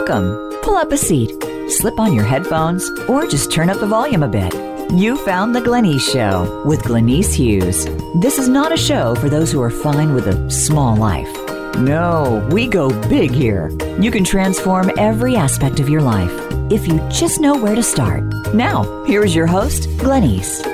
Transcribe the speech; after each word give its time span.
Welcome. 0.00 0.58
Pull 0.62 0.76
up 0.76 0.92
a 0.92 0.96
seat, 0.96 1.30
slip 1.68 2.00
on 2.00 2.14
your 2.14 2.24
headphones, 2.24 2.88
or 3.06 3.26
just 3.26 3.52
turn 3.52 3.68
up 3.68 3.80
the 3.80 3.86
volume 3.86 4.22
a 4.22 4.28
bit. 4.28 4.54
You 4.92 5.18
found 5.26 5.54
The 5.54 5.60
Glenyce 5.60 6.00
Show 6.00 6.62
with 6.64 6.80
Glenyce 6.80 7.34
Hughes. 7.34 7.84
This 8.14 8.38
is 8.38 8.48
not 8.48 8.72
a 8.72 8.78
show 8.78 9.14
for 9.16 9.28
those 9.28 9.52
who 9.52 9.60
are 9.60 9.68
fine 9.68 10.14
with 10.14 10.26
a 10.26 10.50
small 10.50 10.96
life. 10.96 11.30
No, 11.76 12.48
we 12.50 12.66
go 12.66 12.88
big 13.10 13.30
here. 13.30 13.68
You 14.00 14.10
can 14.10 14.24
transform 14.24 14.90
every 14.96 15.36
aspect 15.36 15.80
of 15.80 15.90
your 15.90 16.00
life 16.00 16.32
if 16.72 16.88
you 16.88 16.98
just 17.10 17.38
know 17.38 17.54
where 17.54 17.74
to 17.74 17.82
start. 17.82 18.24
Now, 18.54 19.04
here's 19.04 19.34
your 19.34 19.46
host, 19.46 19.82
Glenyce. 19.98 20.69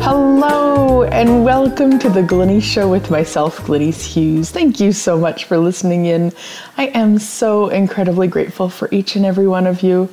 Hello, 0.00 1.02
and 1.02 1.44
welcome 1.44 1.98
to 1.98 2.08
the 2.08 2.22
Glenyce 2.22 2.62
Show 2.62 2.88
with 2.88 3.10
myself, 3.10 3.58
Glenyce 3.58 4.04
Hughes. 4.04 4.50
Thank 4.50 4.78
you 4.78 4.92
so 4.92 5.18
much 5.18 5.44
for 5.44 5.58
listening 5.58 6.06
in. 6.06 6.32
I 6.76 6.86
am 6.88 7.18
so 7.18 7.68
incredibly 7.68 8.28
grateful 8.28 8.68
for 8.68 8.88
each 8.92 9.16
and 9.16 9.26
every 9.26 9.48
one 9.48 9.66
of 9.66 9.82
you. 9.82 10.08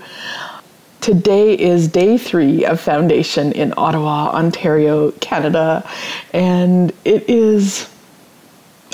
Today 1.02 1.54
is 1.54 1.88
day 1.88 2.18
three 2.18 2.66
of 2.66 2.82
Foundation 2.82 3.52
in 3.52 3.76
Ottawa, 3.78 4.32
Ontario, 4.32 5.12
Canada, 5.12 5.88
and 6.34 6.92
it 7.06 7.30
is. 7.30 7.88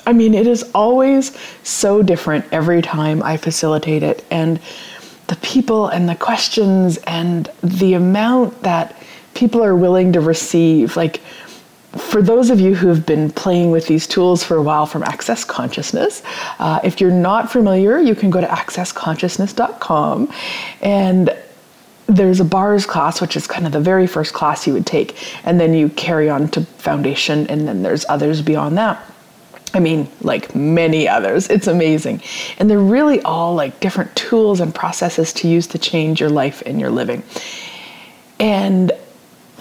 I 0.05 0.11
mean, 0.11 0.33
it 0.33 0.45
is 0.45 0.69
always 0.75 1.37
so 1.63 2.03
different 2.03 2.45
every 2.51 2.81
time 2.81 3.23
I 3.23 3.37
facilitate 3.37 4.03
it, 4.03 4.25
and 4.29 4.59
the 5.27 5.37
people 5.37 5.87
and 5.87 6.09
the 6.09 6.15
questions 6.15 6.97
and 7.07 7.49
the 7.63 7.93
amount 7.93 8.63
that 8.63 9.00
people 9.41 9.63
are 9.63 9.75
willing 9.75 10.13
to 10.13 10.21
receive. 10.21 10.95
Like, 10.95 11.19
for 11.97 12.21
those 12.21 12.51
of 12.51 12.59
you 12.59 12.75
who 12.75 12.89
have 12.89 13.07
been 13.07 13.31
playing 13.31 13.71
with 13.71 13.87
these 13.87 14.05
tools 14.05 14.43
for 14.43 14.55
a 14.55 14.61
while 14.61 14.85
from 14.85 15.01
Access 15.01 15.43
Consciousness, 15.43 16.21
uh, 16.59 16.79
if 16.83 17.01
you're 17.01 17.09
not 17.09 17.51
familiar, 17.51 17.97
you 17.97 18.13
can 18.13 18.29
go 18.29 18.39
to 18.39 18.45
accessconsciousness.com 18.45 20.31
and 20.83 21.35
there's 22.05 22.39
a 22.39 22.45
bars 22.45 22.85
class, 22.85 23.19
which 23.19 23.35
is 23.35 23.47
kind 23.47 23.65
of 23.65 23.71
the 23.71 23.79
very 23.79 24.05
first 24.05 24.31
class 24.31 24.67
you 24.67 24.73
would 24.73 24.85
take, 24.85 25.17
and 25.43 25.59
then 25.59 25.73
you 25.73 25.89
carry 25.89 26.29
on 26.29 26.47
to 26.49 26.61
foundation, 26.77 27.47
and 27.47 27.67
then 27.67 27.81
there's 27.81 28.05
others 28.09 28.43
beyond 28.43 28.77
that. 28.77 29.03
I 29.73 29.79
mean, 29.79 30.07
like 30.21 30.53
many 30.53 31.07
others. 31.07 31.49
It's 31.49 31.67
amazing. 31.67 32.21
And 32.59 32.69
they're 32.69 32.77
really 32.97 33.21
all 33.21 33.55
like 33.55 33.79
different 33.79 34.13
tools 34.15 34.59
and 34.59 34.75
processes 34.75 35.33
to 35.33 35.47
use 35.47 35.65
to 35.67 35.79
change 35.79 36.19
your 36.19 36.29
life 36.29 36.61
and 36.65 36.79
your 36.79 36.91
living. 36.91 37.23
And 38.39 38.91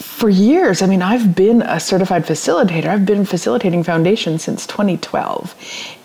for 0.00 0.30
years, 0.30 0.82
I 0.82 0.86
mean, 0.86 1.02
I've 1.02 1.34
been 1.34 1.62
a 1.62 1.78
certified 1.78 2.24
facilitator. 2.24 2.86
I've 2.86 3.04
been 3.04 3.24
facilitating 3.24 3.82
foundation 3.82 4.38
since 4.38 4.66
2012. 4.66 5.54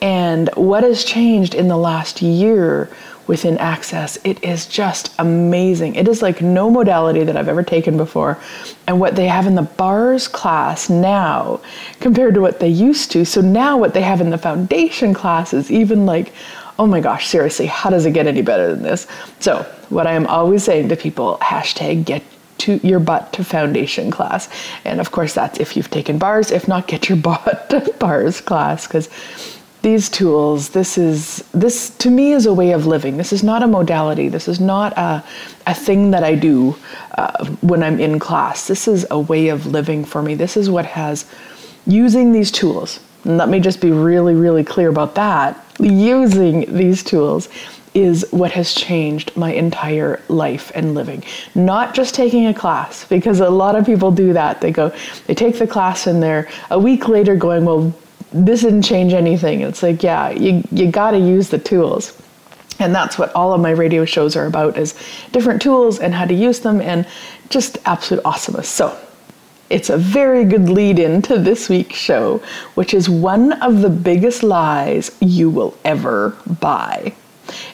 And 0.02 0.50
what 0.56 0.84
has 0.84 1.04
changed 1.04 1.56
in 1.56 1.68
the 1.68 1.78
last 1.78 2.22
year 2.22 2.90
within 3.28 3.58
Access, 3.58 4.18
it 4.24 4.44
is 4.44 4.68
just 4.68 5.14
amazing. 5.18 5.96
It 5.96 6.08
is 6.08 6.22
like 6.22 6.42
no 6.42 6.70
modality 6.70 7.24
that 7.24 7.38
I've 7.38 7.48
ever 7.48 7.64
taken 7.64 7.98
before. 7.98 8.38
And 8.86 9.00
what 9.00 9.16
they 9.16 9.28
have 9.28 9.48
in 9.48 9.56
the 9.56 9.64
bars 9.64 10.28
class 10.28 10.90
now 10.90 11.62
compared 12.02 12.34
to 12.36 12.42
what 12.42 12.60
they 12.60 12.70
used 12.70 13.12
to. 13.12 13.26
So 13.26 13.42
now 13.42 13.78
what 13.78 13.94
they 13.94 14.02
have 14.02 14.22
in 14.22 14.30
the 14.30 14.38
foundation 14.38 15.14
class 15.14 15.54
is 15.54 15.72
even 15.72 16.06
like, 16.06 16.34
oh 16.78 16.86
my 16.86 17.00
gosh, 17.00 17.28
seriously, 17.28 17.66
how 17.66 17.90
does 17.90 18.06
it 18.06 18.12
get 18.12 18.28
any 18.28 18.42
better 18.42 18.70
than 18.70 18.84
this? 18.84 19.08
So, 19.40 19.64
what 19.90 20.08
I 20.08 20.14
am 20.14 20.28
always 20.28 20.64
saying 20.64 20.90
to 20.90 20.96
people, 20.96 21.38
hashtag 21.42 22.04
get 22.06 22.22
to 22.60 22.80
your 22.88 23.00
butt 23.00 23.34
to 23.34 23.44
foundation 23.44 24.12
class. 24.12 24.50
And 24.84 25.00
of 25.00 25.12
course, 25.12 25.34
that's 25.34 25.60
if 25.60 25.76
you've 25.76 25.90
taken 25.90 26.18
bars. 26.18 26.52
If 26.52 26.68
not, 26.68 26.88
get 26.88 27.10
your 27.10 27.18
butt 27.30 27.70
to 27.70 27.94
bars 28.00 28.42
class 28.42 28.88
because 28.88 29.10
these 29.86 30.10
tools, 30.10 30.70
this 30.70 30.98
is 30.98 31.48
this 31.54 31.92
to 31.98 32.10
me 32.10 32.32
is 32.32 32.48
a 32.48 32.54
way 32.54 32.72
of 32.72 32.88
living. 32.88 33.18
This 33.18 33.32
is 33.32 33.44
not 33.44 33.62
a 33.62 33.68
modality. 33.68 34.30
This 34.30 34.48
is 34.48 34.60
not 34.60 34.98
a, 34.98 35.24
a 35.68 35.76
thing 35.76 36.10
that 36.10 36.24
I 36.24 36.34
do 36.34 36.76
uh, 37.20 37.46
when 37.62 37.84
I'm 37.84 38.00
in 38.00 38.18
class. 38.18 38.68
This 38.68 38.88
is 38.88 39.06
a 39.12 39.20
way 39.20 39.50
of 39.50 39.68
living 39.68 40.04
for 40.04 40.24
me. 40.24 40.34
This 40.34 40.58
is 40.58 40.72
what 40.72 40.88
has 40.88 41.26
using 41.86 42.32
these 42.32 42.52
tools. 42.52 43.00
And 43.26 43.38
let 43.38 43.48
me 43.48 43.60
just 43.60 43.80
be 43.80 43.92
really, 43.92 44.34
really 44.34 44.64
clear 44.64 44.90
about 44.90 45.14
that. 45.16 45.64
Using 45.80 46.74
these 46.76 47.04
tools 47.04 47.50
is 47.96 48.26
what 48.32 48.52
has 48.52 48.74
changed 48.74 49.36
my 49.38 49.54
entire 49.54 50.22
life 50.28 50.72
and 50.76 50.94
living. 50.94 51.24
Not 51.56 51.96
just 51.96 52.14
taking 52.14 52.46
a 52.46 52.54
class, 52.54 53.06
because 53.06 53.40
a 53.40 53.50
lot 53.50 53.76
of 53.76 53.86
people 53.86 54.12
do 54.12 54.34
that. 54.34 54.62
They 54.62 54.72
go, 54.72 54.94
they 55.26 55.34
take 55.34 55.58
the 55.58 55.66
class 55.66 56.06
and 56.06 56.22
they're 56.22 56.50
a 56.70 56.78
week 56.78 57.08
later 57.08 57.36
going, 57.36 57.66
well, 57.66 57.94
this 58.34 58.62
didn't 58.62 58.82
change 58.82 59.14
anything. 59.14 59.62
It's 59.62 59.82
like, 59.82 60.04
yeah, 60.04 60.30
you, 60.30 60.62
you 60.72 60.92
got 60.92 61.12
to 61.12 61.18
use 61.18 61.50
the 61.50 61.58
tools. 61.58 62.22
And 62.80 62.94
that's 62.94 63.18
what 63.18 63.34
all 63.34 63.54
of 63.54 63.62
my 63.62 63.72
radio 63.72 64.04
shows 64.04 64.36
are 64.36 64.46
about 64.46 64.78
is 64.78 64.94
different 65.32 65.62
tools 65.62 66.00
and 66.00 66.14
how 66.14 66.26
to 66.26 66.34
use 66.34 66.60
them 66.60 66.82
and 66.82 67.08
just 67.50 67.78
absolute 67.86 68.22
awesomeness. 68.26 68.68
So 68.68 69.00
it's 69.70 69.90
a 69.90 69.98
very 69.98 70.44
good 70.44 70.68
lead 70.68 71.00
in 71.00 71.22
to 71.24 71.40
this 71.40 71.70
week's 71.70 71.96
show, 71.96 72.42
which 72.74 72.94
is 72.94 73.10
one 73.10 73.54
of 73.62 73.82
the 73.82 73.90
biggest 73.90 74.44
lies 74.44 75.16
you 75.22 75.50
will 75.50 75.78
ever 75.86 76.38
buy. 76.60 77.14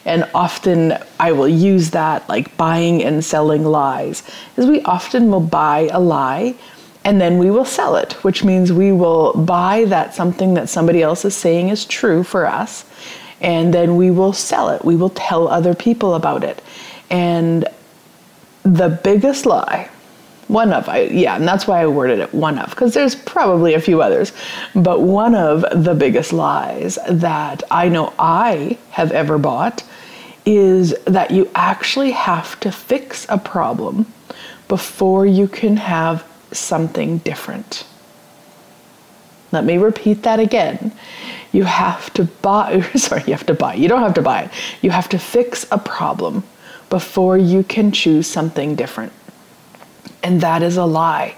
And 0.04 0.28
often 0.34 0.98
I 1.18 1.32
will 1.32 1.48
use 1.48 1.90
that 1.90 2.28
like 2.28 2.56
buying 2.56 3.02
and 3.02 3.24
selling 3.24 3.64
lies, 3.64 4.22
is 4.56 4.66
we 4.66 4.82
often 4.82 5.30
will 5.30 5.40
buy 5.40 5.88
a 5.92 6.00
lie 6.00 6.54
and 7.04 7.20
then 7.20 7.38
we 7.38 7.50
will 7.50 7.64
sell 7.64 7.96
it, 7.96 8.12
which 8.24 8.44
means 8.44 8.72
we 8.72 8.92
will 8.92 9.32
buy 9.32 9.84
that 9.86 10.14
something 10.14 10.54
that 10.54 10.68
somebody 10.68 11.02
else 11.02 11.24
is 11.24 11.36
saying 11.36 11.68
is 11.68 11.84
true 11.84 12.22
for 12.22 12.46
us, 12.46 12.84
and 13.40 13.74
then 13.74 13.96
we 13.96 14.10
will 14.10 14.32
sell 14.32 14.68
it. 14.68 14.84
We 14.84 14.94
will 14.94 15.10
tell 15.10 15.48
other 15.48 15.74
people 15.74 16.14
about 16.14 16.44
it. 16.44 16.62
And 17.10 17.66
the 18.62 19.00
biggest 19.02 19.46
lie 19.46 19.90
one 20.52 20.72
of, 20.72 20.88
I, 20.88 21.02
yeah, 21.02 21.36
and 21.36 21.48
that's 21.48 21.66
why 21.66 21.82
I 21.82 21.86
worded 21.86 22.18
it 22.18 22.32
one 22.34 22.58
of, 22.58 22.70
because 22.70 22.94
there's 22.94 23.14
probably 23.14 23.74
a 23.74 23.80
few 23.80 24.02
others. 24.02 24.32
But 24.74 25.00
one 25.00 25.34
of 25.34 25.64
the 25.84 25.94
biggest 25.94 26.32
lies 26.32 26.98
that 27.08 27.62
I 27.70 27.88
know 27.88 28.12
I 28.18 28.78
have 28.90 29.12
ever 29.12 29.38
bought 29.38 29.82
is 30.44 30.94
that 31.06 31.30
you 31.30 31.50
actually 31.54 32.10
have 32.10 32.58
to 32.60 32.72
fix 32.72 33.26
a 33.28 33.38
problem 33.38 34.12
before 34.68 35.26
you 35.26 35.48
can 35.48 35.76
have 35.76 36.24
something 36.52 37.18
different. 37.18 37.84
Let 39.52 39.64
me 39.64 39.78
repeat 39.78 40.22
that 40.22 40.40
again. 40.40 40.92
You 41.52 41.64
have 41.64 42.12
to 42.14 42.24
buy, 42.24 42.80
sorry, 42.96 43.22
you 43.26 43.32
have 43.32 43.46
to 43.46 43.54
buy. 43.54 43.74
You 43.74 43.88
don't 43.88 44.02
have 44.02 44.14
to 44.14 44.22
buy 44.22 44.42
it. 44.42 44.50
You 44.80 44.90
have 44.90 45.08
to 45.10 45.18
fix 45.18 45.66
a 45.70 45.78
problem 45.78 46.42
before 46.90 47.38
you 47.38 47.62
can 47.62 47.92
choose 47.92 48.26
something 48.26 48.74
different. 48.74 49.12
And 50.22 50.40
that 50.40 50.62
is 50.62 50.76
a 50.76 50.84
lie. 50.84 51.36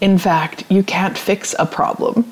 In 0.00 0.18
fact, 0.18 0.64
you 0.68 0.82
can't 0.82 1.16
fix 1.16 1.54
a 1.58 1.66
problem. 1.66 2.30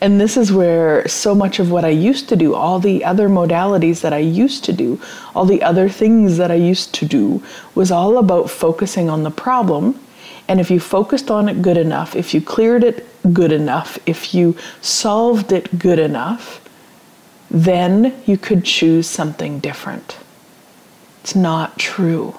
And 0.00 0.20
this 0.20 0.36
is 0.36 0.52
where 0.52 1.06
so 1.08 1.34
much 1.34 1.58
of 1.58 1.70
what 1.70 1.84
I 1.84 1.90
used 1.90 2.28
to 2.30 2.36
do, 2.36 2.54
all 2.54 2.78
the 2.78 3.04
other 3.04 3.28
modalities 3.28 4.00
that 4.00 4.12
I 4.12 4.18
used 4.18 4.64
to 4.64 4.72
do, 4.72 5.00
all 5.34 5.44
the 5.44 5.62
other 5.62 5.88
things 5.88 6.36
that 6.38 6.50
I 6.50 6.54
used 6.54 6.94
to 6.94 7.06
do, 7.06 7.42
was 7.74 7.90
all 7.90 8.18
about 8.18 8.50
focusing 8.50 9.10
on 9.10 9.22
the 9.22 9.30
problem. 9.30 10.00
And 10.48 10.60
if 10.60 10.70
you 10.70 10.80
focused 10.80 11.30
on 11.30 11.48
it 11.48 11.62
good 11.62 11.76
enough, 11.76 12.16
if 12.16 12.34
you 12.34 12.40
cleared 12.40 12.84
it 12.84 13.06
good 13.32 13.52
enough, 13.52 13.98
if 14.06 14.34
you 14.34 14.56
solved 14.80 15.52
it 15.52 15.78
good 15.78 15.98
enough, 15.98 16.60
then 17.50 18.20
you 18.26 18.36
could 18.36 18.64
choose 18.64 19.06
something 19.06 19.58
different. 19.58 20.18
It's 21.22 21.34
not 21.34 21.78
true. 21.78 22.38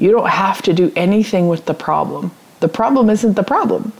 You 0.00 0.12
don't 0.12 0.30
have 0.30 0.62
to 0.62 0.72
do 0.72 0.90
anything 0.96 1.48
with 1.48 1.66
the 1.66 1.74
problem. 1.74 2.30
The 2.60 2.68
problem 2.68 3.10
isn't 3.10 3.34
the 3.34 3.42
problem. 3.42 3.92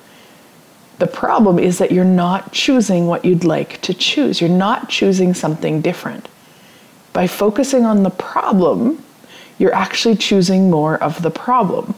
The 0.98 1.06
problem 1.06 1.58
is 1.58 1.76
that 1.76 1.92
you're 1.92 2.06
not 2.06 2.52
choosing 2.52 3.06
what 3.06 3.22
you'd 3.22 3.44
like 3.44 3.82
to 3.82 3.92
choose. 3.92 4.40
You're 4.40 4.48
not 4.48 4.88
choosing 4.88 5.34
something 5.34 5.82
different. 5.82 6.26
By 7.12 7.26
focusing 7.26 7.84
on 7.84 8.02
the 8.02 8.08
problem, 8.08 9.04
you're 9.58 9.74
actually 9.74 10.16
choosing 10.16 10.70
more 10.70 10.96
of 11.02 11.20
the 11.20 11.30
problem. 11.30 11.94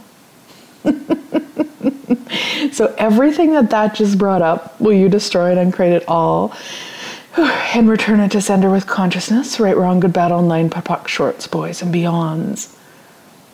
so, 2.72 2.92
everything 2.98 3.52
that 3.52 3.70
that 3.70 3.94
just 3.94 4.18
brought 4.18 4.42
up, 4.42 4.80
will 4.80 4.94
you 4.94 5.08
destroy 5.08 5.52
it 5.52 5.58
and 5.58 5.72
create 5.72 5.92
it 5.92 6.08
all? 6.08 6.52
and 7.36 7.88
return 7.88 8.18
it 8.18 8.32
to 8.32 8.40
sender 8.40 8.68
with 8.68 8.88
consciousness, 8.88 9.60
right, 9.60 9.76
wrong, 9.76 10.00
good, 10.00 10.12
bad, 10.12 10.32
online, 10.32 10.70
POC, 10.70 11.06
shorts, 11.06 11.46
boys, 11.46 11.82
and 11.82 11.94
beyonds. 11.94 12.76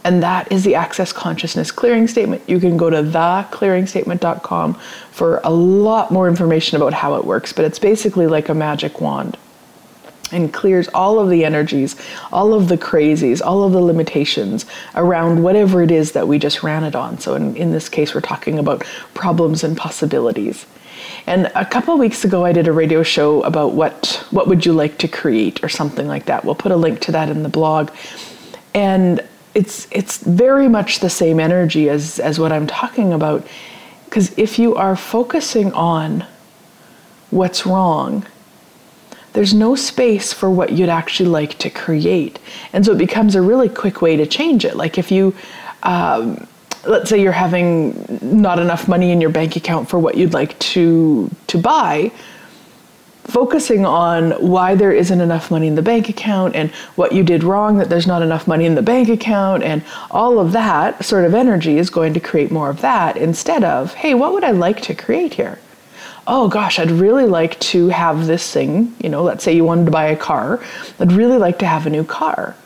And 0.08 0.22
that 0.22 0.50
is 0.50 0.64
the 0.64 0.75
Access 0.75 1.12
Consciousness 1.12 1.70
Clearing 1.70 2.08
Statement. 2.08 2.43
You 2.49 2.60
can 2.60 2.78
go 2.78 2.88
to 2.88 3.02
theclearingstatement.com 3.02 4.72
for 5.10 5.43
a 5.44 5.50
lot 5.50 6.10
more 6.10 6.28
information 6.28 6.78
about 6.78 6.94
how 6.94 7.16
it 7.16 7.26
works, 7.26 7.52
but 7.52 7.66
it's 7.66 7.78
basically 7.78 8.26
like 8.26 8.49
a 8.49 8.55
magic 8.55 9.02
wand 9.02 9.37
and 10.32 10.50
clears 10.50 10.88
all 10.94 11.19
of 11.19 11.28
the 11.28 11.44
energies, 11.44 11.94
all 12.32 12.55
of 12.55 12.69
the 12.69 12.78
crazies, 12.78 13.43
all 13.44 13.64
of 13.64 13.72
the 13.72 13.82
limitations 13.82 14.64
around 14.94 15.43
whatever 15.43 15.82
it 15.82 15.90
is 15.90 16.12
that 16.12 16.26
we 16.26 16.38
just 16.38 16.62
ran 16.62 16.84
it 16.84 16.96
on. 16.96 17.19
So, 17.19 17.34
in, 17.34 17.54
in 17.54 17.72
this 17.72 17.90
case, 17.90 18.14
we're 18.14 18.22
talking 18.22 18.58
about 18.58 18.87
problems 19.12 19.62
and 19.62 19.76
possibilities. 19.76 20.64
And 21.26 21.52
a 21.54 21.66
couple 21.66 21.99
weeks 21.99 22.25
ago, 22.25 22.46
I 22.46 22.52
did 22.52 22.66
a 22.66 22.72
radio 22.72 23.02
show 23.02 23.43
about 23.43 23.75
what 23.75 24.25
what 24.31 24.49
would 24.49 24.64
you 24.64 24.72
like 24.72 24.96
to 24.99 25.08
create 25.08 25.62
or 25.62 25.69
something 25.69 26.08
like 26.08 26.25
that. 26.25 26.46
We'll 26.46 26.54
put 26.54 26.72
a 26.72 26.76
link 26.76 27.00
to 27.00 27.12
that 27.12 27.28
in 27.28 27.43
the 27.43 27.50
blog. 27.50 27.90
And 28.75 29.20
it's 29.58 29.88
it's 29.90 30.19
very 30.19 30.69
much 30.69 31.00
the 31.00 31.10
same 31.10 31.40
energy 31.40 31.90
as 31.90 32.20
as 32.20 32.38
what 32.38 32.52
I'm 32.52 32.69
talking 32.69 33.12
about. 33.12 33.44
Because 34.05 34.32
if 34.38 34.58
you 34.58 34.76
are 34.76 34.94
focusing 34.94 35.72
on 35.72 36.25
what's 37.31 37.66
wrong, 37.66 38.25
there's 39.32 39.52
no 39.52 39.75
space 39.75 40.32
for 40.32 40.49
what 40.49 40.72
you'd 40.72 40.88
actually 40.88 41.28
like 41.28 41.58
to 41.58 41.70
create. 41.70 42.38
And 42.72 42.87
so 42.87 42.93
it 42.93 42.99
becomes 42.99 43.34
a 43.34 43.43
really 43.43 43.69
quick 43.69 44.00
way 44.00 44.16
to 44.16 44.26
change 44.26 44.64
it. 44.64 44.76
Like 44.76 44.96
if 44.96 45.10
you 45.10 45.34
um, 45.82 46.46
let's 46.87 47.11
say 47.11 47.20
you're 47.20 47.32
having 47.32 48.06
not 48.22 48.61
enough 48.61 48.87
money 48.87 49.11
in 49.11 49.20
your 49.20 49.31
bank 49.31 49.56
account 49.56 49.88
for 49.88 49.99
what 49.99 50.16
you'd 50.16 50.34
like 50.34 50.56
to 50.61 51.28
to 51.49 51.58
buy 51.58 52.12
focusing 53.28 53.84
on 53.84 54.30
why 54.32 54.75
there 54.75 54.90
isn't 54.90 55.20
enough 55.20 55.50
money 55.50 55.66
in 55.66 55.75
the 55.75 55.82
bank 55.82 56.08
account 56.08 56.56
and 56.56 56.70
what 56.96 57.12
you 57.12 57.22
did 57.22 57.44
wrong 57.44 57.76
that 57.76 57.90
there's 57.90 58.06
not 58.06 58.22
enough 58.22 58.48
money 58.48 58.64
in 58.64 58.75
the 58.75 58.82
bank 58.82 59.08
account 59.08 59.62
and 59.62 59.84
all 60.10 60.38
of 60.38 60.52
that 60.52 61.04
sort 61.04 61.25
of 61.25 61.34
energy 61.34 61.76
is 61.76 61.90
going 61.90 62.14
to 62.14 62.20
create 62.20 62.50
more 62.50 62.70
of 62.70 62.80
that 62.80 63.19
instead 63.19 63.62
of 63.62 63.92
hey 63.94 64.14
what 64.14 64.32
would 64.32 64.44
i 64.44 64.50
like 64.50 64.80
to 64.80 64.94
create 64.94 65.34
here? 65.34 65.58
Oh 66.26 66.48
gosh 66.48 66.78
i'd 66.78 66.90
really 66.90 67.26
like 67.26 67.60
to 67.60 67.88
have 67.88 68.26
this 68.26 68.50
thing 68.50 68.94
you 68.98 69.10
know 69.10 69.22
let's 69.22 69.44
say 69.44 69.54
you 69.54 69.64
wanted 69.64 69.84
to 69.84 69.90
buy 69.90 70.06
a 70.06 70.16
car 70.16 70.64
i'd 70.98 71.12
really 71.12 71.36
like 71.38 71.58
to 71.58 71.66
have 71.66 71.86
a 71.86 71.90
new 71.90 72.04
car. 72.04 72.56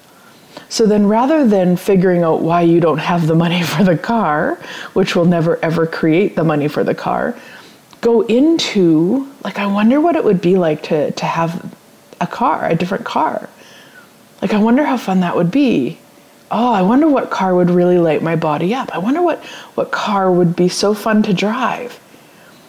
So 0.69 0.87
then, 0.87 1.07
rather 1.07 1.47
than 1.47 1.77
figuring 1.77 2.23
out 2.23 2.41
why 2.41 2.63
you 2.63 2.81
don't 2.81 2.97
have 2.97 3.27
the 3.27 3.35
money 3.35 3.63
for 3.73 3.85
the 3.85 3.97
car, 3.99 4.59
which 4.95 5.15
will 5.15 5.27
never 5.27 5.63
ever 5.63 5.87
create 5.87 6.35
the 6.35 6.45
money 6.45 6.67
for 6.67 6.83
the 6.83 6.95
car, 6.95 7.37
go 8.03 8.21
into 8.21 9.27
like, 9.43 9.59
I 9.59 9.67
wonder 9.67 9.99
what 10.01 10.17
it 10.17 10.25
would 10.25 10.43
be 10.43 10.57
like 10.57 10.83
to, 10.85 11.11
to 11.13 11.25
have 11.25 11.75
a 12.21 12.27
car, 12.27 12.69
a 12.69 12.75
different 12.75 13.07
car. 13.07 13.49
Like, 14.43 14.53
I 14.53 14.59
wonder 14.59 14.85
how 14.85 14.99
fun 14.99 15.21
that 15.21 15.37
would 15.37 15.51
be. 15.51 15.99
Oh, 16.51 16.73
I 16.73 16.83
wonder 16.83 17.09
what 17.09 17.31
car 17.31 17.55
would 17.55 17.71
really 17.71 17.97
light 17.97 18.23
my 18.23 18.37
body 18.37 18.75
up. 18.75 18.95
I 18.95 18.99
wonder 18.99 19.23
what, 19.23 19.43
what 19.75 19.91
car 19.91 20.31
would 20.31 20.55
be 20.55 20.69
so 20.69 20.93
fun 20.93 21.23
to 21.23 21.33
drive. 21.33 21.99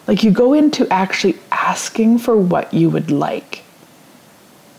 Like, 0.06 0.22
you 0.22 0.30
go 0.30 0.54
into 0.54 0.88
actually 0.90 1.36
asking 1.52 2.18
for 2.18 2.36
what 2.36 2.72
you 2.72 2.88
would 2.88 3.10
like. 3.10 3.62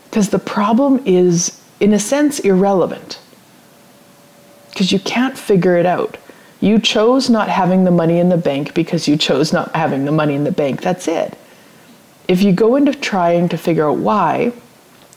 Because 0.10 0.30
the 0.30 0.40
problem 0.40 1.04
is 1.06 1.62
in 1.80 1.94
a 1.94 2.00
sense, 2.00 2.40
irrelevant 2.40 3.20
because 4.70 4.92
you 4.92 5.00
can't 5.00 5.38
figure 5.38 5.78
it 5.78 5.86
out. 5.86 6.18
You 6.62 6.80
chose 6.80 7.30
not 7.30 7.50
having 7.50 7.84
the 7.84 7.92
money 7.92 8.20
in 8.20 8.30
the 8.30 8.38
bank 8.38 8.74
because 8.74 9.08
you 9.08 9.18
chose 9.18 9.54
not 9.54 9.76
having 9.76 10.06
the 10.06 10.12
money 10.12 10.36
in 10.36 10.44
the 10.44 10.52
bank. 10.52 10.82
That's 10.82 11.08
it. 11.08 11.38
If 12.28 12.42
you 12.42 12.54
go 12.54 12.76
into 12.76 12.94
trying 12.94 13.50
to 13.50 13.58
figure 13.58 13.90
out 13.90 13.98
why, 13.98 14.52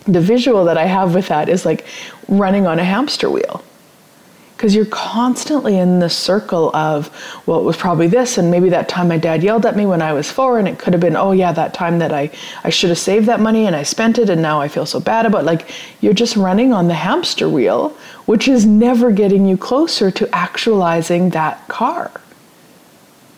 the 0.05 0.21
visual 0.21 0.65
that 0.67 0.77
I 0.77 0.87
have 0.87 1.15
with 1.15 1.29
that 1.29 1.49
is 1.49 1.65
like 1.65 1.87
running 2.29 2.67
on 2.67 2.79
a 2.79 2.85
hamster 2.85 3.31
wheel 3.31 3.65
because 4.59 4.75
you're 4.75 4.87
constantly 4.87 5.79
in 5.79 6.01
the 6.01 6.11
circle 6.11 6.75
of 6.75 7.09
well 7.47 7.61
it 7.61 7.63
was 7.63 7.77
probably 7.77 8.09
this 8.09 8.39
and 8.39 8.51
maybe 8.51 8.69
that 8.69 8.89
time 8.89 9.07
my 9.07 9.17
dad 9.17 9.41
yelled 9.41 9.65
at 9.65 9.77
me 9.77 9.87
when 9.87 10.03
i 10.03 10.13
was 10.13 10.29
four 10.29 10.59
and 10.59 10.67
it 10.67 10.81
could 10.81 10.93
have 10.93 11.01
been 11.01 11.15
oh 11.15 11.31
yeah 11.31 11.53
that 11.53 11.73
time 11.73 12.01
that 12.01 12.13
i 12.13 12.29
i 12.65 12.69
should 12.69 12.91
have 12.91 12.99
saved 12.99 13.27
that 13.27 13.39
money 13.39 13.67
and 13.67 13.77
i 13.77 13.85
spent 13.85 14.19
it 14.19 14.29
and 14.29 14.43
now 14.43 14.61
i 14.61 14.67
feel 14.67 14.85
so 14.85 14.99
bad 14.99 15.25
about 15.25 15.43
it. 15.43 15.45
like 15.45 15.71
you're 16.01 16.13
just 16.13 16.37
running 16.37 16.73
on 16.73 16.89
the 16.89 16.95
hamster 16.95 17.49
wheel 17.49 17.91
which 18.27 18.49
is 18.49 18.67
never 18.67 19.13
getting 19.13 19.47
you 19.47 19.57
closer 19.57 20.11
to 20.11 20.29
actualizing 20.35 21.31
that 21.31 21.67
car 21.69 22.11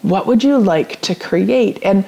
what 0.01 0.27
would 0.27 0.43
you 0.43 0.57
like 0.57 0.99
to 1.03 1.15
create 1.15 1.79
and 1.83 2.07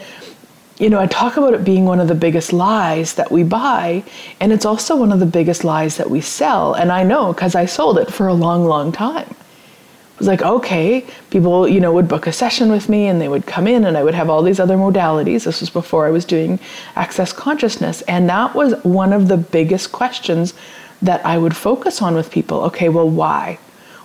you 0.82 0.90
know, 0.90 0.98
I 0.98 1.06
talk 1.06 1.36
about 1.36 1.54
it 1.54 1.62
being 1.62 1.84
one 1.84 2.00
of 2.00 2.08
the 2.08 2.14
biggest 2.16 2.52
lies 2.52 3.14
that 3.14 3.30
we 3.30 3.44
buy, 3.44 4.02
and 4.40 4.52
it's 4.52 4.64
also 4.64 4.96
one 4.96 5.12
of 5.12 5.20
the 5.20 5.26
biggest 5.26 5.62
lies 5.62 5.96
that 5.96 6.10
we 6.10 6.20
sell. 6.20 6.74
And 6.74 6.90
I 6.90 7.04
know 7.04 7.32
because 7.32 7.54
I 7.54 7.66
sold 7.66 7.98
it 7.98 8.12
for 8.12 8.26
a 8.26 8.34
long, 8.34 8.64
long 8.64 8.90
time. 8.90 9.28
It 9.30 10.18
was 10.18 10.26
like, 10.26 10.42
okay, 10.42 11.06
people, 11.30 11.68
you 11.68 11.78
know, 11.78 11.92
would 11.92 12.08
book 12.08 12.26
a 12.26 12.32
session 12.32 12.72
with 12.72 12.88
me 12.88 13.06
and 13.06 13.20
they 13.20 13.28
would 13.28 13.46
come 13.46 13.68
in 13.68 13.84
and 13.84 13.96
I 13.96 14.02
would 14.02 14.14
have 14.14 14.28
all 14.28 14.42
these 14.42 14.58
other 14.58 14.76
modalities. 14.76 15.44
This 15.44 15.60
was 15.60 15.70
before 15.70 16.04
I 16.04 16.10
was 16.10 16.24
doing 16.24 16.58
access 16.96 17.32
consciousness. 17.32 18.02
And 18.02 18.28
that 18.28 18.52
was 18.56 18.74
one 18.82 19.12
of 19.12 19.28
the 19.28 19.36
biggest 19.36 19.92
questions 19.92 20.52
that 21.00 21.24
I 21.24 21.38
would 21.38 21.56
focus 21.56 22.02
on 22.02 22.16
with 22.16 22.28
people. 22.32 22.60
Okay, 22.64 22.88
well, 22.88 23.08
why? 23.08 23.60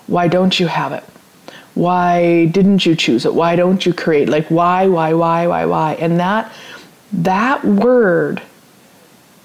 Why 0.06 0.28
don't 0.28 0.60
you 0.60 0.68
have 0.68 0.92
it? 0.92 1.04
Why 1.78 2.46
didn't 2.48 2.86
you 2.88 2.96
choose 2.96 3.26
it? 3.26 3.34
Why 3.34 3.56
don't 3.56 3.86
you 3.86 3.94
create? 3.94 4.30
Like 4.30 4.48
why 4.48 4.88
why 4.88 5.14
why 5.14 5.46
why 5.46 5.66
why? 5.66 5.94
And 5.96 6.20
that 6.20 6.52
that 7.14 7.64
word 7.64 8.42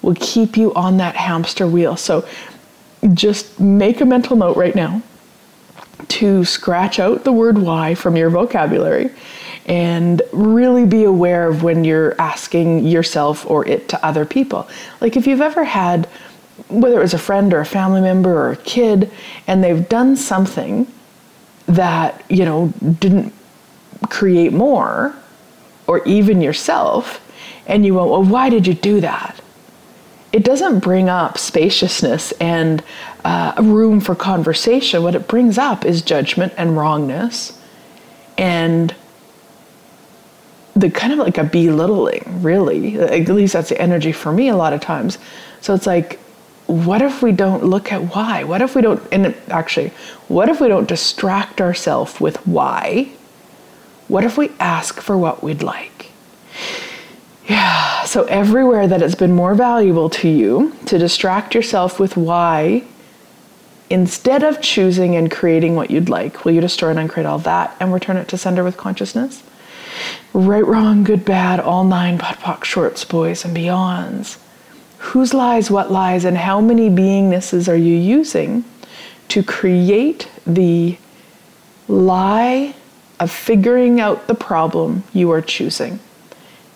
will 0.00 0.17
keep 0.19 0.56
you 0.56 0.73
on 0.75 0.96
that 0.96 1.14
hamster 1.14 1.67
wheel. 1.67 1.96
So 1.96 2.26
just 3.12 3.61
make 3.61 4.00
a 4.00 4.06
mental 4.06 4.34
note 4.34 4.56
right 4.56 4.75
now 4.75 5.02
to 6.08 6.44
scratch 6.46 6.99
out 6.99 7.25
the 7.25 7.32
word 7.32 7.58
why 7.58 7.94
from 7.94 8.17
your 8.17 8.31
vocabulary 8.31 9.11
and 9.67 10.23
really 10.32 10.87
be 10.87 11.05
aware 11.05 11.49
of 11.49 11.62
when 11.62 11.85
you're 11.85 12.19
asking 12.20 12.87
yourself 12.87 13.49
or 13.49 13.67
it 13.69 13.90
to 13.90 14.05
other 14.05 14.25
people. 14.25 14.69
Like 15.02 15.19
if 15.19 15.26
you've 15.26 15.43
ever 15.43 15.64
had, 15.64 16.06
whether 16.69 16.99
it 16.99 17.02
was 17.02 17.14
a 17.14 17.19
friend 17.19 17.52
or 17.52 17.61
a 17.61 17.67
family 17.67 18.00
member 18.00 18.35
or 18.35 18.52
a 18.52 18.56
kid, 18.56 19.11
and 19.46 19.62
they've 19.62 19.87
done 19.88 20.17
something 20.17 20.87
that, 21.67 22.25
you 22.29 22.44
know, 22.44 22.73
didn't 22.99 23.32
create 24.09 24.53
more, 24.53 25.14
or 25.87 26.03
even 26.05 26.41
yourself, 26.41 27.20
and 27.67 27.85
you 27.85 27.94
went, 27.94 28.09
well, 28.09 28.25
why 28.25 28.49
did 28.49 28.67
you 28.67 28.75
do 28.75 29.00
that? 29.00 29.41
It 30.32 30.44
doesn't 30.44 30.81
bring 30.81 31.09
up 31.09 31.37
spaciousness 31.38 32.32
and 32.32 32.82
uh, 33.25 33.55
room 33.62 34.00
for 34.00 34.14
conversation. 34.14 35.03
What 35.03 35.14
it 35.14 35.29
brings 35.29 35.59
up 35.59 35.85
is 35.85 36.00
judgment 36.03 36.55
and 36.56 36.76
wrongness 36.76 37.59
and 38.38 38.94
the 40.75 40.91
kind 40.91 41.12
of 41.12 41.19
like 41.19 41.37
a 41.37 41.44
belittling, 41.44 42.43
really. 42.43 42.99
At 42.99 43.29
least 43.29 43.53
that's 43.53 43.69
the 43.69 43.81
energy 43.81 44.12
for 44.12 44.32
me 44.32 44.49
a 44.49 44.56
lot 44.56 44.73
of 44.73 44.81
times. 44.81 45.19
So 45.61 45.75
it's 45.75 45.87
like, 45.87 46.19
what 46.73 47.03
if 47.03 47.23
we 47.23 47.33
don't 47.33 47.65
look 47.65 47.93
at 47.93 48.15
why? 48.15 48.45
What 48.45 48.63
if 48.63 48.75
we 48.75 48.83
don't, 48.83 49.03
and 49.13 49.35
actually, 49.49 49.89
what 50.29 50.49
if 50.49 50.61
we 50.61 50.69
don't 50.69 50.89
distract 50.89 51.61
ourselves 51.61 52.19
with 52.21 52.45
why? 52.47 53.13
What 54.09 54.25
if 54.25 54.39
we 54.39 54.51
ask 54.59 55.01
for 55.01 55.17
what 55.17 55.43
we'd 55.43 55.63
like? 55.63 56.11
Yeah, 57.47 58.05
so 58.05 58.25
everywhere 58.25 58.87
that 58.89 59.03
it's 59.03 59.15
been 59.15 59.35
more 59.35 59.55
valuable 59.55 60.09
to 60.11 60.29
you 60.29 60.75
to 60.87 60.99
distract 60.99 61.55
yourself 61.55 62.00
with 62.00 62.17
why, 62.17 62.85
instead 63.91 64.43
of 64.43 64.62
choosing 64.62 65.14
and 65.14 65.31
creating 65.31 65.76
what 65.76 65.91
you'd 65.91 66.09
like, 66.09 66.45
will 66.45 66.52
you 66.52 66.61
destroy 66.62 66.91
and 66.91 66.99
uncreate 66.99 67.26
all 67.26 67.38
that 67.41 67.76
and 67.81 67.93
return 67.93 68.17
it 68.17 68.29
to 68.29 68.38
sender 68.38 68.64
with 68.64 68.76
consciousness? 68.76 69.43
Right, 70.33 70.64
wrong, 70.64 71.05
good, 71.05 71.25
bad, 71.25 71.61
all 71.61 71.85
nine 71.85 72.17
POD 72.17 72.37
POC 72.38 72.64
shorts, 72.64 73.05
boys, 73.05 73.45
and 73.45 73.55
beyonds 73.55 74.38
whose 75.02 75.35
lies, 75.35 75.68
what 75.68 75.90
lies, 75.90 76.25
and 76.25 76.38
how 76.38 76.61
many 76.61 76.88
beingnesses 76.88 77.68
are 77.68 77.76
you 77.76 77.97
using 77.97 78.64
to 79.26 79.42
create 79.42 80.30
the 80.47 80.97
lie 81.88 82.73
of 83.18 83.30
figuring 83.30 84.00
out 84.00 84.28
the 84.28 84.35
problem 84.35 85.02
you 85.12 85.28
are 85.32 85.42
choosing? 85.42 85.99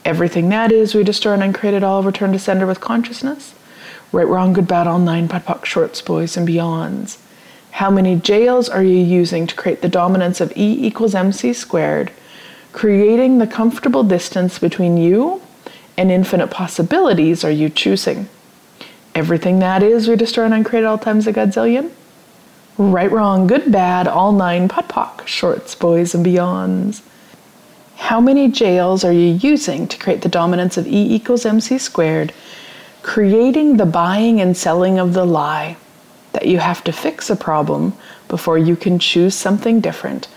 Everything 0.04 0.48
that 0.48 0.72
is, 0.72 0.92
we 0.92 1.04
destroy 1.04 1.34
and 1.34 1.42
uncreate 1.42 1.74
it 1.74 1.84
all, 1.84 2.02
return 2.02 2.32
to 2.32 2.38
sender 2.38 2.66
with 2.66 2.80
consciousness. 2.80 3.54
Right, 4.10 4.26
wrong, 4.26 4.52
good, 4.52 4.66
bad, 4.66 4.88
all 4.88 4.98
nine 4.98 5.28
POD 5.28 5.44
POC 5.44 5.64
shorts, 5.64 6.02
boys, 6.02 6.36
and 6.36 6.48
beyonds. 6.48 7.18
How 7.70 7.90
many 7.90 8.16
jails 8.16 8.68
are 8.68 8.82
you 8.82 8.98
using 8.98 9.46
to 9.46 9.54
create 9.54 9.82
the 9.82 9.88
dominance 9.88 10.40
of 10.40 10.52
E 10.56 10.86
equals 10.86 11.14
mc 11.14 11.52
squared, 11.52 12.10
creating 12.72 13.38
the 13.38 13.46
comfortable 13.46 14.02
distance 14.02 14.58
between 14.58 14.96
you 14.96 15.42
and 15.96 16.10
infinite 16.10 16.48
possibilities 16.48 17.44
are 17.44 17.50
you 17.50 17.68
choosing? 17.68 18.28
Everything 19.14 19.60
that 19.60 19.82
is, 19.82 20.08
we 20.08 20.16
destroy 20.16 20.44
and 20.44 20.54
uncreate 20.54 20.84
all 20.84 20.98
times 20.98 21.26
a 21.26 21.32
godzillion? 21.32 21.90
Right, 22.78 23.10
wrong, 23.10 23.46
good, 23.46 23.72
bad, 23.72 24.06
all 24.06 24.32
nine 24.32 24.68
POD 24.68 24.88
POC, 24.88 25.26
shorts, 25.26 25.74
boys, 25.74 26.14
and 26.14 26.24
beyonds. 26.24 27.00
How 27.96 28.20
many 28.20 28.48
jails 28.48 29.04
are 29.04 29.12
you 29.12 29.38
using 29.40 29.88
to 29.88 29.96
create 29.96 30.20
the 30.20 30.28
dominance 30.28 30.76
of 30.76 30.86
E 30.86 31.14
equals 31.14 31.46
mc 31.46 31.78
squared, 31.78 32.34
creating 33.02 33.78
the 33.78 33.86
buying 33.86 34.40
and 34.40 34.54
selling 34.54 34.98
of 34.98 35.14
the 35.14 35.24
lie 35.24 35.78
that 36.32 36.46
you 36.46 36.58
have 36.58 36.84
to 36.84 36.92
fix 36.92 37.30
a 37.30 37.36
problem 37.36 37.94
before 38.28 38.58
you 38.58 38.76
can 38.76 38.98
choose 38.98 39.34
something 39.34 39.80
different? 39.80 40.28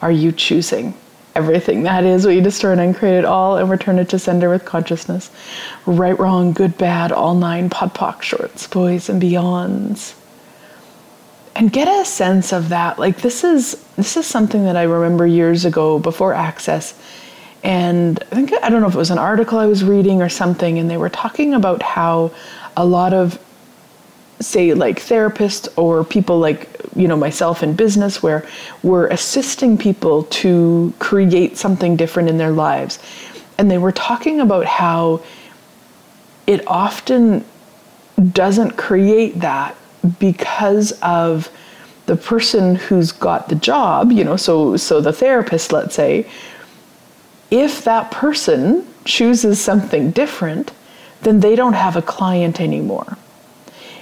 Are 0.00 0.10
you 0.10 0.32
choosing? 0.32 0.94
Everything 1.36 1.84
that 1.84 2.04
is. 2.04 2.26
We 2.26 2.40
destroy 2.40 2.72
and 2.72 2.80
uncreate 2.80 3.18
it 3.18 3.24
all 3.24 3.56
and 3.58 3.70
return 3.70 3.98
it 3.98 4.08
to 4.10 4.18
sender 4.18 4.50
with 4.50 4.64
consciousness. 4.64 5.30
Right, 5.86 6.18
wrong, 6.18 6.52
good, 6.52 6.76
bad, 6.78 7.12
all 7.12 7.34
nine 7.34 7.70
POD 7.70 7.94
POC 7.94 8.22
shorts, 8.22 8.66
boys 8.66 9.08
and 9.08 9.22
beyonds. 9.22 10.14
And 11.54 11.72
get 11.72 11.88
a 11.88 12.04
sense 12.04 12.52
of 12.52 12.68
that. 12.70 12.98
Like 12.98 13.18
this 13.22 13.44
is 13.44 13.84
this 13.96 14.16
is 14.16 14.26
something 14.26 14.64
that 14.64 14.76
I 14.76 14.82
remember 14.84 15.26
years 15.26 15.64
ago 15.64 15.98
before 15.98 16.34
access. 16.34 16.94
and 17.62 18.22
I 18.30 18.34
think 18.34 18.52
I 18.62 18.68
don't 18.68 18.80
know 18.80 18.88
if 18.88 18.94
it 18.94 18.98
was 18.98 19.10
an 19.10 19.18
article 19.18 19.58
I 19.58 19.66
was 19.66 19.82
reading 19.84 20.22
or 20.22 20.28
something, 20.28 20.78
and 20.78 20.90
they 20.90 20.96
were 20.98 21.08
talking 21.10 21.54
about 21.54 21.82
how 21.82 22.30
a 22.76 22.84
lot 22.84 23.12
of 23.14 23.38
say 24.40 24.74
like 24.74 25.00
therapists 25.00 25.68
or 25.76 26.04
people 26.04 26.38
like 26.38 26.68
you 26.94 27.08
know 27.08 27.16
myself 27.16 27.62
in 27.62 27.74
business 27.74 28.22
where 28.22 28.46
we're 28.82 29.06
assisting 29.08 29.76
people 29.78 30.24
to 30.24 30.92
create 30.98 31.56
something 31.56 31.96
different 31.96 32.28
in 32.28 32.38
their 32.38 32.50
lives. 32.50 32.98
And 33.58 33.70
they 33.70 33.78
were 33.78 33.92
talking 33.92 34.40
about 34.40 34.66
how 34.66 35.22
it 36.46 36.66
often 36.66 37.44
doesn't 38.32 38.76
create 38.76 39.40
that 39.40 39.76
because 40.18 40.92
of 41.02 41.50
the 42.06 42.16
person 42.16 42.76
who's 42.76 43.12
got 43.12 43.48
the 43.48 43.54
job 43.56 44.12
you 44.12 44.24
know 44.24 44.36
so 44.36 44.76
so 44.76 45.00
the 45.00 45.12
therapist 45.12 45.72
let's 45.72 45.94
say 45.94 46.26
if 47.50 47.84
that 47.84 48.10
person 48.10 48.86
chooses 49.04 49.60
something 49.60 50.10
different 50.12 50.72
then 51.22 51.40
they 51.40 51.56
don't 51.56 51.72
have 51.72 51.96
a 51.96 52.02
client 52.02 52.60
anymore 52.60 53.18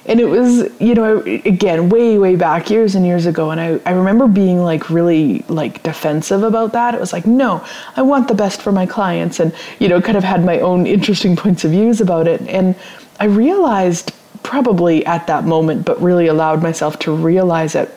and 0.07 0.21
it 0.21 0.27
was 0.27 0.71
you 0.81 0.95
know 0.95 1.21
again 1.21 1.89
way 1.89 2.19
way 2.19 2.37
back 2.37 2.71
years 2.71 2.95
and 2.95 3.07
years 3.07 3.27
ago. 3.27 3.51
And 3.51 3.61
I, 3.61 3.81
I 3.87 3.93
remember 3.93 4.29
being 4.29 4.63
like 4.63 4.91
really 4.91 5.45
like 5.49 5.83
defensive 5.83 6.43
about 6.43 6.73
that. 6.73 6.95
It 6.95 7.01
was 7.01 7.13
like 7.13 7.27
no 7.27 7.65
i 7.97 8.03
want 8.03 8.29
the 8.29 8.35
best 8.35 8.63
for 8.63 8.73
my 8.73 8.87
clients 8.87 9.41
and 9.41 9.55
you 9.79 9.89
know 9.89 10.01
kind 10.01 10.17
of 10.17 10.25
had 10.25 10.45
my 10.45 10.61
own 10.61 10.87
interesting 10.87 11.37
points 11.45 11.65
of 11.65 11.71
views 11.71 12.01
about 12.01 12.29
it. 12.29 12.41
And 12.43 12.75
i 13.21 13.25
realized 13.25 14.13
probably 14.43 15.05
at 15.07 15.27
that 15.27 15.45
moment 15.45 15.85
but 15.85 16.01
really 16.03 16.27
allowed 16.27 16.63
myself 16.63 16.99
to 16.99 17.15
realize 17.15 17.75
it 17.75 17.93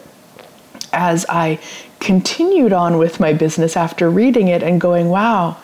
as 0.94 1.26
i 1.28 1.60
continued 2.00 2.72
on 2.72 2.98
with 2.98 3.20
my 3.20 3.34
business 3.34 3.76
after 3.76 4.10
reading 4.10 4.48
it 4.48 4.64
and 4.64 4.80
going 4.80 5.10
wow 5.10 5.58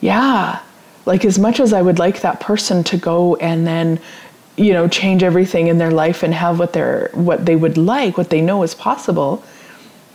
yeah 0.00 0.60
like 1.06 1.24
as 1.24 1.38
much 1.38 1.60
as 1.60 1.72
i 1.72 1.80
would 1.80 1.98
like 1.98 2.20
that 2.22 2.40
person 2.40 2.82
to 2.82 2.96
go 2.96 3.36
and 3.36 3.66
then 3.66 4.00
you 4.58 4.72
know 4.72 4.88
change 4.88 5.22
everything 5.22 5.68
in 5.68 5.78
their 5.78 5.90
life 5.90 6.22
and 6.22 6.34
have 6.34 6.58
what 6.58 6.72
they're 6.72 7.10
what 7.14 7.46
they 7.46 7.56
would 7.56 7.76
like 7.76 8.16
what 8.18 8.30
they 8.30 8.40
know 8.40 8.62
is 8.62 8.74
possible 8.74 9.42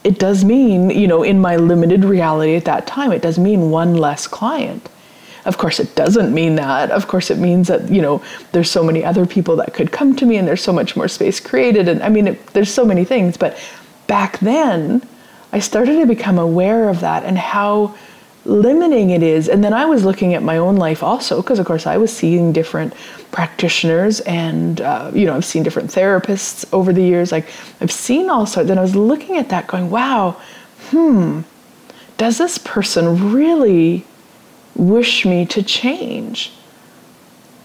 it 0.03 0.19
does 0.19 0.43
mean 0.43 0.89
you 0.89 1.07
know 1.07 1.23
in 1.23 1.39
my 1.39 1.55
limited 1.55 2.03
reality 2.03 2.55
at 2.55 2.65
that 2.65 2.85
time 2.85 3.11
it 3.11 3.21
does 3.21 3.39
mean 3.39 3.71
one 3.71 3.95
less 3.95 4.27
client. 4.27 4.89
Of 5.45 5.57
course 5.57 5.79
it 5.79 5.95
doesn't 5.95 6.33
mean 6.33 6.55
that. 6.55 6.89
Of 6.91 7.07
course 7.07 7.29
it 7.29 7.37
means 7.37 7.67
that 7.67 7.89
you 7.89 8.01
know 8.01 8.21
there's 8.51 8.69
so 8.69 8.83
many 8.83 9.03
other 9.03 9.25
people 9.25 9.55
that 9.57 9.73
could 9.73 9.91
come 9.91 10.15
to 10.17 10.25
me 10.25 10.37
and 10.37 10.47
there's 10.47 10.63
so 10.63 10.73
much 10.73 10.95
more 10.95 11.07
space 11.07 11.39
created. 11.39 11.87
And 11.87 12.03
i 12.03 12.09
mean 12.09 12.27
it, 12.27 12.47
there's 12.47 12.71
so 12.71 12.85
many 12.85 13.05
things 13.05 13.37
but 13.37 13.57
back 14.07 14.39
then 14.39 15.01
i 15.53 15.59
started 15.59 15.99
to 15.99 16.05
become 16.05 16.37
aware 16.37 16.89
of 16.89 16.99
that 16.99 17.23
and 17.23 17.37
how 17.37 17.95
limiting 18.45 19.11
it 19.11 19.23
is. 19.23 19.47
And 19.47 19.63
then 19.63 19.73
I 19.73 19.85
was 19.85 20.03
looking 20.03 20.33
at 20.33 20.43
my 20.43 20.57
own 20.57 20.75
life 20.75 21.01
also, 21.01 21.41
because 21.41 21.59
of 21.59 21.65
course 21.65 21.87
I 21.87 21.97
was 21.97 22.15
seeing 22.15 22.51
different 22.51 22.93
practitioners 23.31 24.19
and, 24.21 24.81
uh, 24.81 25.11
you 25.13 25.25
know, 25.25 25.35
I've 25.35 25.45
seen 25.45 25.63
different 25.63 25.89
therapists 25.89 26.65
over 26.73 26.91
the 26.91 27.01
years. 27.01 27.31
Like 27.31 27.47
I've 27.79 27.91
seen 27.91 28.29
all 28.29 28.45
sorts. 28.45 28.67
Then 28.67 28.77
I 28.77 28.81
was 28.81 28.95
looking 28.95 29.37
at 29.37 29.49
that 29.49 29.67
going, 29.67 29.89
wow, 29.89 30.41
hmm, 30.89 31.41
does 32.17 32.37
this 32.37 32.57
person 32.57 33.31
really 33.31 34.05
wish 34.75 35.25
me 35.25 35.45
to 35.47 35.63
change? 35.63 36.51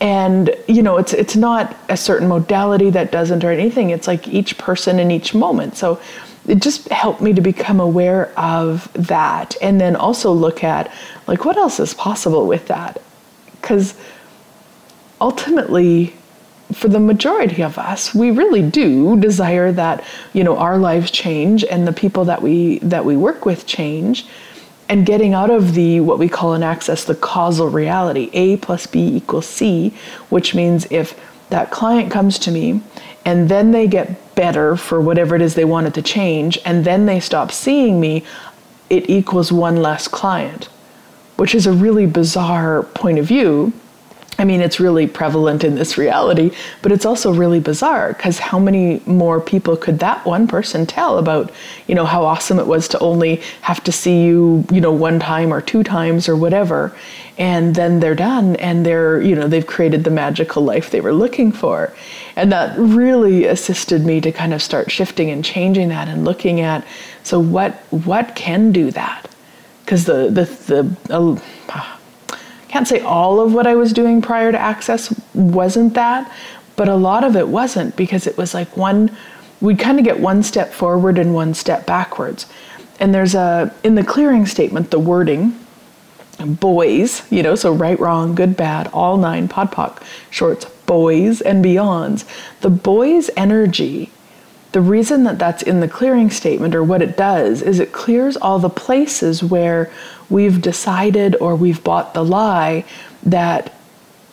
And 0.01 0.55
you 0.69 0.83
know, 0.83 0.97
it's 0.99 1.13
it's 1.13 1.35
not 1.35 1.77
a 1.89 1.97
certain 1.97 2.29
modality 2.29 2.89
that 2.91 3.11
doesn't 3.11 3.43
or 3.43 3.51
anything. 3.51 3.91
It's 3.91 4.07
like 4.07 4.29
each 4.29 4.57
person 4.57 5.01
in 5.01 5.11
each 5.11 5.35
moment. 5.35 5.77
So 5.77 6.01
it 6.49 6.61
just 6.61 6.89
helped 6.89 7.21
me 7.21 7.35
to 7.35 7.41
become 7.41 7.79
aware 7.79 8.33
of 8.39 8.91
that 8.95 9.55
and 9.61 9.81
then 9.81 9.95
also 9.95 10.33
look 10.33 10.65
at 10.65 10.93
like 11.27 11.45
what 11.45 11.57
else 11.57 11.79
is 11.79 11.95
possible 11.95 12.47
with 12.47 12.67
that? 12.69 13.01
Because 13.61 13.95
ultimately 15.21 16.15
for 16.73 16.89
the 16.89 17.01
majority 17.01 17.63
of 17.63 17.79
us 17.79 18.15
we 18.15 18.31
really 18.31 18.63
do 18.63 19.19
desire 19.19 19.73
that 19.73 20.05
you 20.33 20.45
know 20.45 20.57
our 20.59 20.79
lives 20.79 21.11
change 21.11 21.65
and 21.65 21.89
the 21.89 21.93
people 21.93 22.25
that 22.27 22.43
we 22.43 22.79
that 22.81 23.05
we 23.05 23.17
work 23.17 23.47
with 23.47 23.67
change 23.67 24.27
and 24.89 25.07
getting 25.07 25.33
out 25.33 25.51
of 25.51 25.75
the 25.75 26.01
what 26.01 26.19
we 26.19 26.29
call 26.29 26.55
in 26.55 26.63
access 26.63 27.05
the 27.05 27.15
causal 27.15 27.69
reality 27.69 28.29
a 28.35 28.59
plus 28.59 28.87
b 28.87 29.17
equals 29.17 29.47
c 29.47 29.95
which 30.29 30.55
means 30.55 30.87
if 30.91 31.19
that 31.49 31.71
client 31.71 32.13
comes 32.13 32.39
to 32.39 32.51
me 32.51 32.83
and 33.25 33.49
then 33.49 33.71
they 33.71 33.87
get 33.87 34.28
better 34.39 34.77
for 34.77 35.01
whatever 35.01 35.35
it 35.35 35.43
is 35.43 35.57
they 35.57 35.65
wanted 35.65 35.93
to 35.95 36.01
change, 36.01 36.57
and 36.65 36.85
then 36.85 37.07
they 37.07 37.19
stop 37.19 37.51
seeing 37.51 37.99
me, 37.99 38.23
it 38.89 39.11
equals 39.11 39.51
one 39.51 39.75
less 39.83 40.07
client, 40.07 40.67
which 41.37 41.57
is 41.57 41.67
a 41.67 41.73
really 41.73 42.07
bizarre 42.07 42.85
point 42.85 43.19
of 43.19 43.27
view 43.27 43.73
I 44.41 44.45
mean, 44.45 44.61
it's 44.61 44.79
really 44.79 45.09
prevalent 45.09 45.65
in 45.65 45.75
this 45.75 45.99
reality, 45.99 46.53
but 46.81 46.93
it's 46.93 47.05
also 47.05 47.33
really 47.33 47.59
bizarre 47.59 48.13
because 48.13 48.39
how 48.39 48.59
many 48.59 49.03
more 49.05 49.41
people 49.41 49.77
could 49.77 49.99
that 49.99 50.25
one 50.25 50.47
person 50.47 50.87
tell 50.87 51.19
about, 51.19 51.51
you 51.89 51.95
know, 51.97 52.07
how 52.07 52.25
awesome 52.25 52.61
it 52.61 52.67
was 52.69 52.87
to 52.89 52.99
only 53.01 53.43
have 53.63 53.83
to 53.83 53.91
see 53.91 54.25
you, 54.25 54.65
you 54.71 54.81
know, 54.81 54.93
one 54.93 55.19
time 55.19 55.53
or 55.53 55.61
two 55.61 55.83
times 55.83 56.29
or 56.29 56.37
whatever. 56.37 56.95
And 57.37 57.75
then 57.75 57.99
they're 57.99 58.15
done 58.15 58.55
and 58.57 58.87
they're, 58.87 59.21
you 59.21 59.35
know, 59.35 59.49
they've 59.49 59.67
created 59.67 60.05
the 60.05 60.11
magical 60.11 60.63
life 60.63 60.91
they 60.91 61.01
were 61.01 61.13
looking 61.13 61.51
for. 61.51 61.93
And 62.37 62.53
that 62.53 62.79
really 62.79 63.45
assisted 63.45 64.05
me 64.05 64.21
to 64.21 64.31
kind 64.31 64.55
of 64.55 64.63
start 64.63 64.91
shifting 64.91 65.31
and 65.31 65.45
changing 65.45 65.89
that 65.89 66.07
and 66.07 66.25
looking 66.25 66.61
at 66.61 66.87
so 67.29 67.39
what 67.39 67.75
what 67.91 68.35
can 68.35 68.73
do 68.73 68.91
that? 68.93 69.29
Because 69.85 70.07
the 70.07 70.31
the 70.31 70.45
the 70.67 71.43
uh, 71.69 71.98
can't 72.69 72.87
say 72.87 73.01
all 73.01 73.41
of 73.41 73.55
what 73.55 73.67
I 73.67 73.75
was 73.75 73.93
doing 73.93 74.23
prior 74.23 74.53
to 74.53 74.59
Access 74.59 75.15
wasn't 75.35 75.95
that, 75.95 76.31
but 76.77 76.89
a 76.89 76.95
lot 76.95 77.25
of 77.25 77.37
it 77.37 77.49
wasn't 77.49 77.97
because 77.97 78.27
it 78.27 78.37
was 78.37 78.55
like 78.55 78.77
one, 78.77 79.17
we'd 79.61 79.79
kind 79.79 79.99
of 79.99 80.05
get 80.05 80.21
one 80.21 80.43
step 80.43 80.73
forward 80.73 81.19
and 81.19 81.35
one 81.35 81.55
step 81.55 81.87
backwards. 81.87 82.47
And 83.01 83.15
there's 83.15 83.35
a, 83.35 83.75
in 83.85 83.95
the 83.95 84.05
clearing 84.05 84.47
statement, 84.47 84.91
the 84.91 84.99
wording, 84.99 85.59
boys, 86.39 87.23
you 87.33 87.43
know, 87.43 87.55
so 87.55 87.73
right, 87.73 87.99
wrong, 87.99 88.35
good, 88.35 88.57
bad, 88.57 88.89
all 88.89 89.17
nine, 89.17 89.49
POD 89.49 89.73
POC, 89.73 90.03
shorts, 90.31 90.65
boys 90.87 91.41
and 91.41 91.65
beyonds. 91.65 92.25
The 92.61 92.71
boys' 92.71 93.31
energy 93.37 94.11
the 94.73 94.81
reason 94.83 95.25
that 95.25 95.39
that's 95.39 95.63
in 95.63 95.81
the 95.81 95.89
clearing 95.89 96.31
statement 96.31 96.75
or 96.75 96.85
what 96.85 97.01
it 97.01 97.17
does 97.17 97.63
is 97.63 97.81
it 97.81 97.93
clears 97.93 98.37
all 98.37 98.59
the 98.59 98.69
places 98.69 99.43
where 99.43 99.91
we've 100.31 100.61
decided 100.61 101.37
or 101.37 101.57
we've 101.57 101.83
bought 101.83 102.15
the 102.15 102.25
lie 102.25 102.85
that 103.23 103.75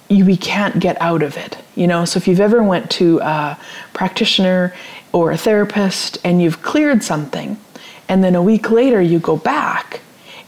we 0.09 0.37
can't 0.37 0.79
get 0.79 1.01
out 1.01 1.23
of 1.23 1.35
it 1.37 1.57
you 1.75 1.87
know? 1.87 2.05
So 2.05 2.17
if 2.17 2.27
you've 2.27 2.39
ever 2.39 2.63
went 2.63 2.89
to 2.91 3.19
a 3.19 3.57
practitioner 3.93 4.73
or 5.11 5.31
a 5.31 5.37
therapist 5.37 6.17
and 6.23 6.41
you've 6.41 6.61
cleared 6.61 7.03
something 7.03 7.57
and 8.07 8.23
then 8.23 8.35
a 8.35 8.41
week 8.41 8.71
later 8.71 9.01
you 9.01 9.19
go 9.19 9.37
back 9.37 10.01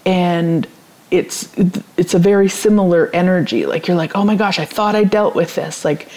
and 0.06 0.68
it's 1.10 1.54
it's 1.96 2.14
a 2.14 2.20
very 2.20 2.50
similar 2.50 3.10
energy. 3.14 3.66
Like 3.66 3.88
you're 3.88 3.98
like 3.98 4.16
oh 4.16 4.26
my 4.26 4.36
gosh 4.36 4.60
i 4.60 4.66
thought 4.66 4.96
i 4.96 5.04
dealt 5.04 5.36
with 5.36 5.56
this. 5.56 5.86
Like 5.86 6.10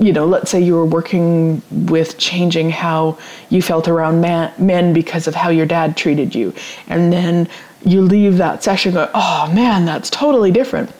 you 0.00 0.12
know, 0.12 0.26
let's 0.26 0.48
say 0.48 0.60
you 0.60 0.74
were 0.74 0.84
working 0.84 1.60
with 1.72 2.18
changing 2.18 2.70
how 2.70 3.18
you 3.50 3.60
felt 3.60 3.88
around 3.88 4.20
man, 4.20 4.52
men 4.56 4.92
because 4.92 5.26
of 5.26 5.34
how 5.34 5.48
your 5.48 5.66
dad 5.66 5.96
treated 5.96 6.36
you, 6.36 6.54
and 6.86 7.12
then 7.12 7.48
you 7.84 8.02
leave 8.02 8.38
that 8.38 8.62
session 8.62 8.94
going, 8.94 9.08
oh 9.14 9.50
man, 9.54 9.84
that's 9.84 10.10
totally 10.10 10.50
different. 10.50 10.90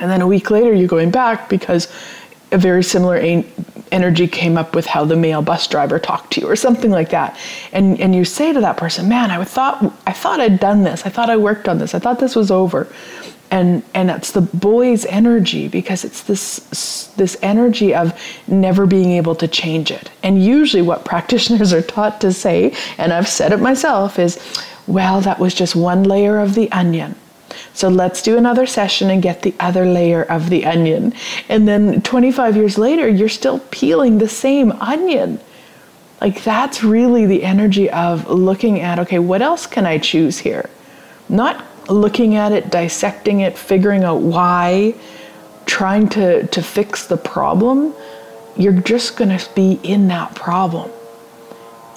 And 0.00 0.10
then 0.10 0.20
a 0.20 0.26
week 0.26 0.50
later, 0.50 0.74
you're 0.74 0.88
going 0.88 1.10
back 1.10 1.48
because 1.48 1.88
a 2.52 2.58
very 2.58 2.82
similar 2.82 3.16
energy 3.90 4.28
came 4.28 4.56
up 4.56 4.74
with 4.74 4.86
how 4.86 5.04
the 5.04 5.16
male 5.16 5.42
bus 5.42 5.66
driver 5.66 5.98
talked 5.98 6.32
to 6.34 6.40
you, 6.40 6.48
or 6.48 6.56
something 6.56 6.90
like 6.90 7.10
that. 7.10 7.38
And 7.72 7.98
and 8.00 8.14
you 8.14 8.24
say 8.24 8.52
to 8.52 8.60
that 8.60 8.76
person, 8.76 9.08
man, 9.08 9.30
I 9.30 9.42
thought 9.44 9.92
I 10.06 10.12
thought 10.12 10.40
I'd 10.40 10.60
done 10.60 10.84
this. 10.84 11.06
I 11.06 11.08
thought 11.08 11.30
I 11.30 11.36
worked 11.36 11.68
on 11.68 11.78
this. 11.78 11.94
I 11.94 11.98
thought 11.98 12.20
this 12.20 12.36
was 12.36 12.50
over 12.50 12.88
and 13.50 13.82
and 13.94 14.10
it's 14.10 14.32
the 14.32 14.40
boy's 14.40 15.04
energy 15.06 15.68
because 15.68 16.04
it's 16.04 16.22
this 16.22 17.12
this 17.16 17.36
energy 17.42 17.94
of 17.94 18.18
never 18.48 18.86
being 18.86 19.12
able 19.12 19.34
to 19.34 19.46
change 19.46 19.90
it 19.90 20.10
and 20.22 20.42
usually 20.44 20.82
what 20.82 21.04
practitioners 21.04 21.72
are 21.76 21.82
taught 21.82 22.20
to 22.20 22.32
say 22.32 22.74
and 22.98 23.12
I've 23.12 23.28
said 23.28 23.52
it 23.52 23.60
myself 23.60 24.18
is 24.18 24.36
well 24.86 25.20
that 25.20 25.38
was 25.38 25.54
just 25.54 25.76
one 25.76 26.02
layer 26.02 26.38
of 26.38 26.54
the 26.54 26.70
onion. 26.72 27.14
So 27.72 27.88
let's 27.88 28.22
do 28.22 28.36
another 28.36 28.66
session 28.66 29.10
and 29.10 29.22
get 29.22 29.42
the 29.42 29.54
other 29.60 29.84
layer 29.86 30.22
of 30.22 30.50
the 30.50 30.66
onion. 30.66 31.14
And 31.48 31.66
then 31.68 32.02
25 32.02 32.56
years 32.56 32.78
later 32.78 33.08
you're 33.08 33.28
still 33.28 33.60
peeling 33.70 34.18
the 34.18 34.28
same 34.28 34.72
onion. 34.72 35.40
Like 36.20 36.42
that's 36.42 36.82
really 36.82 37.26
the 37.26 37.44
energy 37.44 37.90
of 37.90 38.28
looking 38.28 38.80
at 38.80 38.98
okay 39.00 39.18
what 39.18 39.42
else 39.42 39.66
can 39.66 39.86
I 39.86 39.98
choose 39.98 40.38
here? 40.38 40.68
Not 41.28 41.64
looking 41.88 42.34
at 42.34 42.52
it, 42.52 42.70
dissecting 42.70 43.40
it, 43.40 43.56
figuring 43.56 44.04
out 44.04 44.20
why, 44.20 44.94
trying 45.66 46.08
to, 46.10 46.46
to 46.46 46.62
fix 46.62 47.06
the 47.06 47.16
problem, 47.16 47.94
you're 48.56 48.72
just 48.72 49.16
going 49.16 49.36
to 49.36 49.54
be 49.54 49.78
in 49.82 50.08
that 50.08 50.34
problem. 50.34 50.90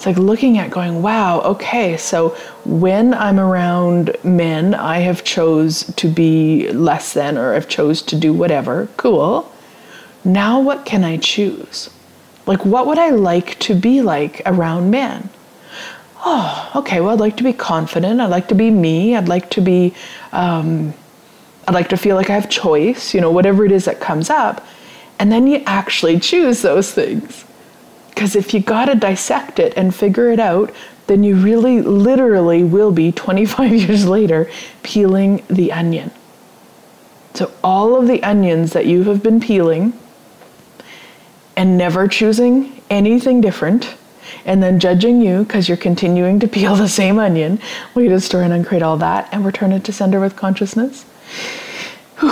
It's 0.00 0.06
like 0.06 0.16
looking 0.16 0.56
at 0.56 0.70
going, 0.70 1.02
wow, 1.02 1.42
okay, 1.42 1.98
so 1.98 2.30
when 2.64 3.12
I'm 3.12 3.38
around 3.38 4.16
men, 4.24 4.74
I 4.74 5.00
have 5.00 5.24
chose 5.24 5.84
to 5.96 6.08
be 6.08 6.72
less 6.72 7.12
than 7.12 7.36
or 7.36 7.52
I've 7.52 7.68
chose 7.68 8.00
to 8.04 8.16
do 8.16 8.32
whatever. 8.32 8.88
Cool. 8.96 9.52
Now 10.24 10.58
what 10.58 10.86
can 10.86 11.04
I 11.04 11.18
choose? 11.18 11.90
Like 12.46 12.64
what 12.64 12.86
would 12.86 12.98
I 12.98 13.10
like 13.10 13.58
to 13.58 13.74
be 13.74 14.00
like 14.00 14.40
around 14.46 14.90
men? 14.90 15.28
Oh, 16.24 16.72
okay, 16.76 17.02
well 17.02 17.10
I'd 17.10 17.20
like 17.20 17.36
to 17.36 17.44
be 17.44 17.52
confident. 17.52 18.22
I'd 18.22 18.30
like 18.30 18.48
to 18.48 18.54
be 18.54 18.70
me. 18.70 19.14
I'd 19.14 19.28
like 19.28 19.50
to 19.50 19.60
be 19.60 19.92
um, 20.32 20.94
I'd 21.68 21.74
like 21.74 21.90
to 21.90 21.98
feel 21.98 22.16
like 22.16 22.30
I 22.30 22.36
have 22.36 22.48
choice, 22.48 23.12
you 23.12 23.20
know, 23.20 23.30
whatever 23.30 23.66
it 23.66 23.70
is 23.70 23.84
that 23.84 24.00
comes 24.00 24.30
up. 24.30 24.66
And 25.18 25.30
then 25.30 25.46
you 25.46 25.62
actually 25.66 26.18
choose 26.20 26.62
those 26.62 26.90
things. 26.90 27.44
Because 28.20 28.36
if 28.36 28.52
you 28.52 28.60
got 28.60 28.84
to 28.84 28.94
dissect 28.96 29.58
it 29.58 29.72
and 29.78 29.94
figure 29.94 30.30
it 30.30 30.38
out, 30.38 30.74
then 31.06 31.24
you 31.24 31.36
really 31.36 31.80
literally 31.80 32.62
will 32.62 32.92
be 32.92 33.12
25 33.12 33.72
years 33.88 34.06
later 34.06 34.50
peeling 34.82 35.42
the 35.48 35.72
onion. 35.72 36.10
So, 37.32 37.50
all 37.64 37.96
of 37.96 38.06
the 38.06 38.22
onions 38.22 38.74
that 38.74 38.84
you 38.84 39.04
have 39.04 39.22
been 39.22 39.40
peeling 39.40 39.98
and 41.56 41.78
never 41.78 42.06
choosing 42.06 42.82
anything 42.90 43.40
different, 43.40 43.94
and 44.44 44.62
then 44.62 44.78
judging 44.78 45.22
you 45.22 45.44
because 45.44 45.66
you're 45.66 45.78
continuing 45.78 46.40
to 46.40 46.46
peel 46.56 46.76
the 46.76 46.90
same 46.90 47.18
onion, 47.18 47.58
we 47.94 48.06
just 48.06 48.26
store 48.26 48.42
and 48.42 48.52
uncreate 48.52 48.82
all 48.82 48.98
that 48.98 49.30
and 49.32 49.46
return 49.46 49.72
it 49.72 49.82
to 49.84 49.94
sender 49.94 50.20
with 50.20 50.36
consciousness. 50.36 51.06
Whew, 52.20 52.30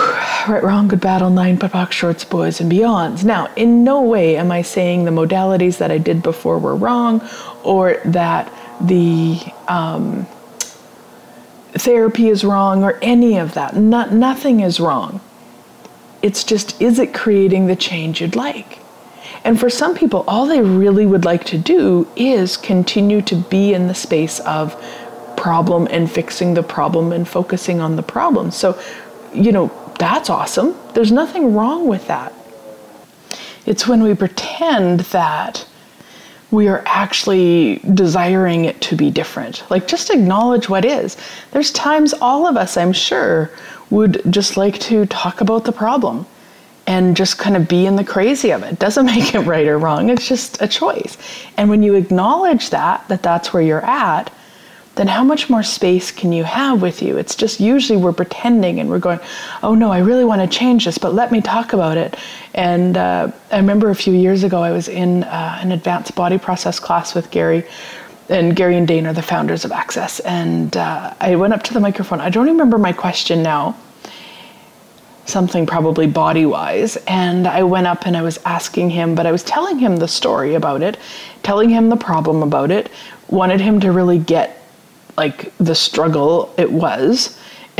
right, 0.53 0.63
wrong, 0.63 0.87
good, 0.87 1.01
bad, 1.01 1.21
all 1.21 1.31
nine, 1.31 1.57
POD, 1.57 1.91
shorts, 1.91 2.23
boys, 2.23 2.61
and 2.61 2.71
beyonds. 2.71 3.23
Now, 3.23 3.49
in 3.55 3.83
no 3.83 4.01
way 4.01 4.37
am 4.37 4.51
I 4.51 4.61
saying 4.61 5.05
the 5.05 5.11
modalities 5.11 5.79
that 5.79 5.91
I 5.91 5.97
did 5.97 6.21
before 6.21 6.59
were 6.59 6.75
wrong 6.75 7.27
or 7.63 7.99
that 8.05 8.53
the 8.81 9.39
um, 9.67 10.27
therapy 11.73 12.29
is 12.29 12.43
wrong 12.43 12.83
or 12.83 12.99
any 13.01 13.37
of 13.37 13.53
that. 13.55 13.75
No, 13.75 14.05
nothing 14.05 14.59
is 14.59 14.79
wrong. 14.79 15.21
It's 16.21 16.43
just, 16.43 16.79
is 16.81 16.99
it 16.99 17.13
creating 17.13 17.67
the 17.67 17.75
change 17.75 18.21
you'd 18.21 18.35
like? 18.35 18.79
And 19.43 19.59
for 19.59 19.69
some 19.69 19.95
people, 19.95 20.25
all 20.27 20.45
they 20.45 20.61
really 20.61 21.05
would 21.05 21.25
like 21.25 21.45
to 21.45 21.57
do 21.57 22.07
is 22.15 22.57
continue 22.57 23.21
to 23.23 23.35
be 23.35 23.73
in 23.73 23.87
the 23.87 23.95
space 23.95 24.39
of 24.41 24.75
problem 25.37 25.87
and 25.89 26.11
fixing 26.11 26.53
the 26.53 26.63
problem 26.63 27.13
and 27.13 27.27
focusing 27.27 27.79
on 27.79 27.95
the 27.95 28.03
problem. 28.03 28.51
So, 28.51 28.79
you 29.33 29.51
know, 29.51 29.67
that's 29.99 30.29
awesome. 30.29 30.75
There's 30.93 31.11
nothing 31.11 31.53
wrong 31.53 31.87
with 31.87 32.07
that. 32.07 32.33
It's 33.65 33.87
when 33.87 34.01
we 34.01 34.15
pretend 34.15 35.01
that 35.01 35.67
we 36.51 36.67
are 36.67 36.81
actually 36.87 37.79
desiring 37.93 38.65
it 38.65 38.81
to 38.81 38.95
be 38.95 39.11
different. 39.11 39.63
Like, 39.69 39.87
just 39.87 40.09
acknowledge 40.09 40.67
what 40.67 40.83
is. 40.83 41.17
There's 41.51 41.71
times 41.71 42.13
all 42.13 42.47
of 42.47 42.57
us, 42.57 42.77
I'm 42.77 42.93
sure, 42.93 43.51
would 43.91 44.21
just 44.31 44.57
like 44.57 44.79
to 44.79 45.05
talk 45.05 45.41
about 45.41 45.65
the 45.65 45.71
problem 45.71 46.25
and 46.87 47.15
just 47.15 47.37
kind 47.37 47.55
of 47.55 47.67
be 47.67 47.85
in 47.85 47.95
the 47.95 48.03
crazy 48.03 48.51
of 48.51 48.63
it. 48.63 48.79
Doesn't 48.79 49.05
make 49.13 49.35
it 49.35 49.41
right 49.41 49.67
or 49.67 49.77
wrong. 49.77 50.09
It's 50.09 50.27
just 50.27 50.61
a 50.61 50.67
choice. 50.67 51.17
And 51.57 51.69
when 51.69 51.83
you 51.83 51.93
acknowledge 51.95 52.71
that, 52.71 53.07
that 53.09 53.21
that's 53.21 53.53
where 53.53 53.61
you're 53.61 53.85
at, 53.85 54.31
then 54.99 55.07
how 55.07 55.23
much 55.23 55.49
more 55.49 55.63
space 55.63 56.11
can 56.11 56.33
you 56.33 56.43
have 56.43 56.81
with 56.81 57.01
you? 57.01 57.17
It's 57.17 57.33
just 57.33 57.61
usually 57.61 57.97
we're 57.97 58.11
pretending 58.11 58.81
and 58.81 58.89
we're 58.89 58.99
going, 58.99 59.21
oh 59.63 59.73
no, 59.73 59.93
I 59.93 59.99
really 59.99 60.25
want 60.25 60.41
to 60.41 60.57
change 60.57 60.83
this, 60.83 60.97
but 60.97 61.13
let 61.13 61.31
me 61.31 61.39
talk 61.39 61.71
about 61.71 61.95
it. 61.95 62.17
And 62.53 62.97
uh, 62.97 63.31
I 63.49 63.57
remember 63.57 63.91
a 63.91 63.95
few 63.95 64.11
years 64.11 64.43
ago, 64.43 64.61
I 64.61 64.71
was 64.71 64.89
in 64.89 65.23
uh, 65.23 65.59
an 65.61 65.71
advanced 65.71 66.15
body 66.15 66.37
process 66.37 66.81
class 66.81 67.15
with 67.15 67.31
Gary. 67.31 67.63
And 68.27 68.53
Gary 68.53 68.75
and 68.75 68.85
Dane 68.85 69.07
are 69.07 69.13
the 69.13 69.21
founders 69.21 69.63
of 69.63 69.71
Access. 69.71 70.19
And 70.19 70.75
uh, 70.75 71.13
I 71.21 71.37
went 71.37 71.53
up 71.53 71.63
to 71.63 71.73
the 71.73 71.79
microphone. 71.79 72.19
I 72.19 72.29
don't 72.29 72.47
remember 72.47 72.77
my 72.77 72.91
question 72.91 73.41
now, 73.41 73.77
something 75.25 75.65
probably 75.65 76.07
body 76.07 76.45
wise. 76.45 76.97
And 77.07 77.47
I 77.47 77.63
went 77.63 77.87
up 77.87 78.05
and 78.05 78.17
I 78.17 78.21
was 78.21 78.37
asking 78.43 78.89
him, 78.89 79.15
but 79.15 79.25
I 79.25 79.31
was 79.31 79.43
telling 79.43 79.79
him 79.79 79.95
the 79.95 80.09
story 80.09 80.55
about 80.55 80.81
it, 80.81 80.97
telling 81.41 81.69
him 81.69 81.87
the 81.87 81.95
problem 81.95 82.43
about 82.43 82.69
it, 82.69 82.91
wanted 83.29 83.61
him 83.61 83.79
to 83.79 83.93
really 83.93 84.19
get 84.19 84.58
like 85.19 85.51
the 85.57 85.75
struggle 85.75 86.53
it 86.57 86.71
was. 86.71 87.37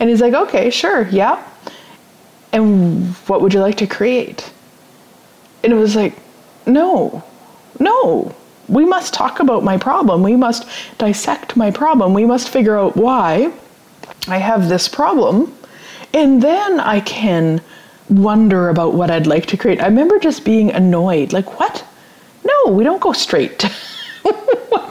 and 0.00 0.08
he's 0.08 0.22
like, 0.22 0.32
okay, 0.32 0.70
sure, 0.70 1.06
yeah. 1.08 1.36
And 2.50 3.14
what 3.28 3.42
would 3.42 3.52
you 3.52 3.60
like 3.60 3.76
to 3.76 3.86
create? 3.86 4.50
And 5.62 5.70
it 5.70 5.76
was 5.76 5.94
like, 5.94 6.14
no, 6.64 7.22
no. 7.78 8.34
We 8.68 8.86
must 8.86 9.12
talk 9.12 9.40
about 9.40 9.64
my 9.64 9.76
problem. 9.76 10.22
We 10.22 10.34
must 10.34 10.66
dissect 10.96 11.58
my 11.58 11.70
problem. 11.70 12.14
We 12.14 12.24
must 12.24 12.48
figure 12.48 12.78
out 12.78 12.96
why 12.96 13.52
I 14.28 14.38
have 14.38 14.70
this 14.70 14.88
problem. 14.88 15.54
And 16.14 16.40
then 16.40 16.80
I 16.80 17.00
can 17.00 17.60
wonder 18.08 18.70
about 18.70 18.94
what 18.94 19.10
I'd 19.10 19.26
like 19.26 19.44
to 19.46 19.58
create. 19.58 19.82
I 19.82 19.86
remember 19.86 20.18
just 20.18 20.42
being 20.42 20.70
annoyed 20.70 21.34
like, 21.34 21.60
what? 21.60 21.84
No, 22.44 22.72
we 22.72 22.82
don't 22.82 23.02
go 23.02 23.12
straight 23.12 23.62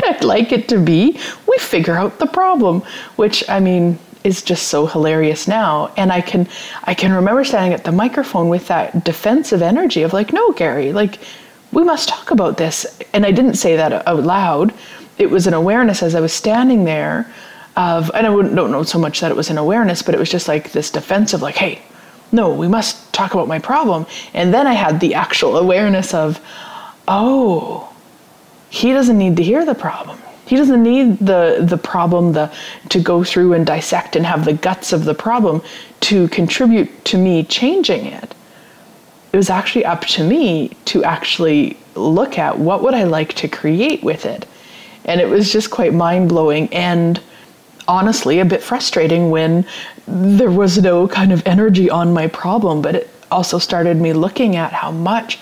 I'd 0.08 0.24
like 0.24 0.52
it 0.52 0.68
to 0.70 0.80
be, 0.80 1.20
we 1.48 1.58
figure 1.58 1.96
out 1.96 2.20
the 2.20 2.26
problem, 2.26 2.82
which 3.16 3.48
I 3.50 3.60
mean 3.60 4.00
is 4.24 4.42
just 4.42 4.68
so 4.68 4.86
hilarious 4.88 5.48
now. 5.48 5.94
And 5.98 6.12
I 6.12 6.22
can 6.22 6.48
I 6.84 6.94
can 6.94 7.14
remember 7.14 7.44
standing 7.44 7.74
at 7.74 7.84
the 7.84 7.92
microphone 7.92 8.50
with 8.50 8.68
that 8.68 9.04
defensive 9.04 9.62
energy 9.62 10.02
of 10.04 10.14
like, 10.14 10.34
no, 10.34 10.52
Gary, 10.52 10.92
like 10.92 11.20
we 11.72 11.84
must 11.84 12.10
talk 12.10 12.32
about 12.32 12.58
this. 12.58 13.00
And 13.14 13.26
I 13.26 13.32
didn't 13.32 13.56
say 13.56 13.76
that 13.76 14.08
out 14.08 14.24
loud. 14.24 14.74
It 15.18 15.30
was 15.30 15.48
an 15.48 15.54
awareness 15.54 16.04
as 16.04 16.16
I 16.16 16.20
was 16.20 16.34
standing 16.34 16.84
there 16.84 17.32
of, 17.76 18.10
and 18.14 18.26
I 18.26 18.30
don't 18.30 18.72
know 18.72 18.84
so 18.84 19.00
much 19.00 19.20
that 19.20 19.32
it 19.32 19.38
was 19.38 19.50
an 19.50 19.58
awareness, 19.58 20.02
but 20.02 20.16
it 20.16 20.20
was 20.20 20.30
just 20.30 20.48
like 20.48 20.72
this 20.72 20.90
defensive, 20.92 21.42
like, 21.42 21.56
hey, 21.56 21.82
no, 22.32 22.54
we 22.54 22.68
must 22.68 23.14
talk 23.14 23.34
about 23.34 23.48
my 23.48 23.60
problem. 23.60 24.06
And 24.34 24.54
then 24.54 24.68
I 24.68 24.74
had 24.74 25.00
the 25.00 25.14
actual 25.14 25.58
awareness 25.58 26.14
of, 26.14 26.40
oh, 27.08 27.87
he 28.70 28.92
doesn't 28.92 29.18
need 29.18 29.38
to 29.38 29.44
hear 29.44 29.66
the 29.66 29.76
problem. 29.76 30.20
He 30.46 30.56
doesn't 30.56 30.82
need 30.82 31.20
the 31.20 31.58
the 31.60 31.78
problem 31.78 32.32
the 32.32 32.52
to 32.90 33.00
go 33.00 33.24
through 33.24 33.54
and 33.54 33.66
dissect 33.66 34.16
and 34.16 34.26
have 34.26 34.46
the 34.46 34.54
guts 34.54 34.94
of 34.94 35.04
the 35.04 35.14
problem 35.14 35.62
to 36.02 36.28
contribute 36.30 37.06
to 37.06 37.18
me 37.18 37.44
changing 37.44 38.06
it. 38.06 38.34
It 39.34 39.38
was 39.38 39.50
actually 39.50 39.84
up 39.86 40.02
to 40.06 40.24
me 40.24 40.70
to 40.86 41.04
actually 41.04 41.78
look 41.96 42.40
at 42.40 42.58
what 42.58 42.82
would 42.82 42.94
I 42.94 43.04
like 43.04 43.34
to 43.36 43.48
create 43.48 44.04
with 44.04 44.26
it. 44.26 44.46
And 45.04 45.20
it 45.20 45.28
was 45.28 45.52
just 45.52 45.70
quite 45.70 45.94
mind-blowing 45.94 46.74
and 46.74 47.22
honestly 47.88 48.40
a 48.40 48.46
bit 48.46 48.62
frustrating 48.62 49.30
when 49.30 49.66
there 50.08 50.52
was 50.52 50.78
no 50.78 51.08
kind 51.08 51.32
of 51.32 51.46
energy 51.46 51.90
on 51.90 52.14
my 52.14 52.28
problem, 52.28 52.82
but 52.82 52.96
it 52.96 53.10
also 53.32 53.60
started 53.60 53.98
me 53.98 54.14
looking 54.14 54.56
at 54.56 54.72
how 54.72 54.92
much 54.92 55.40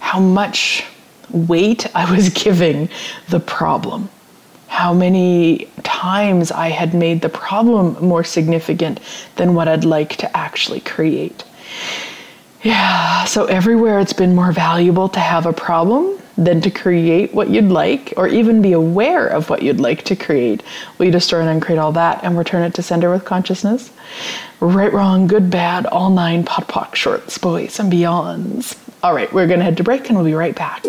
how 0.00 0.20
much 0.20 0.84
weight 1.30 1.86
I 1.94 2.10
was 2.10 2.28
giving 2.44 2.88
the 3.28 3.40
problem. 3.40 4.08
How 4.68 4.92
many 4.92 5.68
times 6.04 6.50
I 6.50 6.68
had 6.68 6.92
made 6.92 7.22
the 7.22 7.28
problem 7.28 7.96
more 8.04 8.24
significant 8.24 9.00
than 9.36 9.54
what 9.54 9.68
I'd 9.68 9.84
like 9.84 10.16
to 10.16 10.36
actually 10.36 10.80
create. 10.80 11.44
Yeah, 12.62 13.24
so 13.24 13.44
everywhere 13.44 14.00
it's 14.00 14.12
been 14.12 14.34
more 14.34 14.52
valuable 14.52 15.08
to 15.10 15.20
have 15.20 15.46
a 15.46 15.52
problem 15.52 16.18
than 16.36 16.60
to 16.62 16.70
create 16.70 17.32
what 17.32 17.48
you'd 17.48 17.70
like 17.70 18.12
or 18.16 18.26
even 18.26 18.60
be 18.60 18.72
aware 18.72 19.28
of 19.28 19.48
what 19.48 19.62
you'd 19.62 19.80
like 19.80 20.02
to 20.04 20.16
create. 20.16 20.62
Will 20.98 21.06
you 21.06 21.12
destroy 21.12 21.40
and 21.40 21.48
uncreate 21.48 21.78
all 21.78 21.92
that 21.92 22.24
and 22.24 22.36
return 22.36 22.62
it 22.64 22.74
to 22.74 22.82
sender 22.82 23.10
with 23.10 23.24
consciousness? 23.24 23.92
Right, 24.60 24.92
wrong, 24.92 25.26
good, 25.26 25.50
bad, 25.50 25.86
all 25.86 26.10
nine 26.10 26.44
POD 26.44 26.68
POC 26.68 26.94
shorts, 26.94 27.38
boys, 27.38 27.78
and 27.78 27.92
beyonds. 27.92 28.76
All 29.02 29.14
right, 29.14 29.32
we're 29.32 29.46
going 29.46 29.60
to 29.60 29.64
head 29.64 29.76
to 29.76 29.84
break 29.84 30.08
and 30.08 30.16
we'll 30.16 30.24
be 30.24 30.34
right 30.34 30.56
back. 30.56 30.84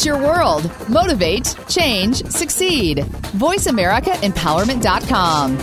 It's 0.00 0.06
your 0.06 0.16
world. 0.16 0.64
Motivate, 0.88 1.54
change, 1.68 2.24
succeed. 2.24 3.00
VoiceAmericaEmpowerment.com. 3.36 5.58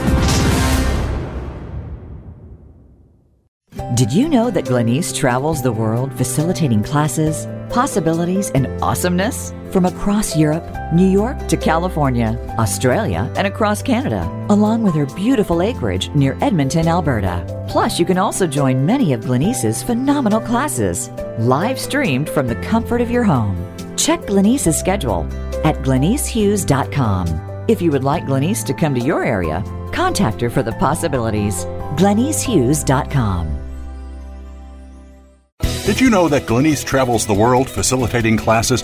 Did 3.95 4.13
you 4.13 4.29
know 4.29 4.51
that 4.51 4.65
Glenyce 4.65 5.11
travels 5.11 5.63
the 5.63 5.71
world 5.71 6.13
facilitating 6.13 6.83
classes, 6.83 7.47
possibilities, 7.73 8.51
and 8.51 8.67
awesomeness? 8.83 9.55
From 9.71 9.85
across 9.85 10.37
Europe, 10.37 10.63
New 10.93 11.09
York 11.09 11.47
to 11.47 11.57
California, 11.57 12.37
Australia, 12.59 13.33
and 13.35 13.47
across 13.47 13.81
Canada, 13.81 14.21
along 14.49 14.83
with 14.83 14.93
her 14.93 15.07
beautiful 15.07 15.63
acreage 15.63 16.13
near 16.13 16.37
Edmonton, 16.41 16.87
Alberta. 16.87 17.43
Plus, 17.67 17.97
you 17.97 18.05
can 18.05 18.19
also 18.19 18.45
join 18.45 18.85
many 18.85 19.13
of 19.13 19.21
Glenyce's 19.21 19.81
phenomenal 19.81 20.41
classes. 20.41 21.09
Live 21.39 21.79
streamed 21.79 22.29
from 22.29 22.47
the 22.47 22.55
comfort 22.55 23.01
of 23.01 23.11
your 23.11 23.23
home. 23.23 23.55
Check 23.97 24.21
Glenyce's 24.21 24.77
schedule 24.77 25.23
at 25.63 25.75
glenycehughes.com. 25.83 27.65
If 27.67 27.81
you 27.81 27.91
would 27.91 28.03
like 28.03 28.23
Glenyce 28.25 28.63
to 28.65 28.73
come 28.73 28.95
to 28.95 29.01
your 29.01 29.23
area, 29.23 29.63
contact 29.91 30.41
her 30.41 30.49
for 30.49 30.63
the 30.63 30.73
possibilities. 30.73 31.65
glenycehughes.com. 31.97 33.57
Did 35.87 36.01
you 36.01 36.09
know 36.09 36.27
that 36.27 36.45
Glenyce 36.45 36.83
travels 36.83 37.25
the 37.25 37.33
world 37.33 37.69
facilitating 37.69 38.35
classes, 38.35 38.83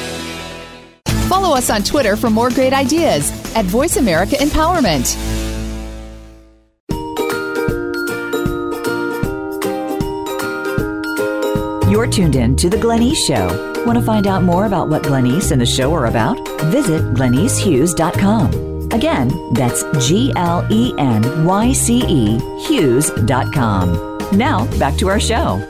Follow 1.31 1.55
us 1.55 1.69
on 1.69 1.81
Twitter 1.81 2.17
for 2.17 2.29
more 2.29 2.49
great 2.49 2.73
ideas 2.73 3.31
at 3.55 3.63
Voice 3.63 3.95
America 3.95 4.35
Empowerment. 4.35 5.15
You're 11.89 12.07
tuned 12.07 12.35
in 12.35 12.57
to 12.57 12.69
The 12.69 12.75
Glenyce 12.75 13.15
Show. 13.15 13.85
Want 13.85 13.97
to 13.97 14.03
find 14.03 14.27
out 14.27 14.43
more 14.43 14.65
about 14.65 14.89
what 14.89 15.03
Glenyce 15.03 15.53
and 15.53 15.61
the 15.61 15.65
show 15.65 15.93
are 15.93 16.07
about? 16.07 16.37
Visit 16.63 17.01
glenycehughes.com. 17.13 18.89
Again, 18.91 19.53
that's 19.53 19.85
G 20.05 20.33
L 20.35 20.67
E 20.69 20.93
N 20.97 21.45
Y 21.45 21.71
C 21.71 22.03
E 22.09 22.39
Hughes.com. 22.67 24.17
Now, 24.33 24.65
back 24.77 24.97
to 24.97 25.07
our 25.07 25.21
show. 25.21 25.65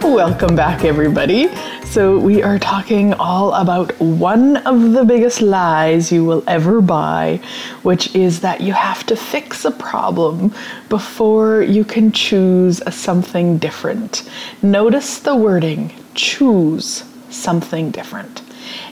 Welcome 0.00 0.54
back, 0.54 0.84
everybody. 0.84 1.48
So, 1.90 2.16
we 2.20 2.40
are 2.40 2.60
talking 2.60 3.14
all 3.14 3.52
about 3.52 4.00
one 4.00 4.58
of 4.58 4.92
the 4.92 5.04
biggest 5.04 5.42
lies 5.42 6.12
you 6.12 6.24
will 6.24 6.44
ever 6.46 6.80
buy, 6.80 7.40
which 7.82 8.14
is 8.14 8.42
that 8.42 8.60
you 8.60 8.72
have 8.72 9.04
to 9.06 9.16
fix 9.16 9.64
a 9.64 9.72
problem 9.72 10.54
before 10.88 11.62
you 11.62 11.84
can 11.84 12.12
choose 12.12 12.80
something 12.94 13.58
different. 13.58 14.30
Notice 14.62 15.18
the 15.18 15.34
wording 15.34 15.92
choose 16.14 17.02
something 17.30 17.90
different. 17.90 18.42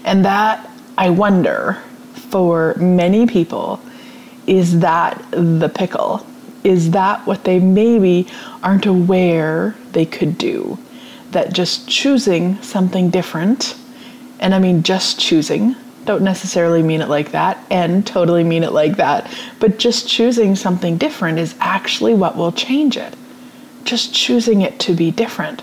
And 0.04 0.24
that, 0.24 0.68
I 0.98 1.10
wonder, 1.10 1.80
for 2.14 2.74
many 2.78 3.28
people, 3.28 3.80
is 4.48 4.80
that 4.80 5.24
the 5.30 5.68
pickle? 5.72 6.26
Is 6.64 6.90
that 6.90 7.24
what 7.28 7.44
they 7.44 7.60
maybe 7.60 8.26
aren't 8.64 8.86
aware 8.86 9.76
they 9.92 10.04
could 10.04 10.36
do? 10.36 10.76
That 11.38 11.52
just 11.52 11.86
choosing 11.86 12.60
something 12.62 13.10
different, 13.10 13.76
and 14.40 14.52
I 14.52 14.58
mean 14.58 14.82
just 14.82 15.20
choosing, 15.20 15.76
don't 16.04 16.22
necessarily 16.22 16.82
mean 16.82 17.00
it 17.00 17.08
like 17.08 17.30
that, 17.30 17.64
and 17.70 18.04
totally 18.04 18.42
mean 18.42 18.64
it 18.64 18.72
like 18.72 18.96
that, 18.96 19.32
but 19.60 19.78
just 19.78 20.08
choosing 20.08 20.56
something 20.56 20.98
different 20.98 21.38
is 21.38 21.54
actually 21.60 22.14
what 22.14 22.36
will 22.36 22.50
change 22.50 22.96
it. 22.96 23.14
Just 23.84 24.12
choosing 24.12 24.62
it 24.62 24.80
to 24.80 24.94
be 24.94 25.12
different. 25.12 25.62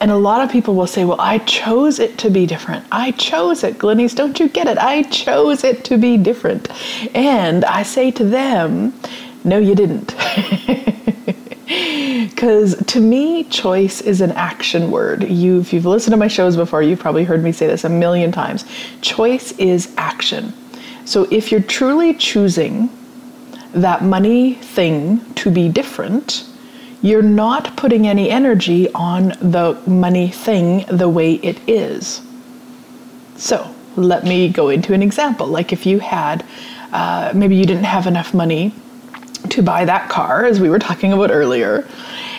And 0.00 0.10
a 0.10 0.16
lot 0.16 0.40
of 0.40 0.50
people 0.50 0.74
will 0.74 0.86
say, 0.86 1.04
Well, 1.04 1.20
I 1.20 1.38
chose 1.38 1.98
it 1.98 2.16
to 2.18 2.30
be 2.30 2.46
different. 2.46 2.86
I 2.90 3.10
chose 3.10 3.64
it, 3.64 3.76
Glenyce. 3.76 4.14
Don't 4.14 4.40
you 4.40 4.48
get 4.48 4.66
it? 4.66 4.78
I 4.78 5.02
chose 5.02 5.62
it 5.62 5.84
to 5.86 5.98
be 5.98 6.16
different. 6.16 6.68
And 7.14 7.66
I 7.66 7.82
say 7.82 8.10
to 8.12 8.24
them, 8.24 8.94
No, 9.44 9.58
you 9.58 9.74
didn't. 9.74 10.14
Because 11.68 12.76
to 12.86 13.00
me, 13.00 13.44
choice 13.44 14.00
is 14.00 14.22
an 14.22 14.32
action 14.32 14.90
word. 14.90 15.24
You, 15.28 15.60
if 15.60 15.74
you've 15.74 15.84
listened 15.84 16.12
to 16.12 16.16
my 16.16 16.28
shows 16.28 16.56
before, 16.56 16.82
you've 16.82 16.98
probably 16.98 17.24
heard 17.24 17.44
me 17.44 17.52
say 17.52 17.66
this 17.66 17.84
a 17.84 17.90
million 17.90 18.32
times. 18.32 18.64
Choice 19.02 19.52
is 19.58 19.92
action. 19.98 20.54
So 21.04 21.28
if 21.30 21.52
you're 21.52 21.60
truly 21.60 22.14
choosing 22.14 22.88
that 23.72 24.02
money 24.02 24.54
thing 24.54 25.20
to 25.34 25.50
be 25.50 25.68
different, 25.68 26.46
you're 27.02 27.22
not 27.22 27.76
putting 27.76 28.06
any 28.06 28.30
energy 28.30 28.90
on 28.94 29.28
the 29.42 29.78
money 29.86 30.28
thing 30.28 30.86
the 30.88 31.08
way 31.08 31.34
it 31.34 31.60
is. 31.68 32.22
So 33.36 33.74
let 33.94 34.24
me 34.24 34.48
go 34.48 34.70
into 34.70 34.94
an 34.94 35.02
example. 35.02 35.46
Like 35.46 35.72
if 35.72 35.84
you 35.84 35.98
had, 35.98 36.46
uh, 36.92 37.32
maybe 37.34 37.56
you 37.56 37.66
didn't 37.66 37.84
have 37.84 38.06
enough 38.06 38.32
money 38.32 38.72
to 39.50 39.62
buy 39.62 39.84
that 39.84 40.08
car, 40.08 40.44
as 40.44 40.60
we 40.60 40.70
were 40.70 40.78
talking 40.78 41.12
about 41.12 41.30
earlier. 41.30 41.86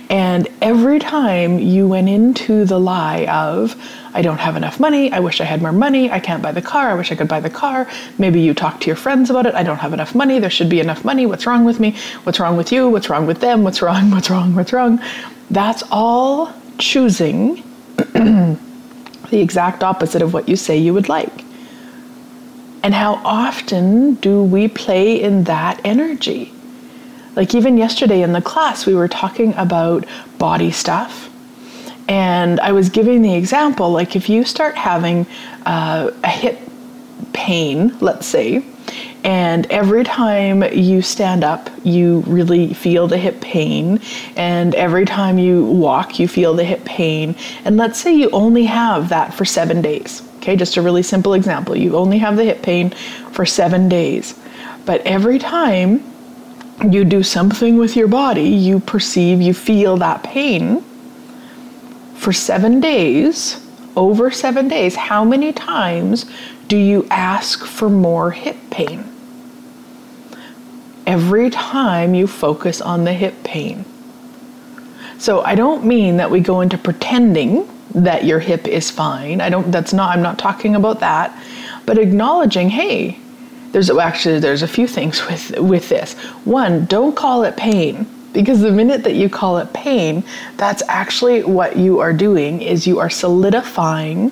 And 0.09 0.47
every 0.61 0.97
time 0.97 1.59
you 1.59 1.87
went 1.87 2.09
into 2.09 2.65
the 2.65 2.79
lie 2.79 3.25
of, 3.27 3.75
I 4.15 4.23
don't 4.23 4.39
have 4.39 4.55
enough 4.55 4.79
money, 4.79 5.11
I 5.11 5.19
wish 5.19 5.39
I 5.39 5.43
had 5.43 5.61
more 5.61 5.71
money, 5.71 6.09
I 6.09 6.19
can't 6.19 6.41
buy 6.41 6.51
the 6.51 6.63
car, 6.63 6.89
I 6.89 6.95
wish 6.95 7.11
I 7.11 7.15
could 7.15 7.27
buy 7.27 7.39
the 7.39 7.49
car. 7.49 7.87
Maybe 8.17 8.41
you 8.41 8.55
talk 8.55 8.79
to 8.81 8.87
your 8.87 8.95
friends 8.95 9.29
about 9.29 9.45
it, 9.45 9.53
I 9.53 9.61
don't 9.61 9.77
have 9.77 9.93
enough 9.93 10.15
money, 10.15 10.39
there 10.39 10.49
should 10.49 10.69
be 10.69 10.79
enough 10.79 11.05
money, 11.05 11.27
what's 11.27 11.45
wrong 11.45 11.63
with 11.63 11.79
me? 11.79 11.95
What's 12.23 12.39
wrong 12.39 12.57
with 12.57 12.71
you? 12.71 12.89
What's 12.89 13.07
wrong 13.07 13.27
with 13.27 13.39
them? 13.39 13.63
What's 13.63 13.83
wrong? 13.83 14.09
What's 14.11 14.31
wrong? 14.31 14.55
What's 14.55 14.73
wrong? 14.73 14.99
That's 15.51 15.83
all 15.91 16.53
choosing 16.79 17.63
the 17.97 18.57
exact 19.31 19.83
opposite 19.83 20.23
of 20.23 20.33
what 20.33 20.49
you 20.49 20.55
say 20.55 20.75
you 20.75 20.95
would 20.95 21.07
like. 21.07 21.45
And 22.81 22.93
how 22.93 23.15
often 23.25 24.15
do 24.15 24.43
we 24.43 24.67
play 24.67 25.21
in 25.21 25.43
that 25.43 25.81
energy? 25.83 26.51
Like 27.39 27.55
even 27.55 27.77
yesterday 27.77 28.21
in 28.21 28.33
the 28.33 28.41
class, 28.41 28.85
we 28.85 28.93
were 28.93 29.07
talking 29.07 29.53
about 29.55 30.05
body 30.39 30.71
stuff. 30.71 31.29
And 32.09 32.59
I 32.59 32.73
was 32.73 32.89
giving 32.89 33.21
the 33.21 33.33
example 33.33 33.91
like 33.91 34.17
if 34.17 34.27
you 34.27 34.43
start 34.43 34.75
having 34.75 35.25
uh, 35.65 36.11
a 36.21 36.27
hip 36.27 36.59
pain, 37.31 37.97
let's 38.01 38.25
say, 38.25 38.61
and 39.23 39.65
every 39.67 40.03
time 40.03 40.63
you 40.73 41.01
stand 41.01 41.45
up, 41.45 41.69
you 41.85 42.25
really 42.27 42.73
feel 42.73 43.07
the 43.07 43.17
hip 43.17 43.39
pain, 43.39 44.01
and 44.35 44.75
every 44.75 45.05
time 45.05 45.39
you 45.39 45.63
walk, 45.63 46.19
you 46.19 46.27
feel 46.27 46.53
the 46.53 46.65
hip 46.65 46.83
pain. 46.83 47.37
And 47.63 47.77
let's 47.77 48.01
say 48.01 48.13
you 48.13 48.29
only 48.31 48.65
have 48.65 49.07
that 49.09 49.33
for 49.33 49.45
seven 49.45 49.81
days. 49.81 50.23
Okay, 50.37 50.57
just 50.57 50.75
a 50.75 50.81
really 50.81 51.03
simple 51.03 51.35
example. 51.35 51.73
You 51.77 51.95
only 51.95 52.17
have 52.17 52.35
the 52.35 52.43
hip 52.43 52.61
pain 52.63 52.89
for 53.31 53.45
seven 53.45 53.87
days. 53.87 54.37
But 54.85 54.99
every 55.05 55.39
time 55.39 56.03
you 56.87 57.03
do 57.03 57.23
something 57.23 57.77
with 57.77 57.95
your 57.95 58.07
body, 58.07 58.43
you 58.49 58.79
perceive, 58.79 59.41
you 59.41 59.53
feel 59.53 59.97
that 59.97 60.23
pain 60.23 60.83
for 62.15 62.33
seven 62.33 62.79
days, 62.79 63.65
over 63.95 64.29
seven 64.29 64.67
days, 64.67 64.95
how 64.95 65.23
many 65.23 65.53
times 65.53 66.25
do 66.67 66.77
you 66.77 67.07
ask 67.09 67.65
for 67.65 67.89
more 67.89 68.31
hip 68.31 68.57
pain? 68.69 69.03
Every 71.07 71.49
time 71.49 72.13
you 72.13 72.27
focus 72.27 72.81
on 72.81 73.03
the 73.03 73.13
hip 73.13 73.43
pain. 73.43 73.85
So 75.17 75.41
I 75.41 75.55
don't 75.55 75.85
mean 75.85 76.17
that 76.17 76.29
we 76.29 76.39
go 76.39 76.61
into 76.61 76.77
pretending 76.77 77.67
that 77.95 78.25
your 78.25 78.39
hip 78.39 78.67
is 78.67 78.91
fine. 78.91 79.41
I 79.41 79.49
don't 79.49 79.71
that's 79.71 79.93
not 79.93 80.15
I'm 80.15 80.21
not 80.21 80.37
talking 80.37 80.75
about 80.75 80.99
that, 80.99 81.35
but 81.85 81.97
acknowledging, 81.97 82.69
hey, 82.69 83.17
there's 83.71 83.89
actually 83.89 84.39
there's 84.39 84.63
a 84.63 84.67
few 84.67 84.87
things 84.87 85.25
with 85.27 85.57
with 85.59 85.89
this. 85.89 86.13
One, 86.45 86.85
don't 86.85 87.15
call 87.15 87.43
it 87.43 87.55
pain 87.57 88.07
because 88.33 88.61
the 88.61 88.71
minute 88.71 89.03
that 89.03 89.15
you 89.15 89.29
call 89.29 89.57
it 89.57 89.71
pain, 89.73 90.23
that's 90.57 90.83
actually 90.87 91.43
what 91.43 91.77
you 91.77 91.99
are 91.99 92.13
doing 92.13 92.61
is 92.61 92.85
you 92.85 92.99
are 92.99 93.09
solidifying 93.09 94.29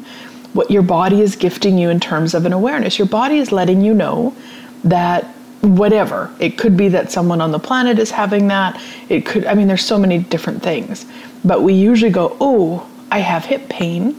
what 0.54 0.72
your 0.72 0.82
body 0.82 1.22
is 1.22 1.36
gifting 1.36 1.78
you 1.78 1.90
in 1.90 2.00
terms 2.00 2.34
of 2.34 2.46
an 2.46 2.54
awareness. 2.54 2.98
Your 2.98 3.08
body 3.08 3.38
is 3.38 3.52
letting 3.52 3.82
you 3.82 3.94
know 3.94 4.36
that 4.84 5.26
whatever. 5.62 6.32
It 6.40 6.58
could 6.58 6.78
be 6.78 6.88
that 6.90 7.12
someone 7.12 7.42
on 7.42 7.52
the 7.52 7.60
planet 7.60 8.00
is 8.00 8.12
having 8.12 8.48
that. 8.48 8.82
It 9.10 9.26
could 9.26 9.46
I 9.46 9.54
mean 9.54 9.68
there's 9.68 9.86
so 9.86 9.98
many 9.98 10.20
different 10.20 10.62
things. 10.62 11.06
But 11.44 11.62
we 11.62 11.74
usually 11.74 12.12
go, 12.12 12.36
"Oh, 12.40 12.88
I 13.12 13.20
have 13.20 13.46
hip 13.46 13.70
pain." 13.70 14.16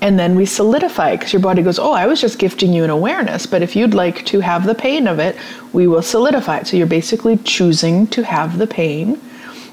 And 0.00 0.18
then 0.18 0.36
we 0.36 0.46
solidify 0.46 1.16
because 1.16 1.32
your 1.32 1.42
body 1.42 1.62
goes, 1.62 1.78
Oh, 1.78 1.92
I 1.92 2.06
was 2.06 2.20
just 2.20 2.38
gifting 2.38 2.72
you 2.72 2.84
an 2.84 2.90
awareness, 2.90 3.46
but 3.46 3.62
if 3.62 3.74
you'd 3.74 3.94
like 3.94 4.24
to 4.26 4.40
have 4.40 4.64
the 4.64 4.74
pain 4.74 5.08
of 5.08 5.18
it, 5.18 5.36
we 5.72 5.86
will 5.86 6.02
solidify 6.02 6.58
it. 6.58 6.66
So 6.66 6.76
you're 6.76 6.86
basically 6.86 7.36
choosing 7.38 8.06
to 8.08 8.22
have 8.22 8.58
the 8.58 8.66
pain. 8.66 9.20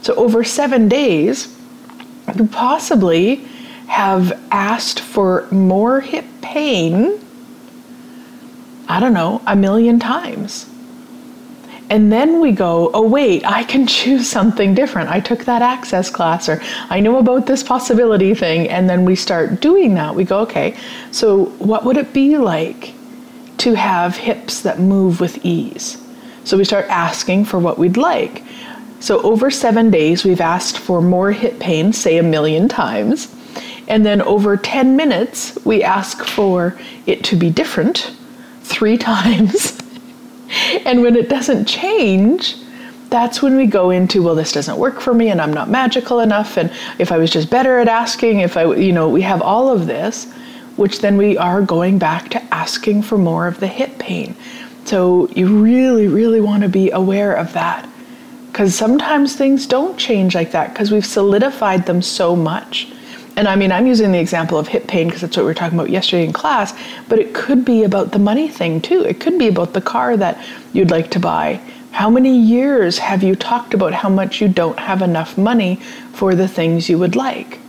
So 0.02 0.16
over 0.16 0.44
seven 0.44 0.88
days, 0.88 1.56
you 2.36 2.48
possibly 2.48 3.36
have 3.88 4.40
asked 4.52 5.00
for 5.00 5.48
more 5.52 6.02
hip 6.02 6.26
pain, 6.42 7.20
I 8.88 9.00
don't 9.00 9.14
know, 9.14 9.42
a 9.46 9.56
million 9.56 10.00
times. 10.00 10.70
And 11.90 12.12
then 12.12 12.40
we 12.42 12.52
go, 12.52 12.90
oh, 12.94 13.08
wait, 13.08 13.46
I 13.46 13.64
can 13.64 13.86
choose 13.88 14.30
something 14.30 14.74
different. 14.74 15.10
I 15.10 15.20
took 15.20 15.46
that 15.46 15.62
access 15.62 16.10
class, 16.10 16.50
or 16.50 16.62
I 16.90 17.00
know 17.00 17.18
about 17.18 17.46
this 17.46 17.62
possibility 17.62 18.34
thing. 18.34 18.68
And 18.70 18.90
then 18.90 19.06
we 19.06 19.16
start 19.16 19.62
doing 19.62 19.94
that. 19.96 20.16
We 20.16 20.24
go, 20.24 20.40
okay, 20.42 20.76
so 21.12 21.46
what 21.60 21.86
would 21.86 21.98
it 21.98 22.12
be 22.12 22.38
like 22.38 22.94
to 23.58 23.76
have 23.76 24.18
hips 24.18 24.62
that 24.62 24.80
move 24.80 25.20
with 25.20 25.46
ease? 25.46 26.02
So 26.44 26.58
we 26.58 26.64
start 26.64 26.86
asking 26.90 27.46
for 27.46 27.60
what 27.60 27.78
we'd 27.78 27.98
like. 27.98 28.44
So 29.00 29.22
over 29.22 29.52
seven 29.52 29.92
days, 29.92 30.24
we've 30.24 30.42
asked 30.42 30.80
for 30.80 31.02
more 31.02 31.32
hip 31.32 31.60
pain, 31.60 31.94
say 31.94 32.18
a 32.18 32.24
million 32.24 32.68
times. 32.68 33.34
And 33.88 34.06
then 34.06 34.22
over 34.24 34.58
10 34.58 34.96
minutes, 34.96 35.58
we 35.64 35.84
ask 35.84 36.24
for 36.24 36.80
it 37.06 37.24
to 37.26 37.36
be 37.36 37.50
different 37.50 38.12
three 38.64 38.98
times. 39.12 39.75
and 40.86 41.02
when 41.02 41.16
it 41.16 41.30
doesn't 41.30 41.66
change, 41.66 42.56
that's 43.10 43.42
when 43.42 43.56
we 43.56 43.66
go 43.66 43.92
into 43.92 44.24
well 44.24 44.36
this 44.36 44.52
doesn't 44.52 44.78
work 44.78 45.00
for 45.00 45.14
me 45.14 45.30
and 45.30 45.40
i'm 45.40 45.54
not 45.54 45.70
magical 45.70 46.20
enough. 46.20 46.58
And 46.58 46.72
if 47.00 47.12
i 47.12 47.18
was 47.18 47.32
just 47.32 47.50
better 47.50 47.80
at 47.80 47.88
asking 47.88 48.40
if 48.40 48.58
i 48.58 48.66
you 48.74 48.92
know 48.92 49.10
we 49.10 49.22
have 49.22 49.42
all 49.42 49.70
of 49.70 49.88
this 49.88 50.32
which 50.76 51.00
then 51.00 51.16
we 51.16 51.38
are 51.38 51.62
going 51.62 51.98
back 51.98 52.30
to 52.30 52.44
asking 52.54 53.02
for 53.02 53.18
more 53.18 53.48
of 53.48 53.62
the 53.62 53.68
hip 53.68 53.98
pain. 53.98 54.36
So 54.86 55.30
you 55.30 55.62
really 55.62 56.08
really 56.08 56.42
want 56.42 56.64
to 56.64 56.70
be 56.70 56.92
aware 56.92 57.34
of 57.34 57.54
that. 57.54 57.88
Because 58.52 58.74
sometimes 58.76 59.36
things 59.36 59.68
don't 59.68 59.98
change 59.98 60.34
like 60.34 60.52
that 60.52 60.74
because 60.74 60.92
we've 60.92 61.06
solidified 61.06 61.86
them 61.86 62.02
so 62.02 62.36
much 62.36 62.88
and 63.38 63.48
I 63.48 63.56
mean, 63.56 63.72
I'm 63.72 63.86
using 63.86 64.12
the 64.12 64.20
example 64.20 64.58
of 64.58 64.68
hip 64.68 64.88
pain 64.88 65.08
because 65.08 65.22
that's 65.22 65.36
what 65.36 65.44
we 65.44 65.48
were 65.48 65.54
talking 65.54 65.78
about 65.78 65.90
yesterday 65.90 66.26
in 66.26 66.32
class, 66.32 66.74
but 67.10 67.20
it 67.20 67.34
could 67.34 67.66
be 67.66 67.84
about 67.84 68.12
the 68.12 68.20
money 68.20 68.48
thing 68.48 68.82
too. 68.82 69.02
It 69.02 69.20
could 69.20 69.38
be 69.38 69.48
about 69.48 69.74
the 69.74 69.82
car 69.82 70.16
that 70.16 70.44
you'd 70.72 70.92
like 70.92 71.12
to 71.12 71.20
buy. 71.20 71.60
How 71.92 72.10
many 72.10 72.38
years 72.38 72.98
have 72.98 73.24
you 73.24 73.36
talked 73.36 73.74
about 73.74 73.94
how 73.94 74.10
much 74.10 74.42
you 74.42 74.48
don't 74.48 74.80
have 74.80 75.02
enough 75.02 75.38
money 75.38 75.78
for 76.14 76.34
the 76.34 76.48
things 76.48 76.90
you 76.90 76.98
would 76.98 77.16
like? 77.16 77.60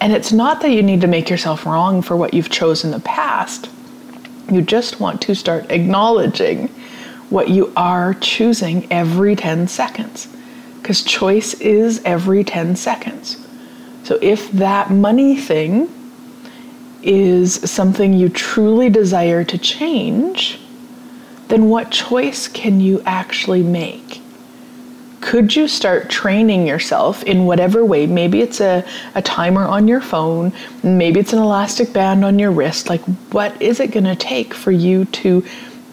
And 0.00 0.12
it's 0.12 0.32
not 0.32 0.60
that 0.62 0.70
you 0.70 0.82
need 0.82 1.00
to 1.02 1.06
make 1.06 1.30
yourself 1.30 1.64
wrong 1.64 2.02
for 2.02 2.16
what 2.16 2.34
you've 2.34 2.50
chosen 2.50 2.92
in 2.92 2.98
the 2.98 3.04
past. 3.04 3.70
You 4.50 4.60
just 4.60 5.00
want 5.00 5.22
to 5.22 5.34
start 5.34 5.70
acknowledging 5.70 6.68
what 7.30 7.48
you 7.48 7.72
are 7.76 8.14
choosing 8.14 8.90
every 8.92 9.36
10 9.36 9.68
seconds. 9.68 10.28
Because 10.76 11.02
choice 11.02 11.54
is 11.54 12.02
every 12.04 12.42
10 12.42 12.76
seconds. 12.76 13.41
So 14.04 14.18
if 14.20 14.50
that 14.52 14.90
money 14.90 15.36
thing 15.36 15.88
is 17.02 17.54
something 17.70 18.12
you 18.12 18.28
truly 18.28 18.88
desire 18.90 19.44
to 19.44 19.58
change, 19.58 20.58
then 21.48 21.68
what 21.68 21.90
choice 21.90 22.48
can 22.48 22.80
you 22.80 23.02
actually 23.04 23.62
make? 23.62 24.20
Could 25.20 25.54
you 25.54 25.68
start 25.68 26.10
training 26.10 26.66
yourself 26.66 27.22
in 27.22 27.46
whatever 27.46 27.84
way? 27.84 28.06
Maybe 28.06 28.40
it's 28.40 28.60
a, 28.60 28.84
a 29.14 29.22
timer 29.22 29.64
on 29.64 29.86
your 29.86 30.00
phone, 30.00 30.52
maybe 30.82 31.20
it's 31.20 31.32
an 31.32 31.38
elastic 31.38 31.92
band 31.92 32.24
on 32.24 32.38
your 32.38 32.50
wrist. 32.50 32.88
Like, 32.88 33.02
what 33.30 33.60
is 33.62 33.78
it 33.78 33.92
going 33.92 34.04
to 34.04 34.16
take 34.16 34.52
for 34.52 34.72
you 34.72 35.04
to, 35.04 35.44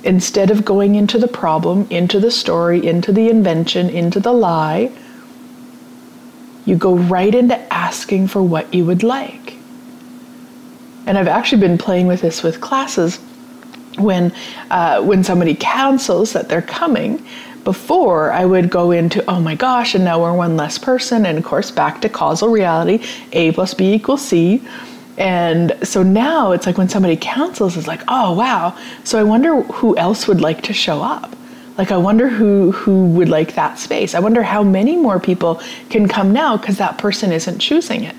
instead 0.04 0.50
of 0.50 0.66
going 0.66 0.96
into 0.96 1.20
the 1.20 1.28
problem, 1.28 1.86
into 1.92 2.20
the 2.20 2.32
story, 2.32 2.86
into 2.86 3.12
the 3.12 3.30
invention, 3.30 3.90
into 3.90 4.20
the 4.20 4.34
lie, 4.34 4.92
you 6.70 6.78
go 6.78 6.96
right 6.96 7.34
into 7.34 7.58
asking 7.74 8.28
for 8.28 8.44
what 8.44 8.72
you 8.74 8.86
would 8.86 9.02
like. 9.02 9.56
And 11.08 11.18
I've 11.18 11.28
actually 11.28 11.62
been 11.62 11.80
playing 11.80 12.06
with 12.06 12.22
this 12.22 12.44
with 12.44 12.62
classes 12.62 13.18
when 13.98 14.32
uh, 14.70 15.02
when 15.02 15.24
somebody 15.24 15.56
cancels 15.56 16.34
that 16.34 16.48
they're 16.48 16.62
coming. 16.62 17.26
Before 17.64 18.32
I 18.32 18.46
would 18.46 18.70
go 18.70 18.92
into 18.92 19.24
oh 19.28 19.42
my 19.42 19.56
gosh, 19.56 19.96
and 19.96 20.06
now 20.06 20.22
we're 20.22 20.34
one 20.34 20.56
less 20.56 20.78
person, 20.78 21.26
and 21.26 21.38
of 21.38 21.44
course 21.44 21.72
back 21.72 22.02
to 22.02 22.10
causal 22.10 22.50
reality, 22.50 23.04
A 23.34 23.52
plus 23.52 23.74
B 23.74 23.94
equals 23.94 24.22
C. 24.22 24.62
And 25.18 25.76
so 25.84 26.02
now 26.02 26.54
it's 26.54 26.66
like 26.66 26.78
when 26.78 26.88
somebody 26.88 27.18
cancels, 27.18 27.76
it's 27.76 27.88
like, 27.88 28.02
oh 28.08 28.34
wow. 28.34 28.78
So 29.04 29.20
I 29.20 29.24
wonder 29.24 29.62
who 29.64 29.98
else 29.98 30.28
would 30.28 30.40
like 30.40 30.62
to 30.64 30.74
show 30.74 31.02
up. 31.02 31.36
Like 31.80 31.94
I 31.94 31.98
wonder 31.98 32.28
who 32.28 32.74
who 32.74 33.06
would 33.06 33.30
like 33.30 33.54
that 33.56 33.80
space. 33.80 34.14
I 34.14 34.20
wonder 34.20 34.44
how 34.44 34.64
many 34.64 34.98
more 34.98 35.18
people 35.18 35.62
can 35.90 36.10
come 36.10 36.34
now 36.34 36.58
because 36.58 36.78
that 36.78 36.98
person 36.98 37.32
isn't 37.32 37.60
choosing 37.60 38.04
it. 38.04 38.18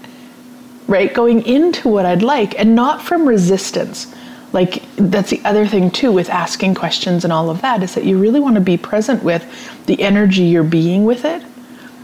Right? 0.86 1.12
Going 1.12 1.44
into 1.44 1.90
what 1.90 2.06
I'd 2.06 2.22
like 2.22 2.58
and 2.58 2.74
not 2.74 3.02
from 3.02 3.28
resistance. 3.28 4.12
Like 4.54 4.82
that's 4.96 5.28
the 5.28 5.42
other 5.44 5.66
thing 5.66 5.90
too 5.90 6.10
with 6.10 6.30
asking 6.30 6.74
questions 6.74 7.22
and 7.22 7.34
all 7.34 7.50
of 7.50 7.60
that 7.60 7.82
is 7.82 7.94
that 7.96 8.04
you 8.04 8.18
really 8.18 8.40
want 8.40 8.54
to 8.54 8.62
be 8.62 8.78
present 8.78 9.22
with 9.22 9.44
the 9.84 10.00
energy 10.00 10.44
you're 10.44 10.64
being 10.64 11.04
with 11.04 11.26
it 11.26 11.42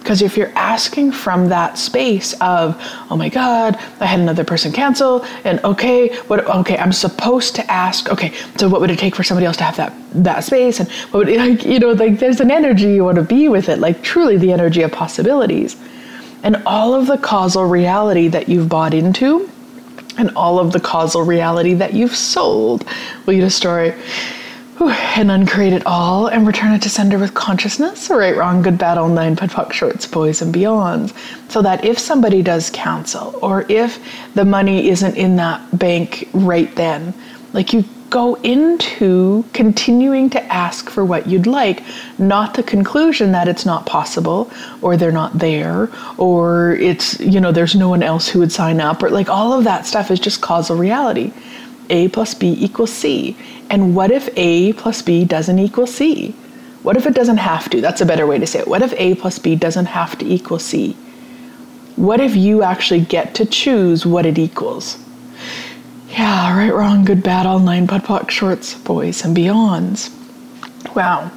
because 0.06 0.22
if 0.22 0.36
you're 0.36 0.52
asking 0.54 1.10
from 1.10 1.48
that 1.48 1.76
space 1.76 2.32
of, 2.34 2.76
oh 3.10 3.16
my 3.16 3.28
God, 3.28 3.74
I 3.98 4.06
had 4.06 4.20
another 4.20 4.44
person 4.44 4.70
cancel, 4.70 5.24
and 5.42 5.58
okay, 5.64 6.14
what? 6.28 6.46
Okay, 6.46 6.78
I'm 6.78 6.92
supposed 6.92 7.56
to 7.56 7.68
ask. 7.68 8.08
Okay, 8.08 8.32
so 8.56 8.68
what 8.68 8.80
would 8.80 8.92
it 8.92 9.00
take 9.00 9.16
for 9.16 9.24
somebody 9.24 9.46
else 9.46 9.56
to 9.56 9.64
have 9.64 9.76
that 9.78 9.92
that 10.22 10.44
space? 10.44 10.78
And 10.78 10.88
what 11.10 11.26
would 11.26 11.36
like 11.36 11.64
you 11.64 11.80
know 11.80 11.90
like 11.90 12.20
there's 12.20 12.38
an 12.38 12.52
energy 12.52 12.94
you 12.94 13.02
want 13.02 13.16
to 13.16 13.24
be 13.24 13.48
with 13.48 13.68
it, 13.68 13.80
like 13.80 14.00
truly 14.00 14.36
the 14.36 14.52
energy 14.52 14.82
of 14.82 14.92
possibilities, 14.92 15.74
and 16.44 16.62
all 16.66 16.94
of 16.94 17.08
the 17.08 17.18
causal 17.18 17.64
reality 17.64 18.28
that 18.28 18.48
you've 18.48 18.68
bought 18.68 18.94
into, 18.94 19.50
and 20.18 20.30
all 20.36 20.60
of 20.60 20.70
the 20.70 20.78
causal 20.78 21.22
reality 21.22 21.74
that 21.74 21.94
you've 21.94 22.14
sold. 22.14 22.86
Will 23.26 23.34
you 23.34 23.50
story? 23.50 23.92
And 24.80 25.30
uncreate 25.30 25.72
it 25.72 25.82
all 25.86 26.26
and 26.26 26.46
return 26.46 26.72
it 26.72 26.82
to 26.82 26.90
sender 26.90 27.18
with 27.18 27.34
consciousness, 27.34 28.10
right, 28.10 28.36
wrong, 28.36 28.62
good, 28.62 28.78
bad, 28.78 28.98
all 28.98 29.08
nine, 29.08 29.36
POC, 29.36 29.72
shorts, 29.72 30.06
boys, 30.06 30.42
and 30.42 30.54
beyonds. 30.54 31.14
So 31.50 31.62
that 31.62 31.84
if 31.84 31.98
somebody 31.98 32.42
does 32.42 32.70
cancel 32.70 33.38
or 33.42 33.64
if 33.68 33.98
the 34.34 34.44
money 34.44 34.88
isn't 34.88 35.16
in 35.16 35.36
that 35.36 35.78
bank 35.78 36.28
right 36.32 36.74
then, 36.76 37.14
like 37.52 37.72
you 37.72 37.84
go 38.10 38.34
into 38.36 39.44
continuing 39.52 40.30
to 40.30 40.42
ask 40.52 40.90
for 40.90 41.04
what 41.04 41.26
you'd 41.26 41.46
like, 41.46 41.82
not 42.18 42.54
the 42.54 42.62
conclusion 42.62 43.32
that 43.32 43.48
it's 43.48 43.66
not 43.66 43.84
possible 43.86 44.50
or 44.82 44.96
they're 44.96 45.10
not 45.10 45.36
there 45.38 45.90
or 46.18 46.76
it's, 46.76 47.18
you 47.18 47.40
know, 47.40 47.50
there's 47.50 47.74
no 47.74 47.88
one 47.88 48.02
else 48.02 48.28
who 48.28 48.38
would 48.38 48.52
sign 48.52 48.80
up 48.80 49.02
or 49.02 49.10
like 49.10 49.28
all 49.28 49.52
of 49.52 49.64
that 49.64 49.86
stuff 49.86 50.10
is 50.10 50.20
just 50.20 50.40
causal 50.40 50.76
reality. 50.76 51.32
A 51.90 52.08
plus 52.08 52.34
B 52.34 52.56
equals 52.58 52.92
C. 52.92 53.36
And 53.70 53.96
what 53.96 54.10
if 54.10 54.28
A 54.36 54.72
plus 54.74 55.02
B 55.02 55.24
doesn't 55.24 55.58
equal 55.58 55.86
C? 55.86 56.34
What 56.82 56.96
if 56.96 57.06
it 57.06 57.14
doesn't 57.14 57.38
have 57.38 57.68
to? 57.70 57.80
That's 57.80 58.00
a 58.00 58.06
better 58.06 58.26
way 58.26 58.38
to 58.38 58.46
say 58.46 58.60
it. 58.60 58.68
What 58.68 58.82
if 58.82 58.92
A 58.96 59.14
plus 59.16 59.38
B 59.38 59.56
doesn't 59.56 59.86
have 59.86 60.16
to 60.18 60.26
equal 60.26 60.58
C? 60.58 60.92
What 61.96 62.20
if 62.20 62.36
you 62.36 62.62
actually 62.62 63.00
get 63.00 63.34
to 63.36 63.46
choose 63.46 64.06
what 64.06 64.26
it 64.26 64.38
equals? 64.38 64.98
Yeah, 66.10 66.56
right, 66.56 66.72
wrong, 66.72 67.04
good, 67.04 67.22
bad, 67.22 67.46
all 67.46 67.58
nine, 67.58 67.86
POD 67.86 68.04
POC, 68.04 68.30
shorts, 68.30 68.74
boys, 68.74 69.24
and 69.24 69.36
beyonds. 69.36 70.10
Wow. 70.94 71.30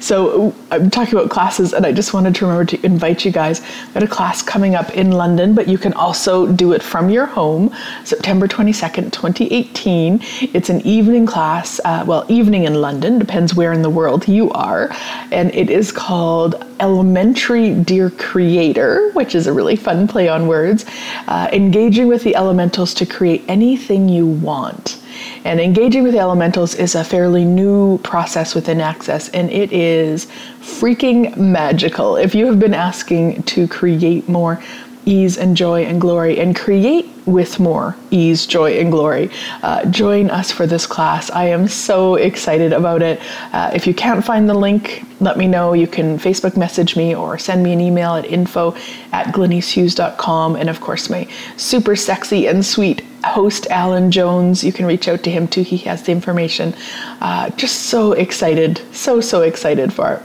So 0.00 0.54
I'm 0.70 0.90
talking 0.90 1.14
about 1.14 1.30
classes, 1.30 1.72
and 1.72 1.86
I 1.86 1.92
just 1.92 2.14
wanted 2.14 2.34
to 2.36 2.46
remember 2.46 2.64
to 2.76 2.86
invite 2.86 3.24
you 3.24 3.32
guys. 3.32 3.60
I've 3.60 3.94
got 3.94 4.02
a 4.02 4.08
class 4.08 4.42
coming 4.42 4.74
up 4.74 4.90
in 4.90 5.12
London, 5.12 5.54
but 5.54 5.68
you 5.68 5.78
can 5.78 5.92
also 5.94 6.50
do 6.50 6.72
it 6.72 6.82
from 6.82 7.10
your 7.10 7.26
home, 7.26 7.74
September 8.04 8.48
22nd, 8.48 9.12
2018. 9.12 10.20
It's 10.54 10.70
an 10.70 10.80
evening 10.82 11.26
class, 11.26 11.80
uh, 11.84 12.04
well, 12.06 12.24
evening 12.28 12.64
in 12.64 12.74
London, 12.74 13.18
depends 13.18 13.54
where 13.54 13.72
in 13.72 13.82
the 13.82 13.90
world 13.90 14.28
you 14.28 14.50
are, 14.50 14.90
and 15.30 15.54
it 15.54 15.70
is 15.70 15.92
called 15.92 16.64
Elementary 16.80 17.74
Dear 17.74 18.10
Creator, 18.10 19.10
which 19.12 19.34
is 19.34 19.46
a 19.46 19.52
really 19.52 19.76
fun 19.76 20.08
play 20.08 20.28
on 20.28 20.46
words, 20.46 20.84
uh, 21.28 21.48
engaging 21.52 22.08
with 22.08 22.24
the 22.24 22.34
elementals 22.34 22.94
to 22.94 23.06
create 23.06 23.44
anything 23.48 24.08
you 24.08 24.26
want. 24.26 25.01
And 25.44 25.60
engaging 25.60 26.02
with 26.02 26.14
elementals 26.14 26.74
is 26.74 26.94
a 26.94 27.04
fairly 27.04 27.44
new 27.44 27.98
process 27.98 28.54
within 28.54 28.80
Access, 28.80 29.28
and 29.30 29.50
it 29.50 29.72
is 29.72 30.26
freaking 30.60 31.36
magical. 31.36 32.16
If 32.16 32.34
you 32.34 32.46
have 32.46 32.58
been 32.58 32.74
asking 32.74 33.42
to 33.44 33.68
create 33.68 34.28
more 34.28 34.62
ease 35.04 35.36
and 35.36 35.56
joy 35.56 35.84
and 35.84 36.00
glory 36.00 36.38
and 36.38 36.54
create 36.54 37.11
with 37.26 37.60
more 37.60 37.96
ease, 38.10 38.46
joy, 38.46 38.78
and 38.78 38.90
glory. 38.90 39.30
Uh, 39.62 39.84
join 39.86 40.30
us 40.30 40.50
for 40.50 40.66
this 40.66 40.86
class. 40.86 41.30
I 41.30 41.46
am 41.46 41.68
so 41.68 42.16
excited 42.16 42.72
about 42.72 43.02
it. 43.02 43.20
Uh, 43.52 43.70
if 43.74 43.86
you 43.86 43.94
can't 43.94 44.24
find 44.24 44.48
the 44.48 44.54
link, 44.54 45.04
let 45.20 45.36
me 45.36 45.46
know. 45.46 45.72
You 45.72 45.86
can 45.86 46.18
Facebook 46.18 46.56
message 46.56 46.96
me 46.96 47.14
or 47.14 47.38
send 47.38 47.62
me 47.62 47.72
an 47.72 47.80
email 47.80 48.14
at 48.14 48.24
info 48.24 48.74
at 49.12 49.26
glenycehughes.com. 49.28 50.56
And 50.56 50.68
of 50.68 50.80
course, 50.80 51.08
my 51.08 51.28
super 51.56 51.96
sexy 51.96 52.46
and 52.46 52.64
sweet 52.64 53.02
host, 53.24 53.66
Alan 53.70 54.10
Jones, 54.10 54.64
you 54.64 54.72
can 54.72 54.86
reach 54.86 55.06
out 55.08 55.22
to 55.22 55.30
him 55.30 55.46
too. 55.46 55.62
He 55.62 55.76
has 55.78 56.02
the 56.02 56.12
information. 56.12 56.74
Uh, 57.20 57.50
just 57.50 57.82
so 57.82 58.12
excited, 58.12 58.82
so, 58.92 59.20
so 59.20 59.42
excited 59.42 59.92
for 59.92 60.14
it. 60.14 60.22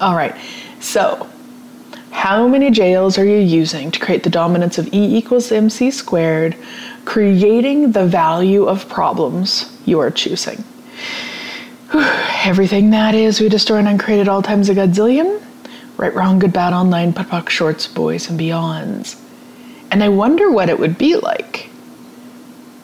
All 0.00 0.16
right, 0.16 0.34
so 0.80 1.30
how 2.14 2.46
many 2.46 2.70
jails 2.70 3.18
are 3.18 3.24
you 3.24 3.38
using 3.38 3.90
to 3.90 3.98
create 3.98 4.22
the 4.22 4.30
dominance 4.30 4.78
of 4.78 4.86
E 4.94 5.16
equals 5.16 5.50
mc 5.50 5.90
squared, 5.90 6.56
creating 7.04 7.90
the 7.90 8.06
value 8.06 8.64
of 8.64 8.88
problems 8.88 9.76
you 9.84 9.98
are 9.98 10.12
choosing? 10.12 10.62
Everything 12.44 12.90
that 12.90 13.16
is, 13.16 13.40
we 13.40 13.48
destroy 13.48 13.78
and 13.78 13.88
uncreate 13.88 14.20
at 14.20 14.28
all 14.28 14.42
times 14.42 14.68
a 14.68 14.74
godzillion. 14.74 15.42
Right, 15.96 16.14
wrong, 16.14 16.38
good, 16.38 16.52
bad, 16.52 16.72
all 16.72 16.84
nine, 16.84 17.12
POD 17.12 17.50
shorts, 17.50 17.88
boys, 17.88 18.30
and 18.30 18.38
beyonds. 18.38 19.20
And 19.90 20.02
I 20.02 20.08
wonder 20.08 20.50
what 20.50 20.68
it 20.68 20.78
would 20.78 20.96
be 20.96 21.16
like 21.16 21.68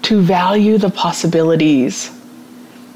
to 0.02 0.20
value 0.20 0.76
the 0.76 0.90
possibilities. 0.90 2.10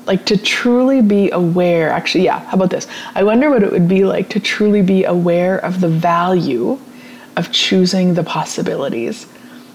Like 0.06 0.26
to 0.26 0.36
truly 0.36 1.00
be 1.00 1.30
aware. 1.30 1.90
Actually, 1.90 2.24
yeah, 2.24 2.40
how 2.40 2.56
about 2.56 2.70
this? 2.70 2.86
I 3.14 3.22
wonder 3.22 3.50
what 3.50 3.62
it 3.62 3.72
would 3.72 3.88
be 3.88 4.04
like 4.04 4.28
to 4.30 4.40
truly 4.40 4.82
be 4.82 5.04
aware 5.04 5.58
of 5.58 5.80
the 5.80 5.88
value 5.88 6.78
of 7.36 7.50
choosing 7.50 8.14
the 8.14 8.22
possibilities, 8.22 9.26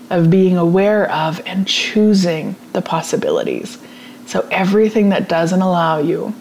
of 0.10 0.30
being 0.30 0.58
aware 0.58 1.12
of 1.12 1.42
and 1.46 1.68
choosing 1.68 2.56
the 2.74 2.82
possibilities. 2.82 3.78
So, 4.26 4.48
everything 4.52 5.10
that 5.10 5.28
doesn't 5.28 5.62
allow 5.62 5.98
you 5.98 6.34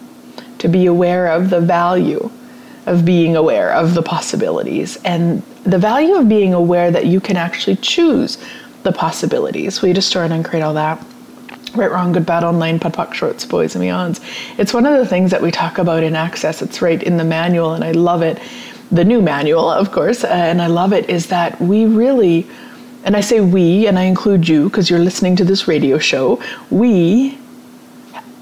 to 0.59 0.67
be 0.67 0.85
aware 0.85 1.27
of 1.27 1.49
the 1.49 1.59
value 1.59 2.29
of 2.85 3.05
being 3.05 3.35
aware 3.35 3.71
of 3.71 3.93
the 3.93 4.01
possibilities 4.01 4.97
and 5.03 5.41
the 5.63 5.77
value 5.77 6.15
of 6.15 6.27
being 6.29 6.53
aware 6.53 6.91
that 6.91 7.05
you 7.05 7.19
can 7.19 7.37
actually 7.37 7.75
choose 7.77 8.37
the 8.83 8.91
possibilities. 8.91 9.81
We 9.81 9.93
just 9.93 10.07
start 10.07 10.31
and 10.31 10.43
create 10.43 10.63
all 10.63 10.73
that. 10.73 11.03
Right, 11.75 11.91
wrong, 11.91 12.11
good, 12.11 12.25
bad, 12.25 12.43
all 12.43 12.53
nine, 12.53 12.79
POD 12.79 13.15
shorts, 13.15 13.45
boys, 13.45 13.75
and 13.75 13.83
beyonds. 13.83 14.21
It's 14.57 14.73
one 14.73 14.87
of 14.87 14.97
the 14.97 15.05
things 15.05 15.29
that 15.31 15.41
we 15.41 15.51
talk 15.51 15.77
about 15.77 16.01
in 16.01 16.15
Access. 16.15 16.61
It's 16.63 16.81
right 16.81 17.01
in 17.01 17.17
the 17.17 17.23
manual, 17.23 17.73
and 17.73 17.83
I 17.83 17.91
love 17.91 18.23
it. 18.23 18.39
The 18.91 19.05
new 19.05 19.21
manual, 19.21 19.69
of 19.69 19.91
course, 19.91 20.23
and 20.23 20.63
I 20.63 20.67
love 20.67 20.93
it, 20.93 21.07
is 21.09 21.27
that 21.27 21.61
we 21.61 21.85
really, 21.85 22.47
and 23.03 23.15
I 23.15 23.21
say 23.21 23.41
we, 23.41 23.85
and 23.85 23.99
I 23.99 24.03
include 24.03 24.47
you 24.47 24.63
because 24.67 24.89
you're 24.89 24.99
listening 24.99 25.35
to 25.35 25.45
this 25.45 25.67
radio 25.67 25.99
show, 25.99 26.41
we 26.71 27.37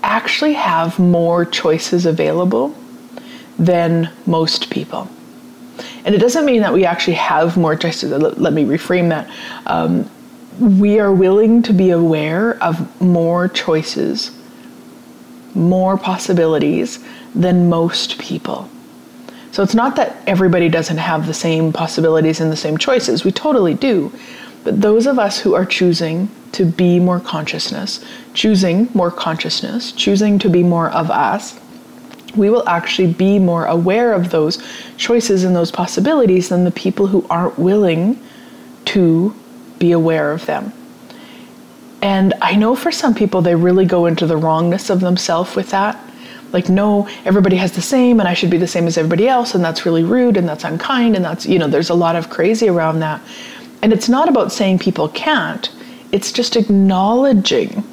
actually 0.04 0.54
have 0.54 0.98
more 0.98 1.44
choices 1.44 2.06
available 2.06 2.74
than 3.60 4.10
most 4.26 4.70
people. 4.70 5.10
And 6.06 6.16
it 6.16 6.20
doesn't 6.20 6.46
mean 6.46 6.62
that 6.62 6.72
we 6.72 6.86
actually 6.86 7.16
have 7.16 7.58
more 7.58 7.76
choices. 7.76 8.10
Let, 8.12 8.54
me 8.54 8.64
reframe 8.64 9.10
that. 9.10 9.30
Um, 9.66 10.10
we 10.60 11.00
are 11.00 11.12
willing 11.12 11.62
to 11.64 11.74
be 11.74 11.92
aware 11.92 12.62
of 12.64 13.02
more 13.02 13.48
choices, 13.48 14.32
more 15.54 15.98
possibilities 15.98 17.00
than 17.36 17.70
most 17.70 18.18
people. 18.18 18.70
So 19.52 19.64
it's 19.64 19.76
not 19.76 19.96
that 19.96 20.18
everybody 20.28 20.70
doesn't 20.70 20.98
have 20.98 21.26
the 21.26 21.34
same 21.34 21.74
possibilities 21.74 22.40
and 22.40 22.52
the 22.52 22.58
same 22.58 22.78
choices. 22.78 23.24
We 23.24 23.32
totally 23.32 23.74
do. 23.74 24.12
But 24.64 24.82
those 24.82 25.08
of 25.08 25.18
us 25.18 25.40
who 25.40 25.54
are 25.54 25.66
choosing 25.66 26.30
to 26.52 26.66
be 26.66 27.00
more 27.00 27.20
consciousness, 27.20 28.04
choosing 28.34 28.90
more 28.94 29.12
consciousness, 29.12 29.92
choosing 29.92 30.40
to 30.40 30.50
be 30.50 30.64
more 30.64 30.90
of 30.90 31.10
us, 31.10 31.60
we 32.36 32.50
will 32.50 32.68
actually 32.68 33.12
be 33.14 33.40
more 33.40 33.66
aware 33.66 34.14
of 34.14 34.30
those 34.30 34.62
choices 34.98 35.44
and 35.44 35.56
those 35.56 35.72
possibilities 35.72 36.50
than 36.50 36.64
the 36.64 36.72
people 36.72 37.08
who 37.08 37.26
aren't 37.30 37.58
willing 37.58 38.22
to 38.86 39.34
be 39.80 39.92
aware 39.92 40.32
of 40.32 40.46
them. 40.46 40.74
And 42.02 42.34
I 42.42 42.56
know 42.56 42.76
for 42.76 42.92
some 42.92 43.16
people, 43.16 43.42
they 43.42 43.56
really 43.56 43.86
go 43.86 44.06
into 44.06 44.28
the 44.28 44.38
wrongness 44.38 44.90
of 44.90 45.00
themselves 45.00 45.56
with 45.56 45.72
that. 45.72 46.00
Like, 46.54 46.70
no, 46.70 47.10
everybody 47.26 47.58
has 47.58 47.74
the 47.74 47.82
same, 47.82 48.20
and 48.20 48.30
I 48.30 48.34
should 48.34 48.50
be 48.50 48.58
the 48.58 48.68
same 48.68 48.88
as 48.88 48.98
everybody 48.98 49.28
else, 49.28 49.56
and 49.56 49.64
that's 49.64 49.86
really 49.86 50.04
rude, 50.04 50.38
and 50.38 50.48
that's 50.48 50.64
unkind, 50.64 51.16
and 51.16 51.26
that's, 51.26 51.46
you 51.46 51.60
know, 51.60 51.68
there's 51.68 51.90
a 51.90 51.96
lot 51.96 52.16
of 52.16 52.30
crazy 52.30 52.70
around 52.70 53.00
that. 53.00 53.22
And 53.82 53.92
it's 53.92 54.08
not 54.08 54.30
about 54.30 54.52
saying 54.52 54.80
people 54.80 55.10
can't, 55.10 55.70
it's 56.12 56.32
just 56.32 56.56
acknowledging 56.56 57.84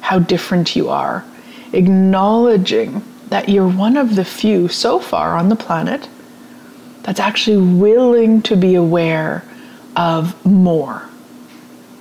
how 0.00 0.18
different 0.18 0.76
you 0.76 0.90
are, 0.90 1.24
acknowledging 1.72 3.02
that 3.28 3.48
you're 3.48 3.68
one 3.68 3.96
of 3.96 4.16
the 4.16 4.24
few 4.24 4.68
so 4.68 4.98
far 4.98 5.36
on 5.36 5.48
the 5.48 5.56
planet 5.56 6.08
that's 7.02 7.20
actually 7.20 7.56
willing 7.56 8.42
to 8.42 8.56
be 8.56 8.74
aware 8.74 9.42
of 9.96 10.44
more. 10.44 11.08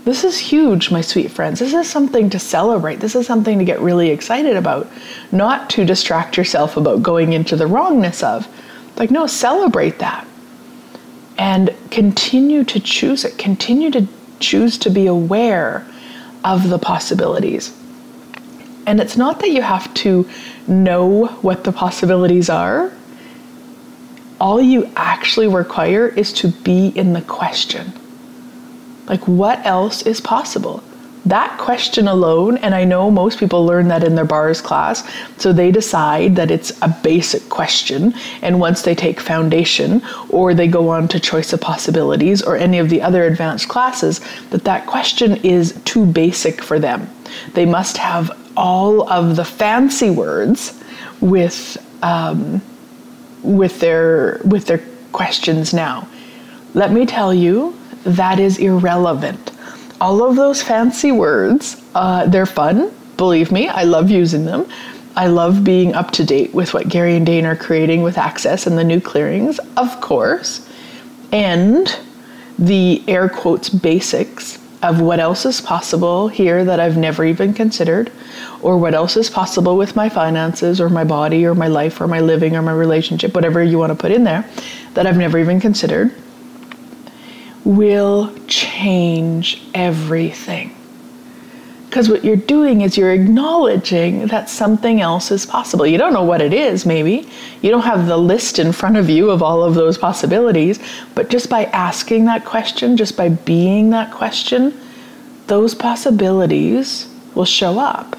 This 0.04 0.24
is 0.24 0.38
huge, 0.38 0.90
my 0.90 1.02
sweet 1.02 1.30
friends. 1.30 1.60
This 1.60 1.74
is 1.74 1.90
something 1.90 2.30
to 2.32 2.40
celebrate. 2.40 3.00
This 3.00 3.16
is 3.16 3.28
something 3.28 3.60
to 3.60 3.66
get 3.66 3.80
really 3.82 4.10
excited 4.10 4.58
about, 4.58 4.88
not 5.32 5.70
to 5.72 5.86
distract 5.86 6.38
yourself 6.38 6.76
about 6.76 7.04
going 7.04 7.34
into 7.34 7.56
the 7.56 7.68
wrongness 7.68 8.24
of. 8.24 8.48
Like, 8.98 9.12
no, 9.12 9.28
celebrate 9.28 10.00
that 10.00 10.28
and 11.38 11.76
continue 11.90 12.64
to 12.64 12.80
choose 12.80 13.26
it. 13.26 13.38
Continue 13.38 13.90
to 13.92 14.08
choose 14.40 14.78
to 14.78 14.90
be 14.90 15.08
aware 15.08 15.86
of 16.44 16.70
the 16.70 16.78
possibilities. 16.78 17.76
And 18.86 19.00
it's 19.00 19.18
not 19.18 19.40
that 19.40 19.50
you 19.50 19.62
have 19.62 19.94
to 19.96 20.30
know 20.68 21.28
what 21.42 21.64
the 21.64 21.72
possibilities 21.72 22.50
are. 22.50 22.92
All 24.42 24.60
you 24.60 24.92
actually 24.96 25.48
require 25.48 26.08
is 26.08 26.34
to 26.34 26.48
be 26.48 26.88
in 26.88 27.14
the 27.14 27.22
question. 27.22 27.94
Like, 29.08 29.28
what 29.28 29.64
else 29.68 30.02
is 30.02 30.20
possible? 30.20 30.84
That 31.28 31.60
question 31.60 32.08
alone, 32.08 32.58
and 32.58 32.74
I 32.74 32.84
know 32.84 33.12
most 33.12 33.38
people 33.38 33.64
learn 33.64 33.88
that 33.90 34.04
in 34.04 34.16
their 34.16 34.26
bars 34.26 34.60
class, 34.60 35.08
so 35.38 35.54
they 35.54 35.70
decide 35.72 36.36
that 36.38 36.50
it's 36.50 36.72
a 36.82 36.90
basic 37.04 37.50
question, 37.50 38.16
and 38.42 38.60
once 38.60 38.82
they 38.82 38.96
take 38.96 39.20
foundation 39.20 40.02
or 40.30 40.56
they 40.56 40.68
go 40.68 40.90
on 40.90 41.08
to 41.10 41.20
choice 41.20 41.54
of 41.54 41.62
possibilities 41.62 42.42
or 42.42 42.58
any 42.58 42.80
of 42.80 42.90
the 42.90 43.04
other 43.04 43.26
advanced 43.26 43.70
classes, 43.70 44.22
that 44.50 44.64
that 44.64 44.88
question 44.88 45.36
is 45.46 45.80
too 45.86 46.04
basic 46.04 46.64
for 46.64 46.80
them. 46.80 47.08
They 47.54 47.68
must 47.68 47.98
have 47.98 48.36
all 48.58 49.08
of 49.08 49.36
the 49.36 49.46
fancy 49.46 50.10
words 50.10 50.82
with 51.20 51.78
um, 52.02 52.64
with 53.44 53.80
their 53.80 54.40
with 54.44 54.66
their 54.66 54.82
questions 55.12 55.74
now. 55.74 56.08
Let 56.74 56.92
me 56.92 57.06
tell 57.06 57.34
you, 57.34 57.78
that 58.04 58.40
is 58.40 58.58
irrelevant. 58.58 59.52
All 60.00 60.24
of 60.24 60.36
those 60.36 60.64
fancy 60.64 61.12
words, 61.12 61.82
uh, 61.94 62.26
they're 62.28 62.46
fun. 62.46 62.92
Believe 63.18 63.52
me, 63.52 63.68
I 63.68 63.84
love 63.84 64.10
using 64.10 64.46
them. 64.46 64.66
I 65.16 65.28
love 65.28 65.64
being 65.64 65.94
up 65.94 66.12
to 66.12 66.24
date 66.24 66.54
with 66.54 66.74
what 66.74 66.88
Gary 66.88 67.18
and 67.18 67.26
Dane 67.26 67.46
are 67.46 67.56
creating 67.56 68.02
with 68.02 68.18
Access 68.18 68.66
and 68.66 68.78
the 68.78 68.84
new 68.84 69.02
clearings, 69.02 69.60
of 69.76 70.00
course, 70.00 70.68
and 71.34 72.00
the 72.58 73.04
air 73.08 73.28
quotes 73.28 73.70
basics 73.70 74.58
of 74.84 75.00
what 75.00 75.20
else 75.20 75.46
is 75.46 75.62
possible 75.62 76.28
here 76.28 76.66
that 76.66 76.80
I've 76.80 76.98
never 76.98 77.24
even 77.24 77.54
considered, 77.54 78.12
or 78.62 78.78
what 78.78 78.94
else 78.94 79.16
is 79.16 79.30
possible 79.30 79.78
with 79.78 79.96
my 79.96 80.10
finances, 80.10 80.82
or 80.82 80.90
my 80.90 81.04
body, 81.04 81.46
or 81.46 81.54
my 81.54 81.68
life, 81.68 82.02
or 82.02 82.08
my 82.08 82.20
living, 82.20 82.56
or 82.56 82.62
my 82.62 82.74
relationship, 82.74 83.36
whatever 83.36 83.64
you 83.64 83.78
want 83.78 83.92
to 83.92 83.96
put 83.96 84.12
in 84.12 84.24
there, 84.24 84.50
that 84.96 85.06
I've 85.06 85.18
never 85.18 85.38
even 85.38 85.60
considered, 85.60 86.12
will 87.64 88.34
change 88.48 89.62
everything. 89.74 90.76
Because 91.92 92.08
what 92.08 92.24
you're 92.24 92.38
doing 92.38 92.80
is 92.84 92.96
you're 92.96 93.12
acknowledging 93.12 94.28
that 94.28 94.50
something 94.50 95.02
else 95.02 95.30
is 95.30 95.46
possible. 95.46 95.86
You 95.86 95.98
don't 95.98 96.14
know 96.14 96.24
what 96.24 96.40
it 96.40 96.54
is, 96.54 96.86
maybe. 96.86 97.28
You 97.62 97.70
don't 97.70 97.82
have 97.82 98.08
the 98.08 98.16
list 98.16 98.60
in 98.60 98.72
front 98.72 98.96
of 98.96 99.10
you 99.10 99.30
of 99.30 99.44
all 99.44 99.62
of 99.62 99.76
those 99.76 99.98
possibilities. 99.98 100.80
But 101.16 101.30
just 101.30 101.50
by 101.50 101.66
asking 101.66 102.24
that 102.26 102.46
question, 102.46 102.96
just 102.96 103.18
by 103.18 103.28
being 103.28 103.90
that 103.90 104.10
question, 104.10 104.74
those 105.48 105.76
possibilities 105.76 107.14
will 107.36 107.44
show 107.44 107.78
up. 107.78 108.18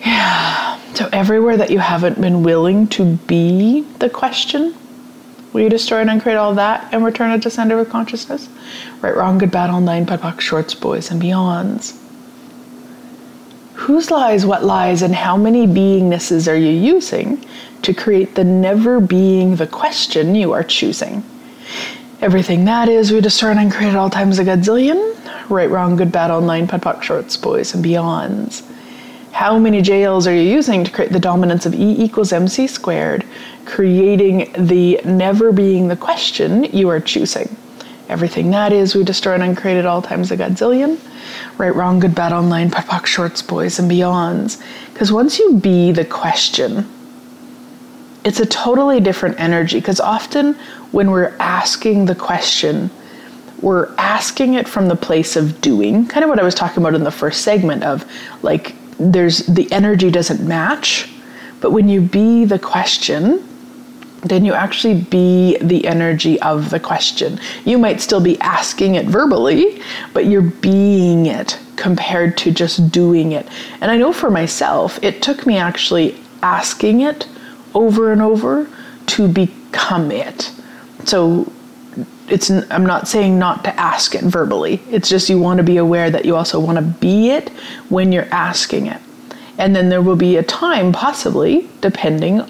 Yeah. 0.00 0.78
So, 0.92 1.08
everywhere 1.10 1.56
that 1.56 1.70
you 1.70 1.78
haven't 1.78 2.20
been 2.20 2.42
willing 2.42 2.86
to 2.88 3.16
be 3.16 3.80
the 3.98 4.10
question, 4.10 4.74
will 5.54 5.62
you 5.62 5.70
destroy 5.70 6.00
and 6.00 6.10
uncreate 6.10 6.36
all 6.36 6.52
that 6.54 6.92
and 6.92 7.04
return 7.04 7.30
it 7.30 7.40
to 7.42 7.48
sender 7.48 7.76
with 7.76 7.88
consciousness? 7.88 8.48
Right, 9.00 9.16
wrong, 9.16 9.38
good, 9.38 9.52
bad, 9.52 9.70
online, 9.70 10.04
nine, 10.04 10.18
POC, 10.18 10.40
shorts, 10.40 10.74
boys, 10.74 11.10
and 11.10 11.22
beyonds. 11.22 11.96
Whose 13.74 14.10
lies, 14.10 14.44
what 14.44 14.64
lies, 14.64 15.00
and 15.02 15.14
how 15.14 15.36
many 15.36 15.66
beingnesses 15.66 16.50
are 16.50 16.56
you 16.56 16.70
using 16.70 17.44
to 17.82 17.94
create 17.94 18.34
the 18.34 18.44
never 18.44 18.98
being 18.98 19.56
the 19.56 19.66
question 19.66 20.34
you 20.34 20.52
are 20.52 20.64
choosing? 20.64 21.22
Everything 22.20 22.64
that 22.64 22.88
is, 22.88 23.12
we 23.12 23.20
discern 23.20 23.58
and 23.58 23.72
create 23.72 23.90
at 23.90 23.96
all 23.96 24.10
times 24.10 24.38
a 24.38 24.44
godzillion. 24.44 25.12
Right, 25.48 25.70
wrong, 25.70 25.94
good, 25.94 26.10
bad, 26.10 26.30
online, 26.30 26.66
nine, 26.66 26.80
POC, 26.80 27.02
shorts, 27.02 27.36
boys, 27.36 27.74
and 27.74 27.84
beyonds. 27.84 28.68
How 29.34 29.58
many 29.58 29.82
JLs 29.82 30.30
are 30.30 30.32
you 30.32 30.48
using 30.48 30.84
to 30.84 30.92
create 30.92 31.10
the 31.10 31.18
dominance 31.18 31.66
of 31.66 31.74
E 31.74 32.00
equals 32.00 32.32
mc 32.32 32.68
squared, 32.68 33.26
creating 33.64 34.52
the 34.56 35.00
never 35.04 35.50
being 35.50 35.88
the 35.88 35.96
question 35.96 36.62
you 36.66 36.88
are 36.88 37.00
choosing? 37.00 37.56
Everything 38.08 38.52
that 38.52 38.72
is, 38.72 38.94
we 38.94 39.02
destroy 39.02 39.34
and 39.34 39.42
uncreate 39.42 39.76
at 39.76 39.86
all 39.86 40.00
times 40.00 40.30
a 40.30 40.36
godzillion. 40.36 41.00
Right, 41.58 41.74
wrong, 41.74 41.98
good, 41.98 42.14
bad, 42.14 42.32
all 42.32 42.44
nine, 42.44 42.70
POD 42.70 43.08
shorts, 43.08 43.42
boys, 43.42 43.80
and 43.80 43.90
beyonds. 43.90 44.62
Because 44.92 45.10
once 45.10 45.36
you 45.40 45.54
be 45.54 45.90
the 45.90 46.04
question, 46.04 46.88
it's 48.24 48.38
a 48.38 48.46
totally 48.46 49.00
different 49.00 49.40
energy. 49.40 49.80
Because 49.80 49.98
often 49.98 50.54
when 50.92 51.10
we're 51.10 51.34
asking 51.40 52.04
the 52.04 52.14
question, 52.14 52.88
we're 53.60 53.92
asking 53.96 54.54
it 54.54 54.68
from 54.68 54.86
the 54.86 54.94
place 54.96 55.34
of 55.34 55.60
doing, 55.60 56.06
kind 56.06 56.22
of 56.22 56.30
what 56.30 56.38
I 56.38 56.44
was 56.44 56.54
talking 56.54 56.84
about 56.84 56.94
in 56.94 57.02
the 57.02 57.10
first 57.10 57.40
segment 57.40 57.82
of 57.82 58.08
like, 58.42 58.76
there's 58.98 59.38
the 59.46 59.70
energy 59.72 60.10
doesn't 60.10 60.46
match 60.46 61.08
But 61.64 61.70
when 61.70 61.88
you 61.88 62.02
be 62.02 62.44
the 62.44 62.58
question, 62.58 63.42
then 64.20 64.44
you 64.44 64.52
actually 64.52 65.00
be 65.00 65.56
the 65.62 65.86
energy 65.86 66.38
of 66.42 66.68
the 66.68 66.78
question. 66.78 67.40
You 67.64 67.78
might 67.78 68.02
still 68.02 68.20
be 68.20 68.38
asking 68.40 68.96
it 68.96 69.06
verbally, 69.06 69.80
but 70.12 70.26
you're 70.26 70.42
being 70.42 71.24
it 71.24 71.58
compared 71.76 72.36
to 72.36 72.50
just 72.50 72.92
doing 72.92 73.32
it. 73.32 73.48
And 73.80 73.90
I 73.90 73.96
know 73.96 74.12
for 74.12 74.30
myself, 74.30 75.02
it 75.02 75.22
took 75.22 75.46
me 75.46 75.56
actually 75.56 76.20
asking 76.42 77.00
it 77.00 77.26
over 77.74 78.12
and 78.12 78.20
over 78.20 78.68
to 79.06 79.26
become 79.26 80.10
it. 80.10 80.52
So 81.06 81.50
it's 82.28 82.50
I'm 82.50 82.86
not 82.86 83.06
saying 83.06 83.38
not 83.38 83.64
to 83.64 83.74
ask 83.78 84.14
it 84.14 84.24
verbally. 84.24 84.82
It's 84.90 85.08
just 85.08 85.28
you 85.28 85.38
want 85.38 85.58
to 85.58 85.64
be 85.64 85.76
aware 85.76 86.10
that 86.10 86.24
you 86.24 86.36
also 86.36 86.58
want 86.58 86.78
to 86.78 86.82
be 86.82 87.30
it 87.30 87.50
when 87.88 88.12
you're 88.12 88.28
asking 88.30 88.86
it. 88.86 89.00
And 89.58 89.76
then 89.76 89.88
there 89.88 90.02
will 90.02 90.16
be 90.16 90.36
a 90.36 90.42
time 90.42 90.92
possibly 90.92 91.68
depending 91.80 92.42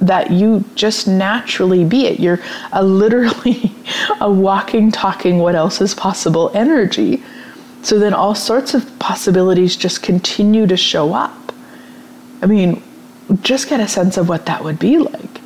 that 0.00 0.30
you 0.30 0.64
just 0.74 1.06
naturally 1.06 1.84
be 1.84 2.06
it. 2.06 2.20
You're 2.20 2.40
a 2.72 2.84
literally 2.84 3.72
a 4.20 4.30
walking, 4.30 4.90
talking, 4.90 5.38
what 5.38 5.54
else 5.54 5.80
is 5.80 5.94
possible 5.94 6.50
energy. 6.54 7.22
So 7.82 7.98
then 7.98 8.12
all 8.14 8.34
sorts 8.34 8.74
of 8.74 8.98
possibilities 8.98 9.76
just 9.76 10.02
continue 10.02 10.66
to 10.66 10.76
show 10.76 11.14
up. 11.14 11.52
I 12.42 12.46
mean, 12.46 12.82
just 13.42 13.68
get 13.68 13.80
a 13.80 13.88
sense 13.88 14.16
of 14.16 14.28
what 14.28 14.46
that 14.46 14.62
would 14.62 14.78
be 14.78 14.98
like. 14.98 15.40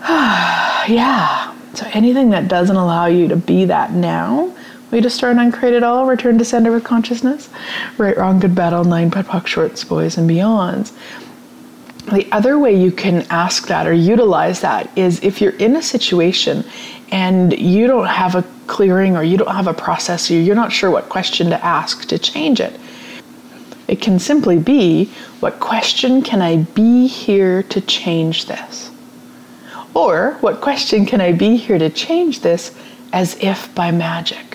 yeah. 0.08 1.53
So 1.74 1.88
anything 1.92 2.30
that 2.30 2.48
doesn't 2.48 2.76
allow 2.76 3.06
you 3.06 3.28
to 3.28 3.36
be 3.36 3.64
that 3.66 3.92
now, 3.92 4.54
we 4.90 5.00
destroy 5.00 5.30
and 5.30 5.40
uncreate 5.40 5.74
it 5.74 5.82
all, 5.82 6.06
return 6.06 6.38
to 6.38 6.44
center 6.44 6.70
with 6.70 6.84
consciousness. 6.84 7.48
Right, 7.98 8.16
wrong, 8.16 8.38
good, 8.38 8.54
bad, 8.54 8.72
all 8.72 8.84
nine, 8.84 9.10
POD 9.10 9.26
POC, 9.26 9.46
shorts, 9.46 9.84
boys, 9.84 10.16
and 10.16 10.30
beyonds. 10.30 10.92
The 12.12 12.30
other 12.30 12.58
way 12.58 12.76
you 12.78 12.92
can 12.92 13.26
ask 13.30 13.66
that 13.68 13.86
or 13.86 13.92
utilize 13.92 14.60
that 14.60 14.96
is 14.96 15.22
if 15.24 15.40
you're 15.40 15.56
in 15.56 15.74
a 15.76 15.82
situation 15.82 16.64
and 17.10 17.58
you 17.58 17.86
don't 17.86 18.06
have 18.06 18.34
a 18.34 18.44
clearing 18.66 19.16
or 19.16 19.24
you 19.24 19.38
don't 19.38 19.54
have 19.54 19.66
a 19.66 19.74
process 19.74 20.30
or 20.30 20.34
you're 20.34 20.54
not 20.54 20.70
sure 20.70 20.90
what 20.90 21.08
question 21.08 21.48
to 21.48 21.64
ask 21.64 22.06
to 22.08 22.18
change 22.18 22.60
it. 22.60 22.78
It 23.88 24.00
can 24.00 24.18
simply 24.18 24.58
be 24.58 25.06
what 25.40 25.60
question 25.60 26.22
can 26.22 26.40
I 26.40 26.58
be 26.58 27.06
here 27.06 27.62
to 27.64 27.80
change 27.80 28.46
this? 28.46 28.90
Or 29.94 30.36
what 30.40 30.60
question 30.60 31.06
can 31.06 31.20
I 31.20 31.32
be 31.32 31.56
here 31.56 31.78
to 31.78 31.88
change 31.88 32.40
this 32.40 32.76
as 33.12 33.36
if 33.40 33.72
by 33.74 33.90
magic? 33.90 34.54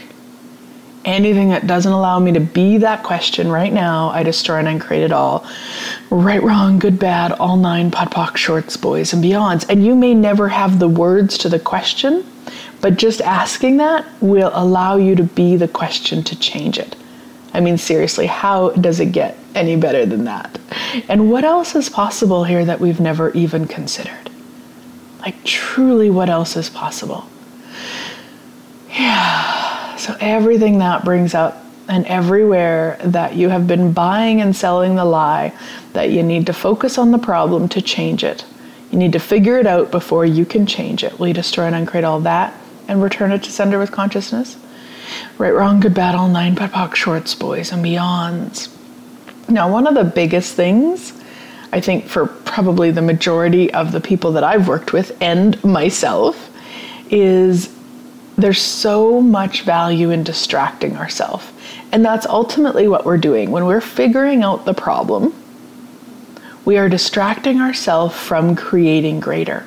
anything 1.06 1.50
that 1.50 1.68
doesn't 1.68 1.92
allow 1.92 2.20
me 2.20 2.32
to 2.34 2.40
be 2.40 2.78
that 2.78 3.04
question 3.04 3.50
right 3.50 3.72
now, 3.72 4.10
I 4.10 4.24
destroy 4.24 4.58
and 4.58 4.68
uncreate 4.68 5.04
it 5.04 5.12
all. 5.12 5.46
Right, 6.10 6.42
wrong, 6.42 6.80
good, 6.80 7.00
bad, 7.00 7.32
all 7.34 7.58
nine 7.58 7.92
POD 7.92 8.12
POC, 8.12 8.38
shorts, 8.38 8.78
boys, 8.78 9.14
and 9.14 9.24
beyonds. 9.24 9.68
And 9.70 9.86
you 9.86 9.96
may 9.96 10.14
never 10.14 10.50
have 10.50 10.80
the 10.80 10.88
words 10.88 11.38
to 11.40 11.50
the 11.50 11.60
question, 11.60 12.26
but 12.82 12.98
just 12.98 13.22
asking 13.22 13.78
that 13.78 14.06
will 14.22 14.52
allow 14.54 14.98
you 14.98 15.16
to 15.16 15.24
be 15.24 15.56
the 15.56 15.68
question 15.68 16.24
to 16.24 16.38
change 16.38 16.78
it. 16.78 16.96
I 17.54 17.62
mean, 17.62 17.78
seriously, 17.78 18.28
how 18.28 18.70
does 18.72 19.00
it 19.00 19.12
get 19.12 19.38
any 19.56 19.76
better 19.76 20.06
than 20.06 20.26
that? 20.26 20.60
And 21.08 21.32
what 21.32 21.44
else 21.44 21.76
is 21.76 21.90
possible 21.90 22.44
here 22.44 22.64
that 22.64 22.80
we've 22.80 23.00
never 23.00 23.32
even 23.32 23.66
considered? 23.66 24.29
Like, 25.22 25.44
truly, 25.44 26.10
what 26.10 26.30
else 26.30 26.56
is 26.56 26.70
possible? 26.70 27.30
Yeah. 28.92 29.96
So, 29.98 30.16
everything 30.20 30.80
that 30.80 31.04
brings 31.04 31.34
up 31.34 31.66
and 31.90 32.06
everywhere 32.06 32.98
that 33.04 33.36
you 33.36 33.50
have 33.50 33.68
been 33.68 33.92
buying 33.92 34.42
and 34.42 34.56
selling 34.56 34.96
the 34.96 35.06
lie 35.06 35.52
that 35.94 36.12
you 36.12 36.24
need 36.24 36.46
to 36.46 36.54
focus 36.54 36.98
on 36.98 37.12
the 37.12 37.18
problem 37.18 37.68
to 37.70 37.82
change 37.82 38.24
it. 38.24 38.46
You 38.92 39.00
need 39.00 39.12
to 39.14 39.20
figure 39.20 39.58
it 39.60 39.68
out 39.68 39.92
before 39.92 40.26
you 40.26 40.46
can 40.46 40.66
change 40.66 41.04
it. 41.04 41.20
Will 41.20 41.28
you 41.28 41.34
destroy 41.34 41.66
and 41.66 41.76
uncreate 41.76 42.04
all 42.04 42.20
that 42.22 42.54
and 42.88 43.02
return 43.02 43.32
it 43.32 43.44
to 43.44 43.52
sender 43.52 43.80
with 43.80 43.92
consciousness? 43.92 44.58
Right, 45.38 45.52
wrong, 45.52 45.80
good, 45.80 45.94
bad, 45.94 46.16
all 46.16 46.28
nine, 46.28 46.56
POC, 46.56 46.96
shorts, 46.96 47.36
boys, 47.36 47.72
and 47.72 47.84
beyonds. 47.84 48.70
Now, 49.50 49.72
one 49.72 49.88
of 49.88 49.96
the 49.96 50.04
biggest 50.04 50.56
things 50.56 51.19
I 51.72 51.82
think 51.82 52.08
for 52.08 52.28
probably 52.28 52.92
the 52.92 53.02
majority 53.02 53.72
of 53.74 53.92
the 53.92 54.02
people 54.02 54.32
that 54.34 54.44
I've 54.44 54.68
worked 54.68 54.94
with 54.94 55.16
and 55.22 55.62
myself 55.64 56.50
is 57.10 57.74
there's 58.38 58.62
so 58.62 59.22
much 59.22 59.62
value 59.62 60.10
in 60.12 60.24
distracting 60.24 60.98
ourselves. 60.98 61.46
And 61.92 62.06
that's 62.06 62.26
ultimately 62.26 62.88
what 62.88 63.06
we're 63.06 63.18
doing. 63.18 63.52
When 63.52 63.66
we're 63.66 63.82
figuring 63.82 64.44
out 64.44 64.66
the 64.66 64.74
problem, 64.74 65.34
we 66.66 66.78
are 66.78 66.90
distracting 66.90 67.60
ourselves 67.60 68.16
from 68.16 68.56
creating 68.56 69.20
greater. 69.20 69.66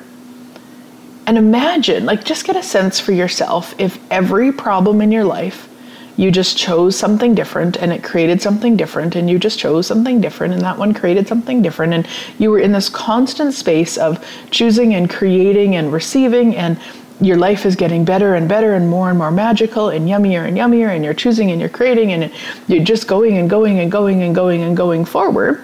And 1.25 1.37
imagine, 1.37 2.05
like, 2.05 2.23
just 2.23 2.45
get 2.45 2.55
a 2.55 2.63
sense 2.63 2.99
for 2.99 3.11
yourself 3.11 3.75
if 3.77 3.99
every 4.11 4.51
problem 4.51 5.01
in 5.01 5.11
your 5.11 5.23
life 5.23 5.69
you 6.15 6.31
just 6.31 6.57
chose 6.57 6.97
something 6.97 7.33
different 7.33 7.77
and 7.77 7.91
it 7.91 8.03
created 8.03 8.41
something 8.41 8.77
different 8.77 9.15
and 9.15 9.29
you 9.29 9.39
just 9.39 9.57
chose 9.57 9.87
something 9.87 10.21
different 10.21 10.53
and 10.53 10.61
that 10.61 10.77
one 10.77 10.93
created 10.93 11.27
something 11.27 11.61
different 11.61 11.93
and 11.93 12.07
you 12.37 12.51
were 12.51 12.59
in 12.59 12.71
this 12.71 12.89
constant 12.89 13.53
space 13.53 13.97
of 13.97 14.23
choosing 14.51 14.93
and 14.93 15.09
creating 15.09 15.75
and 15.75 15.91
receiving 15.91 16.55
and 16.55 16.79
your 17.21 17.37
life 17.37 17.65
is 17.65 17.75
getting 17.75 18.03
better 18.03 18.35
and 18.35 18.49
better 18.49 18.73
and 18.73 18.89
more 18.89 19.09
and 19.09 19.17
more 19.17 19.31
magical 19.31 19.89
and 19.89 20.07
yummier 20.07 20.47
and 20.47 20.57
yummier 20.57 20.93
and 20.93 21.03
you're 21.03 21.13
choosing 21.13 21.51
and 21.51 21.59
you're 21.59 21.69
creating 21.69 22.11
and 22.11 22.31
you're 22.67 22.83
just 22.83 23.07
going 23.07 23.37
and 23.37 23.49
going 23.49 23.79
and 23.79 23.91
going 23.91 24.21
and 24.23 24.35
going 24.35 24.61
and 24.61 24.75
going 24.75 25.05
forward, 25.05 25.63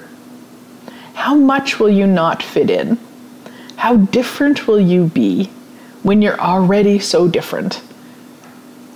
how 1.14 1.36
much 1.36 1.80
will 1.80 1.89
you 1.89 2.08
not 2.08 2.41
fit 2.41 2.70
in? 2.70 2.97
How 3.76 3.97
different 3.97 4.68
will 4.68 4.80
you 4.80 5.06
be 5.06 5.45
when 6.04 6.22
you're 6.22 6.39
already 6.39 7.00
so 7.00 7.28
different? 7.28 7.82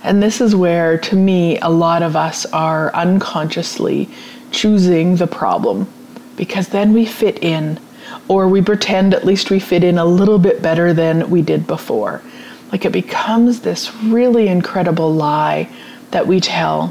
And 0.04 0.22
this 0.22 0.42
is 0.42 0.54
where, 0.54 0.98
to 0.98 1.16
me, 1.16 1.58
a 1.60 1.70
lot 1.70 2.02
of 2.02 2.14
us 2.14 2.44
are 2.46 2.94
unconsciously 2.94 4.08
choosing 4.50 5.16
the 5.16 5.26
problem 5.26 5.88
because 6.36 6.68
then 6.68 6.92
we 6.92 7.06
fit 7.06 7.42
in 7.42 7.80
or 8.28 8.46
we 8.46 8.60
pretend 8.60 9.14
at 9.14 9.24
least 9.24 9.50
we 9.50 9.58
fit 9.58 9.82
in 9.82 9.98
a 9.98 10.04
little 10.04 10.38
bit 10.38 10.60
better 10.60 10.92
than 10.92 11.30
we 11.30 11.40
did 11.40 11.66
before. 11.66 12.22
Like 12.70 12.84
it 12.84 12.92
becomes 12.92 13.60
this 13.60 13.94
really 13.96 14.48
incredible 14.48 15.12
lie 15.12 15.68
that 16.10 16.26
we 16.26 16.38
tell 16.38 16.88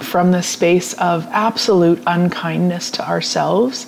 from 0.00 0.32
the 0.32 0.42
space 0.42 0.92
of 0.94 1.26
absolute 1.30 2.02
unkindness 2.06 2.90
to 2.92 3.08
ourselves. 3.08 3.86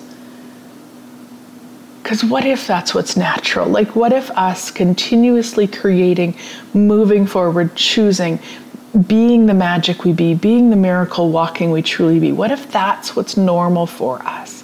Because 2.06 2.22
what 2.22 2.44
if 2.44 2.68
that's 2.68 2.94
what's 2.94 3.16
natural? 3.16 3.68
Like, 3.68 3.96
what 3.96 4.12
if 4.12 4.30
us 4.30 4.70
continuously 4.70 5.66
creating, 5.66 6.36
moving 6.72 7.26
forward, 7.26 7.74
choosing, 7.74 8.38
being 9.08 9.46
the 9.46 9.54
magic 9.54 10.04
we 10.04 10.12
be, 10.12 10.32
being 10.32 10.70
the 10.70 10.76
miracle 10.76 11.30
walking 11.30 11.72
we 11.72 11.82
truly 11.82 12.20
be, 12.20 12.30
what 12.30 12.52
if 12.52 12.70
that's 12.70 13.16
what's 13.16 13.36
normal 13.36 13.88
for 13.88 14.22
us? 14.22 14.62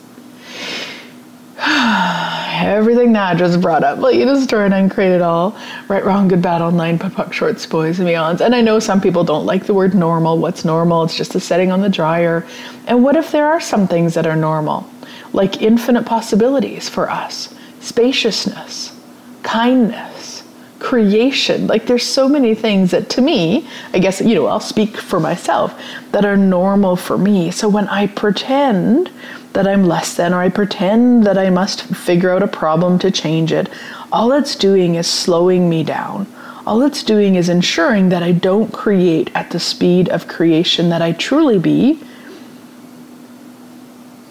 everything 1.59 3.13
that 3.15 3.37
just 3.39 3.61
brought 3.61 3.83
up. 3.83 3.99
Like 3.99 4.15
you 4.15 4.25
just 4.25 4.43
destroy 4.43 4.67
and 4.67 4.75
uncreate 4.75 5.11
it 5.11 5.23
all. 5.23 5.59
Right, 5.89 6.05
wrong, 6.05 6.29
good, 6.29 6.43
bad, 6.43 6.61
POD 6.61 7.01
POC, 7.01 7.33
shorts, 7.33 7.67
boys, 7.67 7.99
and 7.99 8.09
beyonds. 8.09 8.41
And 8.41 8.55
I 8.55 8.61
know 8.61 8.79
some 8.79 9.01
people 9.01 9.25
don't 9.25 9.47
like 9.47 9.67
the 9.67 9.75
word 9.75 9.97
normal. 9.97 10.39
What's 10.39 10.65
normal? 10.65 11.03
It's 11.03 11.17
just 11.17 11.35
a 11.35 11.41
setting 11.41 11.73
on 11.73 11.81
the 11.81 11.89
dryer. 11.89 12.47
And 12.87 13.03
what 13.03 13.17
if 13.17 13.33
there 13.33 13.49
are 13.49 13.61
some 13.61 13.89
things 13.89 14.15
that 14.15 14.29
are 14.29 14.37
normal? 14.37 14.89
Like 15.33 15.63
infinite 15.63 16.05
possibilities 16.05 16.89
for 16.89 17.11
us, 17.11 17.55
spaciousness, 17.81 18.99
kindness, 19.43 20.43
creation. 20.79 21.67
Like 21.69 21.87
there's 21.87 22.03
so 22.03 22.29
many 22.29 22.55
things 22.55 22.91
that 22.91 23.09
to 23.11 23.23
me, 23.23 23.67
I 23.95 23.99
guess, 23.99 24.21
you 24.21 24.35
know, 24.35 24.47
I'll 24.47 24.61
speak 24.61 24.97
for 24.97 25.21
myself, 25.21 25.81
that 26.11 26.25
are 26.25 26.37
normal 26.37 26.97
for 26.97 27.17
me. 27.17 27.51
So 27.51 27.69
when 27.69 27.89
I 27.89 28.09
pretend 28.09 29.11
that 29.53 29.67
I'm 29.67 29.87
less 29.87 30.17
than, 30.17 30.35
or 30.35 30.41
I 30.41 30.49
pretend 30.49 31.25
that 31.25 31.39
I 31.39 31.51
must 31.51 31.83
figure 31.83 32.31
out 32.31 32.43
a 32.43 32.49
problem 32.49 32.99
to 33.01 33.11
change 33.11 33.53
it, 33.53 33.69
all 34.11 34.33
it's 34.33 34.57
doing 34.57 34.97
is 34.97 35.07
slowing 35.07 35.69
me 35.69 35.85
down. 35.85 36.27
All 36.67 36.83
it's 36.83 37.03
doing 37.03 37.37
is 37.37 37.49
ensuring 37.49 38.09
that 38.11 38.23
I 38.23 38.33
don't 38.33 38.73
create 38.73 39.31
at 39.35 39.51
the 39.51 39.61
speed 39.61 40.09
of 40.09 40.29
creation 40.29 40.89
that 40.91 41.03
I 41.03 41.13
truly 41.13 41.59
be, 41.59 41.99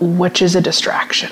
which 0.01 0.41
is 0.41 0.55
a 0.55 0.61
distraction. 0.61 1.31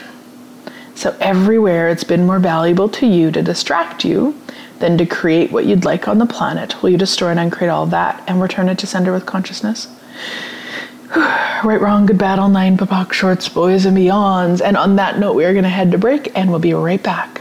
So, 0.95 1.15
everywhere 1.19 1.89
it's 1.89 2.03
been 2.03 2.25
more 2.25 2.39
valuable 2.39 2.89
to 2.89 3.07
you 3.07 3.31
to 3.31 3.41
distract 3.41 4.05
you 4.05 4.39
than 4.79 4.97
to 4.97 5.05
create 5.05 5.51
what 5.51 5.65
you'd 5.65 5.85
like 5.85 6.07
on 6.07 6.17
the 6.17 6.25
planet. 6.25 6.81
Will 6.81 6.89
you 6.89 6.97
destroy 6.97 7.29
and 7.29 7.39
uncreate 7.39 7.71
all 7.71 7.85
that 7.87 8.23
and 8.27 8.41
return 8.41 8.69
it 8.69 8.77
to 8.79 8.87
sender 8.87 9.11
with 9.11 9.25
consciousness? 9.25 9.87
right, 11.15 11.81
wrong, 11.81 12.05
good, 12.05 12.17
bad, 12.17 12.37
all 12.37 12.49
nine, 12.49 12.77
POC, 12.77 13.13
shorts, 13.13 13.49
boys, 13.49 13.85
and 13.85 13.97
beyonds. 13.97 14.61
And 14.61 14.77
on 14.77 14.95
that 14.97 15.19
note, 15.19 15.33
we 15.33 15.45
are 15.45 15.53
going 15.53 15.63
to 15.63 15.69
head 15.69 15.91
to 15.91 15.97
break 15.97 16.31
and 16.37 16.49
we'll 16.49 16.59
be 16.59 16.73
right 16.73 17.01
back. 17.01 17.38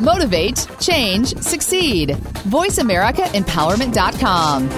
Motivate, 0.00 0.66
change, 0.80 1.36
succeed. 1.38 2.10
VoiceAmericaEmpowerment.com. 2.48 4.68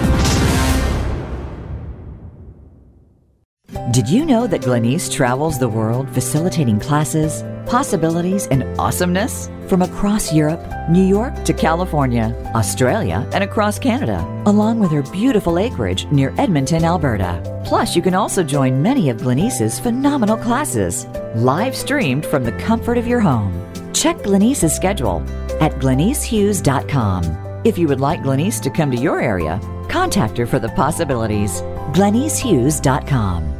Did 3.90 4.09
you 4.09 4.24
know 4.24 4.47
that 4.47 4.62
Glenyce 4.62 5.12
travels 5.12 5.59
the 5.59 5.68
world 5.68 6.09
facilitating 6.11 6.78
classes, 6.80 7.42
possibilities, 7.66 8.47
and 8.49 8.62
awesomeness? 8.78 9.51
From 9.68 9.82
across 9.82 10.32
Europe, 10.32 10.61
New 10.90 11.05
York 11.05 11.45
to 11.45 11.53
California, 11.53 12.34
Australia, 12.55 13.28
and 13.32 13.45
across 13.45 13.78
Canada, 13.78 14.18
along 14.47 14.80
with 14.80 14.90
her 14.90 15.03
beautiful 15.03 15.59
acreage 15.59 16.07
near 16.11 16.34
Edmonton, 16.38 16.84
Alberta. 16.84 17.40
Plus, 17.64 17.95
you 17.97 18.03
can 18.03 18.14
also 18.14 18.42
join 18.42 18.82
many 18.82 19.09
of 19.11 19.18
Glenyce's 19.18 19.78
phenomenal 19.80 20.36
classes, 20.36 21.07
live 21.36 21.76
streamed 21.76 22.26
from 22.26 22.45
the 22.45 22.53
comfort 22.53 22.99
of 22.99 23.07
your 23.07 23.20
home. 23.20 23.53
Check 23.95 24.16
Glenyce's 24.18 24.74
schedule 24.74 25.22
at 25.61 25.72
glenycehughes.com. 25.80 27.62
If 27.64 27.78
you 27.78 27.88
would 27.88 28.01
like 28.01 28.20
Glenyce 28.20 28.61
to 28.61 28.70
come 28.70 28.90
to 28.90 28.97
your 28.99 29.20
area, 29.20 29.59
contact 29.88 30.36
her 30.36 30.47
for 30.47 30.59
the 30.59 30.68
possibilities. 30.70 31.62
glenycehughes.com. 31.92 33.55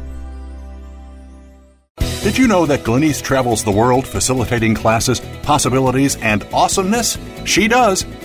Did 2.25 2.39
you 2.39 2.47
know 2.47 2.65
that 2.65 2.79
Glenyce 2.79 3.21
travels 3.21 3.63
the 3.63 3.71
world 3.71 4.07
facilitating 4.07 4.73
classes, 4.73 5.19
possibilities, 5.43 6.15
and 6.17 6.43
awesomeness? 6.51 7.19
She 7.45 7.67
does. 7.67 8.03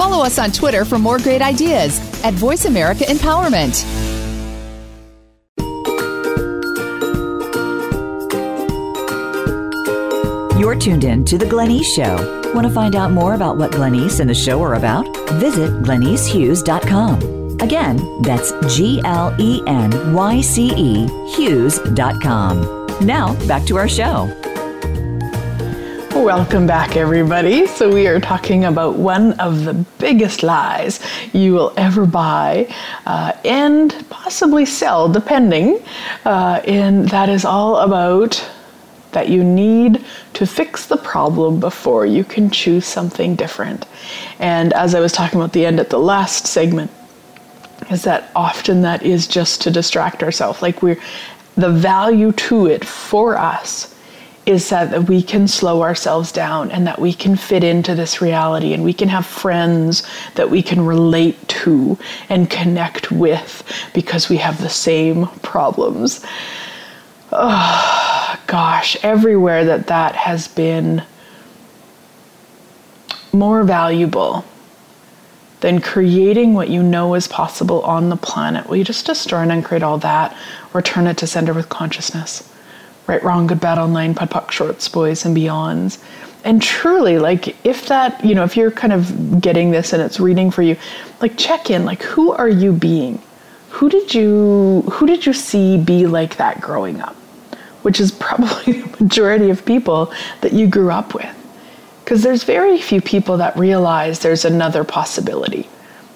Follow 0.00 0.24
us 0.24 0.38
on 0.38 0.50
Twitter 0.50 0.86
for 0.86 0.98
more 0.98 1.18
great 1.18 1.42
ideas 1.42 2.00
at 2.24 2.32
Voice 2.32 2.64
America 2.64 3.04
Empowerment. 3.04 3.84
You're 10.58 10.74
tuned 10.74 11.04
in 11.04 11.26
to 11.26 11.36
The 11.36 11.44
Glenyce 11.44 11.84
Show. 11.84 12.16
Want 12.54 12.66
to 12.66 12.72
find 12.72 12.96
out 12.96 13.10
more 13.10 13.34
about 13.34 13.58
what 13.58 13.72
Glenyce 13.72 14.20
and 14.20 14.30
the 14.30 14.34
show 14.34 14.62
are 14.62 14.76
about? 14.76 15.04
Visit 15.32 15.70
glenycehughes.com. 15.82 17.58
Again, 17.60 18.22
that's 18.22 18.52
G 18.74 19.02
L 19.04 19.36
E 19.38 19.60
N 19.66 20.14
Y 20.14 20.40
C 20.40 20.72
E 20.78 21.06
Hughes.com. 21.36 22.86
Now, 23.02 23.34
back 23.46 23.66
to 23.66 23.76
our 23.76 23.86
show. 23.88 24.34
Welcome 26.20 26.66
back, 26.66 26.96
everybody. 26.96 27.66
So, 27.66 27.90
we 27.90 28.06
are 28.06 28.20
talking 28.20 28.66
about 28.66 28.96
one 28.96 29.32
of 29.40 29.64
the 29.64 29.72
biggest 29.98 30.42
lies 30.42 31.00
you 31.32 31.54
will 31.54 31.72
ever 31.78 32.04
buy 32.04 32.68
uh, 33.06 33.32
and 33.42 34.06
possibly 34.10 34.66
sell, 34.66 35.10
depending. 35.10 35.82
Uh, 36.26 36.60
and 36.66 37.08
that 37.08 37.30
is 37.30 37.46
all 37.46 37.76
about 37.76 38.46
that 39.12 39.30
you 39.30 39.42
need 39.42 40.04
to 40.34 40.46
fix 40.46 40.84
the 40.84 40.98
problem 40.98 41.58
before 41.58 42.04
you 42.04 42.22
can 42.22 42.50
choose 42.50 42.84
something 42.84 43.34
different. 43.34 43.86
And 44.38 44.74
as 44.74 44.94
I 44.94 45.00
was 45.00 45.12
talking 45.12 45.40
about 45.40 45.54
the 45.54 45.64
end 45.64 45.80
at 45.80 45.88
the 45.88 45.98
last 45.98 46.46
segment, 46.46 46.90
is 47.90 48.04
that 48.04 48.30
often 48.36 48.82
that 48.82 49.02
is 49.02 49.26
just 49.26 49.62
to 49.62 49.70
distract 49.70 50.22
ourselves. 50.22 50.60
Like 50.60 50.82
we're 50.82 51.00
the 51.56 51.70
value 51.70 52.32
to 52.32 52.66
it 52.66 52.84
for 52.84 53.38
us 53.38 53.89
is 54.50 54.68
that 54.68 55.08
we 55.08 55.22
can 55.22 55.46
slow 55.46 55.80
ourselves 55.80 56.32
down 56.32 56.72
and 56.72 56.84
that 56.84 56.98
we 56.98 57.12
can 57.12 57.36
fit 57.36 57.62
into 57.62 57.94
this 57.94 58.20
reality 58.20 58.72
and 58.72 58.82
we 58.82 58.92
can 58.92 59.08
have 59.08 59.24
friends 59.24 60.02
that 60.34 60.50
we 60.50 60.60
can 60.60 60.84
relate 60.84 61.36
to 61.46 61.96
and 62.28 62.50
connect 62.50 63.12
with 63.12 63.62
because 63.94 64.28
we 64.28 64.36
have 64.36 64.60
the 64.60 64.68
same 64.68 65.28
problems. 65.42 66.26
Oh, 67.30 68.36
gosh, 68.48 68.96
everywhere 69.04 69.64
that 69.66 69.86
that 69.86 70.16
has 70.16 70.48
been 70.48 71.04
more 73.32 73.62
valuable 73.62 74.44
than 75.60 75.80
creating 75.80 76.54
what 76.54 76.68
you 76.68 76.82
know 76.82 77.14
is 77.14 77.28
possible 77.28 77.82
on 77.82 78.08
the 78.08 78.16
planet. 78.16 78.66
Will 78.68 78.78
you 78.78 78.84
just 78.84 79.06
destroy 79.06 79.38
and 79.42 79.52
uncreate 79.52 79.84
all 79.84 79.98
that 79.98 80.36
or 80.74 80.82
turn 80.82 81.06
it 81.06 81.18
to 81.18 81.28
sender 81.28 81.54
with 81.54 81.68
consciousness? 81.68 82.52
Right, 83.10 83.24
wrong, 83.24 83.48
good, 83.48 83.58
bad, 83.58 83.76
all 83.76 83.88
nine, 83.88 84.14
POD 84.14 84.30
POC, 84.30 84.50
shorts, 84.52 84.88
boys, 84.88 85.24
and 85.24 85.36
beyonds. 85.36 86.00
And 86.44 86.62
truly, 86.62 87.18
like, 87.18 87.56
if 87.66 87.88
that, 87.88 88.24
you 88.24 88.36
know, 88.36 88.44
if 88.44 88.56
you're 88.56 88.70
kind 88.70 88.92
of 88.92 89.40
getting 89.40 89.72
this 89.72 89.92
and 89.92 90.00
it's 90.00 90.20
reading 90.20 90.52
for 90.52 90.62
you, 90.62 90.76
like, 91.20 91.36
check 91.36 91.70
in, 91.70 91.84
like, 91.84 92.04
who 92.04 92.30
are 92.30 92.48
you 92.48 92.70
being? 92.70 93.20
Who 93.70 93.88
did 93.88 94.14
you, 94.14 94.82
who 94.92 95.08
did 95.08 95.26
you 95.26 95.32
see 95.32 95.76
be 95.76 96.06
like 96.06 96.36
that 96.36 96.60
growing 96.60 97.00
up? 97.00 97.16
Which 97.82 97.98
is 97.98 98.12
probably 98.28 98.82
the 98.82 99.02
majority 99.02 99.50
of 99.50 99.64
people 99.64 100.14
that 100.40 100.52
you 100.52 100.68
grew 100.68 100.92
up 100.92 101.12
with. 101.12 101.36
Because 102.04 102.22
there's 102.22 102.44
very 102.44 102.80
few 102.80 103.00
people 103.00 103.38
that 103.38 103.56
realize 103.56 104.20
there's 104.20 104.44
another 104.44 104.84
possibility. 104.84 105.68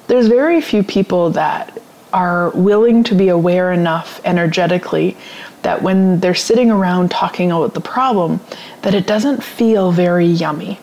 There's 0.06 0.28
very 0.28 0.60
few 0.60 0.84
people 0.84 1.30
that 1.30 1.76
are 2.12 2.50
willing 2.50 3.02
to 3.02 3.16
be 3.16 3.30
aware 3.30 3.72
enough 3.72 4.20
energetically 4.24 5.16
that 5.64 5.82
when 5.82 6.20
they're 6.20 6.34
sitting 6.34 6.70
around 6.70 7.10
talking 7.10 7.50
about 7.50 7.74
the 7.74 7.80
problem, 7.80 8.40
that 8.82 8.94
it 8.94 9.06
doesn't 9.06 9.42
feel 9.42 9.90
very 9.90 10.26
yummy. 10.26 10.78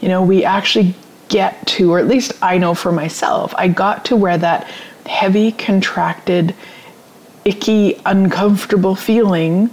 You 0.00 0.08
know, 0.08 0.22
we 0.22 0.44
actually 0.44 0.94
get 1.28 1.66
to, 1.66 1.92
or 1.92 1.98
at 1.98 2.08
least 2.08 2.32
I 2.42 2.58
know 2.58 2.74
for 2.74 2.92
myself, 2.92 3.54
I 3.56 3.68
got 3.68 4.06
to 4.06 4.16
where 4.16 4.38
that 4.38 4.68
heavy, 5.06 5.52
contracted, 5.52 6.54
icky, 7.44 8.00
uncomfortable 8.06 8.94
feeling 8.94 9.70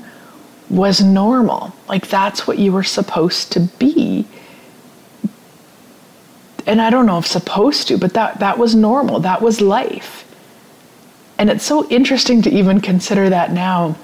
was 0.70 1.02
normal. 1.02 1.74
Like 1.88 2.08
that's 2.08 2.48
what 2.48 2.60
you 2.60 2.72
were 2.72 2.84
supposed 2.84 3.52
to 3.54 3.62
be. 3.80 4.28
And 6.66 6.82
I 6.82 6.90
don't 6.90 7.06
know 7.06 7.18
if 7.18 7.26
supposed 7.26 7.88
to, 7.88 7.98
but 7.98 8.14
that, 8.14 8.40
that 8.40 8.58
was 8.58 8.76
normal. 8.76 9.20
That 9.22 9.42
was 9.42 9.62
life. 9.62 10.26
And 11.40 11.50
it's 11.50 11.64
so 11.64 11.88
interesting 11.90 12.42
to 12.44 12.52
even 12.52 12.82
consider 12.82 13.30
that 13.30 13.52
now, 13.54 13.96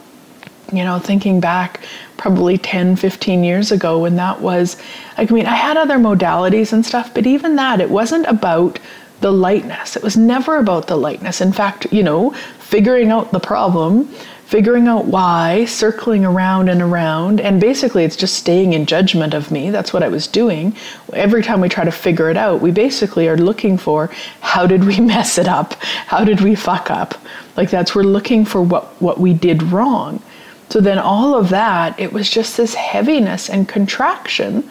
you 0.72 0.84
know, 0.86 1.00
thinking 1.00 1.42
back 1.42 1.82
probably 2.18 2.58
10, 2.58 2.96
15 2.96 3.44
years 3.44 3.74
ago 3.74 4.00
when 4.00 4.16
that 4.16 4.40
was, 4.40 4.78
like, 5.18 5.30
I 5.30 5.34
mean, 5.34 5.46
I 5.46 5.56
had 5.56 5.76
other 5.76 5.98
modalities 5.98 6.72
and 6.72 6.86
stuff, 6.86 7.14
but 7.14 7.28
even 7.28 7.58
that, 7.58 7.82
it 7.82 7.90
wasn't 7.90 8.26
about 8.26 8.80
the 9.20 9.32
lightness. 9.32 9.98
It 9.98 10.02
was 10.02 10.16
never 10.16 10.58
about 10.58 10.88
the 10.88 10.96
lightness. 10.96 11.42
In 11.42 11.52
fact, 11.52 11.92
you 11.92 12.04
know, 12.04 12.32
figuring 12.60 13.12
out 13.12 13.32
the 13.32 13.40
problem 13.40 14.10
figuring 14.46 14.88
out 14.88 15.06
why, 15.06 15.66
circling 15.66 16.24
around 16.24 16.70
and 16.70 16.82
around, 16.82 17.42
and 17.42 17.60
basically 17.60 18.04
it's 18.04 18.16
just 18.16 18.36
staying 18.36 18.74
in 18.74 18.86
judgment 18.86 19.34
of 19.34 19.50
me. 19.52 19.72
That's 19.72 19.92
what 19.92 20.04
I 20.04 20.08
was 20.08 20.28
doing. 20.28 20.76
Every 21.14 21.42
time 21.42 21.62
we 21.62 21.70
try 21.70 21.84
to 21.84 21.92
figure 21.92 22.30
it 22.30 22.38
out, 22.38 22.62
we 22.62 22.72
basically 22.72 23.28
are 23.28 23.38
looking 23.38 23.78
for 23.78 24.12
how 24.42 24.68
did 24.68 24.84
we 24.84 25.00
mess 25.14 25.38
it 25.38 25.48
up? 25.48 25.74
How 25.74 26.24
did 26.24 26.42
we 26.42 26.56
fuck 26.56 26.92
up? 26.92 27.16
Like 27.58 27.70
that's 27.70 27.96
we're 27.96 28.04
looking 28.04 28.46
for 28.46 28.62
what 28.62 29.02
what 29.02 29.20
we 29.20 29.34
did 29.34 29.64
wrong. 29.64 30.22
So 30.70 30.82
then 30.82 31.00
all 31.00 31.36
of 31.36 31.50
that, 31.50 32.00
it 32.00 32.12
was 32.12 32.30
just 32.30 32.58
this 32.58 32.74
heaviness 32.74 33.50
and 33.50 33.68
contraction. 33.68 34.70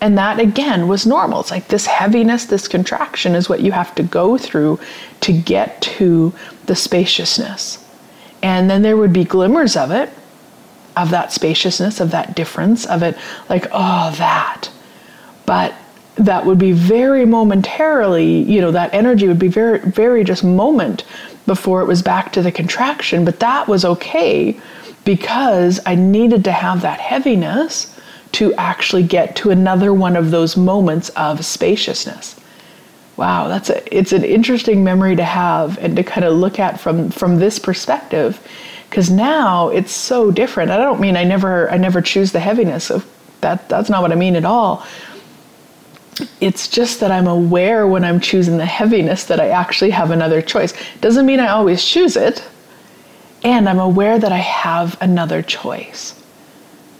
And 0.00 0.18
that 0.18 0.40
again 0.40 0.88
was 0.88 1.06
normal. 1.06 1.40
It's 1.40 1.50
like 1.50 1.68
this 1.68 1.86
heaviness, 1.86 2.46
this 2.46 2.66
contraction 2.66 3.34
is 3.34 3.48
what 3.48 3.60
you 3.60 3.72
have 3.72 3.94
to 3.94 4.02
go 4.02 4.36
through 4.36 4.80
to 5.20 5.32
get 5.32 5.80
to 5.82 6.32
the 6.66 6.74
spaciousness. 6.74 7.81
And 8.42 8.68
then 8.68 8.82
there 8.82 8.96
would 8.96 9.12
be 9.12 9.24
glimmers 9.24 9.76
of 9.76 9.90
it, 9.90 10.10
of 10.96 11.10
that 11.10 11.32
spaciousness, 11.32 12.00
of 12.00 12.10
that 12.10 12.34
difference, 12.34 12.84
of 12.86 13.02
it 13.02 13.16
like, 13.48 13.66
oh, 13.72 14.14
that. 14.18 14.70
But 15.46 15.74
that 16.16 16.44
would 16.44 16.58
be 16.58 16.72
very 16.72 17.24
momentarily, 17.24 18.42
you 18.42 18.60
know, 18.60 18.72
that 18.72 18.92
energy 18.92 19.28
would 19.28 19.38
be 19.38 19.48
very, 19.48 19.78
very 19.78 20.24
just 20.24 20.44
moment 20.44 21.04
before 21.46 21.80
it 21.80 21.86
was 21.86 22.02
back 22.02 22.32
to 22.32 22.42
the 22.42 22.52
contraction. 22.52 23.24
But 23.24 23.40
that 23.40 23.68
was 23.68 23.84
okay 23.84 24.60
because 25.04 25.80
I 25.86 25.94
needed 25.94 26.44
to 26.44 26.52
have 26.52 26.82
that 26.82 27.00
heaviness 27.00 27.98
to 28.32 28.54
actually 28.54 29.02
get 29.02 29.36
to 29.36 29.50
another 29.50 29.92
one 29.92 30.16
of 30.16 30.30
those 30.30 30.56
moments 30.56 31.08
of 31.10 31.44
spaciousness 31.44 32.38
wow, 33.16 33.48
that's 33.48 33.70
a, 33.70 33.96
it's 33.96 34.12
an 34.12 34.24
interesting 34.24 34.82
memory 34.82 35.16
to 35.16 35.24
have 35.24 35.78
and 35.78 35.96
to 35.96 36.02
kind 36.02 36.24
of 36.24 36.34
look 36.34 36.58
at 36.58 36.80
from 36.80 37.10
from 37.10 37.36
this 37.36 37.58
perspective 37.58 38.40
because 38.88 39.10
now 39.10 39.68
it's 39.68 39.92
so 39.92 40.30
different. 40.30 40.70
I 40.70 40.76
don't 40.76 41.00
mean 41.00 41.16
I 41.16 41.24
never 41.24 41.70
I 41.70 41.76
never 41.76 42.00
choose 42.00 42.32
the 42.32 42.40
heaviness 42.40 42.90
of 42.90 43.06
that 43.40 43.68
that's 43.68 43.90
not 43.90 44.02
what 44.02 44.12
I 44.12 44.14
mean 44.14 44.36
at 44.36 44.44
all. 44.44 44.86
It's 46.40 46.68
just 46.68 47.00
that 47.00 47.10
I'm 47.10 47.26
aware 47.26 47.86
when 47.86 48.04
I'm 48.04 48.20
choosing 48.20 48.58
the 48.58 48.66
heaviness 48.66 49.24
that 49.24 49.40
I 49.40 49.48
actually 49.48 49.90
have 49.90 50.10
another 50.10 50.42
choice. 50.42 50.74
Doesn't 51.00 51.26
mean 51.26 51.40
I 51.40 51.48
always 51.48 51.84
choose 51.84 52.16
it. 52.16 52.44
And 53.44 53.68
I'm 53.68 53.80
aware 53.80 54.18
that 54.18 54.30
I 54.30 54.38
have 54.38 54.96
another 55.00 55.42
choice. 55.42 56.14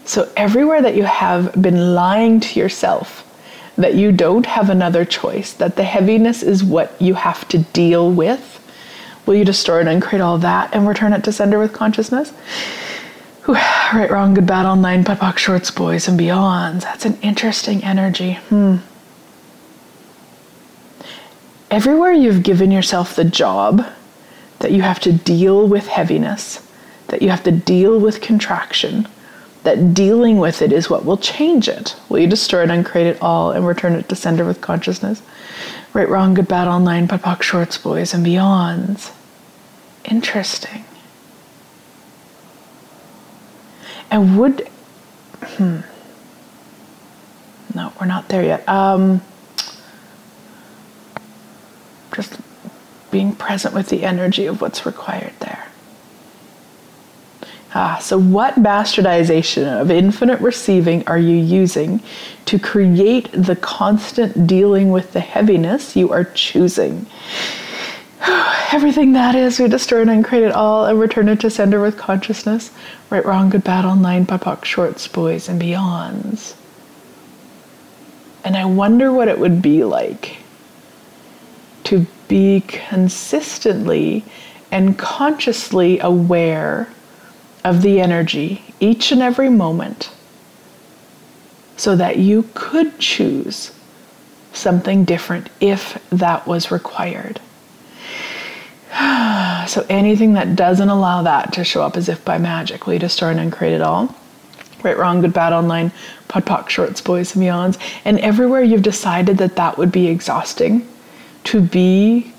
So, 0.04 0.28
everywhere 0.36 0.82
that 0.82 0.96
you 0.96 1.04
have 1.04 1.52
been 1.62 1.94
lying 1.94 2.40
to 2.40 2.58
yourself 2.58 3.24
that 3.76 3.94
you 3.94 4.12
don't 4.12 4.46
have 4.46 4.68
another 4.68 5.04
choice, 5.04 5.52
that 5.54 5.76
the 5.76 5.84
heaviness 5.84 6.42
is 6.42 6.62
what 6.62 6.94
you 7.00 7.14
have 7.14 7.48
to 7.48 7.58
deal 7.58 8.10
with, 8.10 8.58
will 9.26 9.34
you 9.34 9.44
destroy 9.44 9.80
and 9.80 9.88
uncreate 9.88 10.20
all 10.20 10.38
that 10.38 10.74
and 10.74 10.86
return 10.86 11.12
it 11.12 11.24
to 11.24 11.32
sender 11.32 11.58
with 11.58 11.72
consciousness? 11.72 12.32
Right, 13.46 14.08
wrong, 14.10 14.34
good, 14.34 14.46
bad, 14.46 14.66
all 14.66 14.76
nine, 14.76 15.04
POD 15.04 15.38
shorts, 15.38 15.70
boys, 15.70 16.06
and 16.06 16.18
beyonds. 16.18 16.82
That's 16.82 17.04
an 17.04 17.18
interesting 17.22 17.82
energy. 17.82 18.34
Hmm. 18.48 18.76
Everywhere 21.70 22.12
you've 22.12 22.42
given 22.42 22.70
yourself 22.70 23.16
the 23.16 23.24
job 23.24 23.84
that 24.60 24.70
you 24.70 24.82
have 24.82 25.00
to 25.00 25.12
deal 25.12 25.66
with 25.66 25.88
heaviness, 25.88 26.66
that 27.08 27.20
you 27.20 27.30
have 27.30 27.42
to 27.44 27.50
deal 27.50 27.98
with 27.98 28.20
contraction, 28.20 29.08
that 29.62 29.94
dealing 29.94 30.38
with 30.38 30.60
it 30.60 30.72
is 30.72 30.90
what 30.90 31.04
will 31.04 31.16
change 31.16 31.68
it. 31.68 31.96
Will 32.08 32.18
you 32.18 32.26
destroy 32.26 32.64
it, 32.64 32.70
uncreate 32.70 33.06
it 33.06 33.22
all, 33.22 33.52
and 33.52 33.66
return 33.66 33.94
it 33.94 34.08
to 34.08 34.16
sender 34.16 34.44
with 34.44 34.60
consciousness? 34.60 35.22
Right, 35.92 36.08
wrong, 36.08 36.34
good, 36.34 36.48
bad, 36.48 36.68
all 36.68 36.80
nine, 36.80 37.06
POD 37.06 37.44
shorts, 37.44 37.78
boys, 37.78 38.14
and 38.14 38.24
beyonds. 38.26 39.12
Interesting. 40.04 40.84
And 44.10 44.38
would, 44.38 44.68
hmm, 45.40 45.80
no, 47.74 47.92
we're 48.00 48.06
not 48.06 48.28
there 48.28 48.42
yet. 48.42 48.68
Um, 48.68 49.22
just 52.14 52.38
being 53.10 53.34
present 53.34 53.74
with 53.74 53.88
the 53.88 54.04
energy 54.04 54.46
of 54.46 54.60
what's 54.60 54.84
required 54.84 55.32
there. 55.40 55.66
Ah, 57.74 57.98
so 58.02 58.18
what 58.18 58.56
bastardization 58.56 59.80
of 59.80 59.90
infinite 59.90 60.40
receiving 60.42 61.06
are 61.06 61.18
you 61.18 61.36
using 61.36 62.02
to 62.44 62.58
create 62.58 63.30
the 63.32 63.56
constant 63.56 64.46
dealing 64.46 64.90
with 64.90 65.14
the 65.14 65.20
heaviness 65.20 65.96
you 65.96 66.12
are 66.12 66.24
choosing? 66.24 67.06
Everything 68.72 69.14
that 69.14 69.34
is, 69.34 69.58
we 69.58 69.68
destroy 69.68 70.02
and 70.02 70.10
uncreate 70.10 70.42
it 70.42 70.52
all 70.52 70.84
and 70.84 71.00
return 71.00 71.28
it 71.28 71.40
to 71.40 71.48
sender 71.48 71.80
with 71.80 71.96
consciousness. 71.96 72.70
Right, 73.08 73.24
wrong, 73.24 73.48
good, 73.48 73.64
bad, 73.64 73.86
all 73.86 73.96
nine, 73.96 74.26
BIPOC, 74.26 74.66
shorts, 74.66 75.08
boys, 75.08 75.48
and 75.48 75.60
beyonds. 75.60 76.54
And 78.44 78.54
I 78.54 78.66
wonder 78.66 79.10
what 79.12 79.28
it 79.28 79.38
would 79.38 79.62
be 79.62 79.82
like 79.82 80.36
to 81.84 82.06
be 82.28 82.64
consistently 82.68 84.24
and 84.70 84.98
consciously 84.98 85.98
aware 86.00 86.88
of 87.64 87.82
the 87.82 88.00
energy 88.00 88.62
each 88.80 89.12
and 89.12 89.22
every 89.22 89.48
moment 89.48 90.10
so 91.76 91.96
that 91.96 92.18
you 92.18 92.48
could 92.54 92.98
choose 92.98 93.72
something 94.52 95.04
different 95.04 95.48
if 95.60 96.02
that 96.10 96.46
was 96.46 96.70
required. 96.70 97.40
so 99.66 99.84
anything 99.88 100.34
that 100.34 100.54
doesn't 100.54 100.88
allow 100.88 101.22
that 101.22 101.52
to 101.54 101.64
show 101.64 101.82
up 101.82 101.96
as 101.96 102.08
if 102.08 102.24
by 102.24 102.38
magic, 102.38 102.86
will 102.86 102.94
you 102.94 102.98
destroy 102.98 103.28
and 103.28 103.40
uncreate 103.40 103.74
it 103.74 103.80
all? 103.80 104.14
Right, 104.82 104.98
wrong, 104.98 105.20
good, 105.20 105.32
bad, 105.32 105.52
all 105.52 105.62
nine, 105.62 105.92
POD 106.28 106.44
POC, 106.44 106.68
shorts, 106.68 107.00
boys, 107.00 107.34
and 107.34 107.44
beyonds. 107.44 107.78
And 108.04 108.18
everywhere 108.18 108.62
you've 108.62 108.82
decided 108.82 109.38
that 109.38 109.56
that 109.56 109.78
would 109.78 109.92
be 109.92 110.08
exhausting, 110.08 110.86
to 111.44 111.60
be 111.60 112.32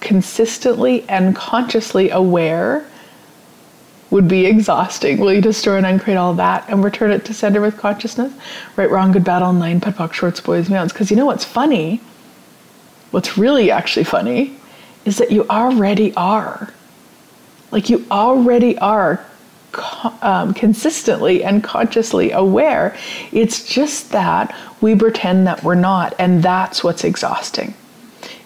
consistently 0.00 1.08
and 1.08 1.34
consciously 1.34 2.10
aware 2.10 2.86
would 4.10 4.26
be 4.28 4.46
exhausting. 4.46 5.18
Will 5.18 5.32
you 5.32 5.40
destroy 5.40 5.76
and 5.76 5.86
uncreate 5.86 6.16
all 6.16 6.34
that 6.34 6.68
and 6.68 6.82
return 6.82 7.10
it 7.10 7.24
to 7.26 7.34
sender 7.34 7.60
with 7.60 7.76
consciousness? 7.76 8.32
Right, 8.76 8.90
wrong, 8.90 9.12
good, 9.12 9.24
bad, 9.24 9.42
all 9.42 9.52
nine, 9.52 9.80
POD 9.80 9.94
POC, 9.94 10.12
shorts, 10.12 10.40
boys, 10.40 10.70
meows. 10.70 10.92
Because 10.92 11.10
you 11.10 11.16
know 11.16 11.26
what's 11.26 11.44
funny? 11.44 12.00
What's 13.10 13.36
really 13.36 13.70
actually 13.70 14.04
funny 14.04 14.56
is 15.04 15.18
that 15.18 15.30
you 15.30 15.46
already 15.48 16.14
are. 16.14 16.72
Like 17.70 17.90
you 17.90 18.06
already 18.10 18.78
are 18.78 19.24
um, 20.22 20.54
consistently 20.54 21.44
and 21.44 21.62
consciously 21.62 22.30
aware. 22.30 22.96
It's 23.32 23.64
just 23.64 24.10
that 24.12 24.56
we 24.80 24.94
pretend 24.94 25.46
that 25.46 25.62
we're 25.62 25.74
not, 25.74 26.14
and 26.18 26.42
that's 26.42 26.82
what's 26.82 27.04
exhausting 27.04 27.74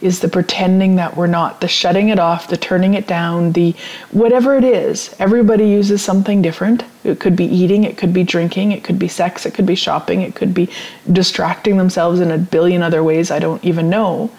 is 0.03 0.21
the 0.21 0.29
pretending 0.29 0.97
that 0.97 1.17
we're 1.17 1.27
not, 1.27 1.61
the 1.61 1.69
shutting 1.69 2.09
it 2.09 2.19
off, 2.19 2.49
the 2.49 2.57
turning 2.57 2.95
it 2.95 3.07
down, 3.07 3.53
the 3.53 3.75
whatever 4.11 4.57
it 4.57 4.65
is. 4.65 5.15
Everybody 5.19 5.69
uses 5.69 6.03
something 6.03 6.43
different. 6.43 6.85
It 7.05 7.21
could 7.21 7.37
be 7.37 7.45
eating, 7.45 7.85
it 7.85 7.97
could 7.97 8.13
be 8.13 8.25
drinking, 8.25 8.73
it 8.73 8.85
could 8.85 8.99
be 8.99 9.09
sex, 9.09 9.47
it 9.47 9.55
could 9.55 9.67
be 9.67 9.75
shopping, 9.75 10.23
it 10.23 10.35
could 10.35 10.53
be 10.53 10.69
distracting 11.11 11.77
themselves 11.77 12.21
in 12.21 12.31
a 12.31 12.39
billion 12.39 12.83
other 12.83 13.03
ways 13.05 13.31
I 13.31 13.39
don't 13.39 13.65
even 13.65 13.89
know. 13.89 14.31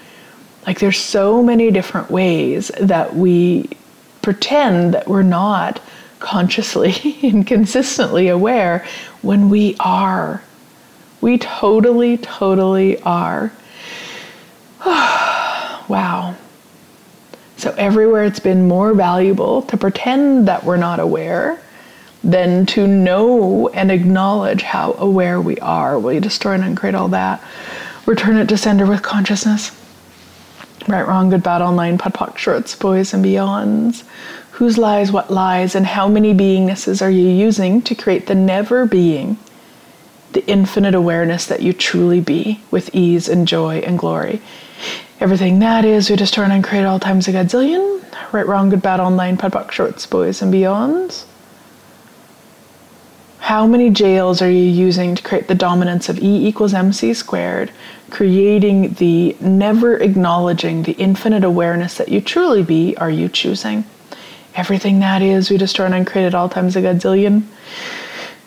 Like 0.66 0.80
there's 0.80 1.00
so 1.00 1.42
many 1.42 1.72
different 1.72 2.10
ways 2.10 2.70
that 2.80 3.16
we 3.16 3.70
pretend 4.22 4.94
that 4.94 5.08
we're 5.08 5.24
not 5.24 5.82
consciously 6.20 7.20
and 7.24 7.46
consistently 7.46 8.30
aware 8.30 8.86
when 9.22 9.50
we 9.50 9.76
are. 9.80 10.42
We 11.22 11.38
totally, 11.38 12.18
totally 12.18 13.02
are. 13.04 13.52
wow. 15.88 16.36
So, 17.58 17.74
everywhere 17.78 18.24
it's 18.24 18.40
been 18.40 18.68
more 18.68 18.94
valuable 18.94 19.62
to 19.64 19.78
pretend 19.78 20.48
that 20.48 20.64
we're 20.64 20.78
not 20.78 21.00
aware 21.00 21.60
than 22.24 22.66
to 22.66 22.88
know 22.88 23.70
and 23.70 23.92
acknowledge 23.92 24.62
how 24.62 24.94
aware 24.94 25.42
we 25.42 25.58
are. 25.58 26.00
Will 26.00 26.14
you 26.14 26.20
destroy 26.22 26.54
and 26.54 26.64
uncreate 26.64 26.96
all 26.96 27.10
that? 27.10 27.44
Return 28.06 28.38
it 28.38 28.50
to 28.50 28.58
sender 28.58 28.86
with 28.86 29.02
consciousness. 29.02 29.72
Right, 30.88 31.08
wrong, 31.08 31.30
good, 31.30 31.44
bad, 31.44 31.62
all 31.62 31.74
nine, 31.74 31.98
POD 31.98 32.14
POC, 32.14 32.38
shorts, 32.38 32.76
boys, 32.76 33.14
and 33.14 33.24
beyonds. 33.24 34.04
Whose 34.52 34.78
lies, 34.78 35.12
what 35.12 35.32
lies, 35.32 35.76
and 35.76 35.86
how 35.86 36.08
many 36.08 36.34
beingnesses 36.34 37.02
are 37.02 37.10
you 37.10 37.28
using 37.28 37.82
to 37.84 37.96
create 37.96 38.28
the 38.28 38.36
never 38.36 38.86
being, 38.86 39.38
the 40.34 40.46
infinite 40.46 40.94
awareness 40.94 41.46
that 41.46 41.62
you 41.62 41.74
truly 41.74 42.20
be 42.20 42.62
with 42.70 42.94
ease 42.94 43.30
and 43.30 43.48
joy 43.48 43.78
and 43.80 43.98
glory? 43.98 44.42
Everything 45.24 45.60
that 45.60 45.86
is, 45.86 46.10
we 46.10 46.18
destroy 46.18 46.44
and 46.44 46.62
create 46.62 46.84
all 46.84 47.00
times 47.00 47.30
a 47.30 47.32
godzillion. 47.32 48.04
Right, 48.34 48.46
wrong, 48.46 48.68
good, 48.68 48.82
bad, 48.82 49.00
all 49.00 49.10
nine, 49.10 49.38
POD 49.38 49.54
POC, 49.54 49.72
shorts, 49.72 50.06
boys, 50.06 50.42
and 50.42 50.54
beyonds. 50.54 51.24
How 53.40 53.66
many 53.66 53.90
jails 53.90 54.42
are 54.42 54.52
you 54.52 54.66
using 54.66 55.16
to 55.16 55.24
create 55.24 55.48
the 55.48 55.56
dominance 55.56 56.10
of 56.10 56.20
E 56.20 56.46
equals 56.46 56.74
mc 56.74 57.14
squared, 57.14 57.72
creating 58.10 58.96
the 58.96 59.38
never 59.40 59.96
acknowledging 59.96 60.84
the 60.84 60.92
infinite 60.92 61.46
awareness 61.46 61.96
that 62.00 62.10
you 62.10 62.20
truly 62.20 62.62
be, 62.62 62.94
are 62.98 63.10
you 63.10 63.30
choosing? 63.30 63.86
Everything 64.56 65.00
that 65.00 65.22
is, 65.22 65.50
we 65.50 65.56
destroy 65.56 65.86
and 65.86 65.96
uncreate 65.96 66.26
at 66.26 66.36
all 66.36 66.50
times 66.50 66.76
a 66.76 66.82
godzillion. 66.82 67.44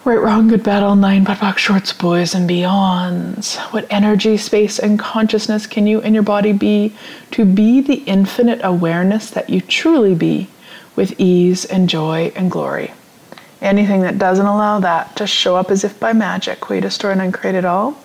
Right, 0.07 0.23
wrong, 0.23 0.47
good, 0.47 0.63
bad, 0.63 0.85
all 0.85 0.95
nine, 0.95 1.25
POD 1.25 1.39
POC, 1.39 1.59
shorts, 1.59 1.93
boys, 1.93 2.33
and 2.33 2.49
beyonds. 2.49 3.57
What 3.73 3.89
energy, 3.91 4.37
space, 4.37 4.79
and 4.79 5.01
consciousness 5.01 5.67
can 5.67 5.89
you 5.89 6.01
and 6.01 6.15
your 6.15 6.23
body 6.23 6.53
be 6.53 6.95
to 7.33 7.45
be 7.45 7.81
the 7.81 8.05
infinite 8.05 8.61
awareness 8.63 9.31
that 9.31 9.51
you 9.51 9.61
truly 9.61 10.15
be 10.15 10.49
with 10.95 11.19
ease 11.19 11.65
and 11.65 11.89
joy 11.89 12.31
and 12.37 12.53
glory? 12.53 12.93
Anything 13.61 14.03
that 14.03 14.17
doesn't 14.17 14.47
allow 14.47 14.79
that 14.79 15.17
to 15.17 15.27
show 15.27 15.57
up 15.57 15.73
as 15.73 15.83
if 15.83 15.99
by 15.99 16.13
magic, 16.13 16.69
we 16.69 16.79
destroy 16.79 17.11
and 17.11 17.21
uncreate 17.21 17.57
it 17.57 17.65
all. 17.65 17.99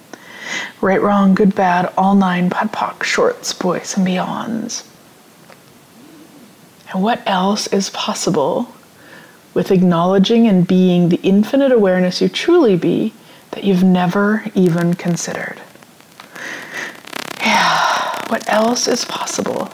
Right, 0.82 1.04
wrong, 1.04 1.36
good, 1.36 1.54
bad, 1.54 1.94
all 2.00 2.16
nine, 2.16 2.50
POD 2.50 2.72
POC, 2.72 3.04
shorts, 3.04 3.54
boys, 3.54 3.96
and 3.96 4.08
beyonds. 4.08 4.88
And 6.92 7.04
what 7.04 7.22
else 7.28 7.68
is 7.68 7.92
possible 7.92 8.74
with 9.54 9.72
acknowledging 9.72 10.48
and 10.48 10.68
being 10.68 11.10
the 11.10 11.20
infinite 11.24 11.72
awareness 11.72 12.22
you 12.22 12.30
truly 12.30 12.78
be 12.78 13.14
that 13.52 13.64
you've 13.64 13.84
never 13.84 14.46
even 14.56 14.94
considered. 14.94 15.62
Yeah, 17.40 18.30
what 18.30 18.48
else 18.50 18.88
is 18.88 19.04
possible 19.04 19.70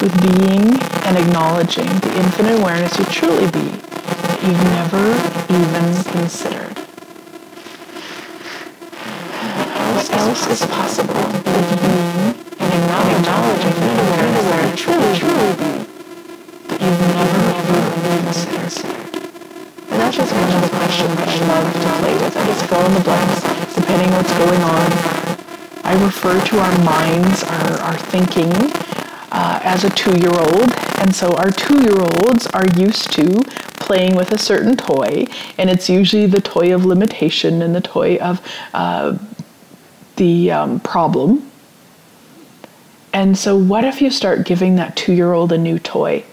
with 0.00 0.14
being 0.22 0.80
and 1.04 1.18
acknowledging 1.18 1.86
the 1.86 2.14
infinite 2.16 2.60
awareness 2.60 2.98
you 2.98 3.04
truly 3.06 3.50
be 3.50 3.68
that 3.68 4.42
you've 4.44 4.64
never 4.64 5.12
even 5.50 6.04
considered? 6.12 6.78
What 9.94 10.10
else 10.12 10.46
is 10.46 10.64
possible 10.66 11.14
with 11.14 11.82
being 11.82 12.34
and 12.60 13.16
acknowledging 13.16 13.74
the 13.74 13.90
infinite 13.90 14.46
awareness 14.46 14.70
you 14.70 14.84
truly, 14.84 15.18
truly 15.18 15.56
be 15.56 15.69
and 18.10 20.00
that's 20.00 20.16
just 20.16 20.32
one 20.32 20.42
of 20.42 20.62
the 20.62 20.76
questions 20.76 21.14
that 21.14 21.28
I 21.28 21.38
love 21.46 21.72
to 21.72 21.88
play 22.00 22.14
with. 22.14 22.36
I 22.36 22.46
just 22.46 22.64
fill 22.66 22.84
in 22.86 22.94
the 22.94 23.00
blanks 23.00 23.74
depending 23.74 24.10
what's 24.10 24.32
going 24.38 24.60
on. 24.62 25.10
I 25.84 25.94
refer 26.04 26.40
to 26.46 26.58
our 26.58 26.78
minds, 26.84 27.44
our, 27.44 27.72
our 27.82 27.96
thinking, 27.96 28.52
uh, 29.32 29.60
as 29.62 29.84
a 29.84 29.90
two 29.90 30.16
year 30.18 30.32
old. 30.32 30.72
And 30.98 31.14
so 31.14 31.32
our 31.36 31.50
two 31.50 31.80
year 31.82 31.98
olds 31.98 32.46
are 32.48 32.66
used 32.76 33.12
to 33.12 33.42
playing 33.78 34.16
with 34.16 34.32
a 34.32 34.38
certain 34.38 34.76
toy, 34.76 35.26
and 35.58 35.70
it's 35.70 35.88
usually 35.88 36.26
the 36.26 36.40
toy 36.40 36.74
of 36.74 36.84
limitation 36.84 37.62
and 37.62 37.74
the 37.74 37.80
toy 37.80 38.16
of 38.16 38.40
uh, 38.74 39.16
the 40.16 40.50
um, 40.50 40.80
problem. 40.80 41.50
And 43.12 43.36
so, 43.36 43.56
what 43.56 43.84
if 43.84 44.00
you 44.02 44.10
start 44.10 44.44
giving 44.46 44.76
that 44.76 44.96
two 44.96 45.12
year 45.12 45.32
old 45.32 45.52
a 45.52 45.58
new 45.58 45.78
toy? 45.78 46.24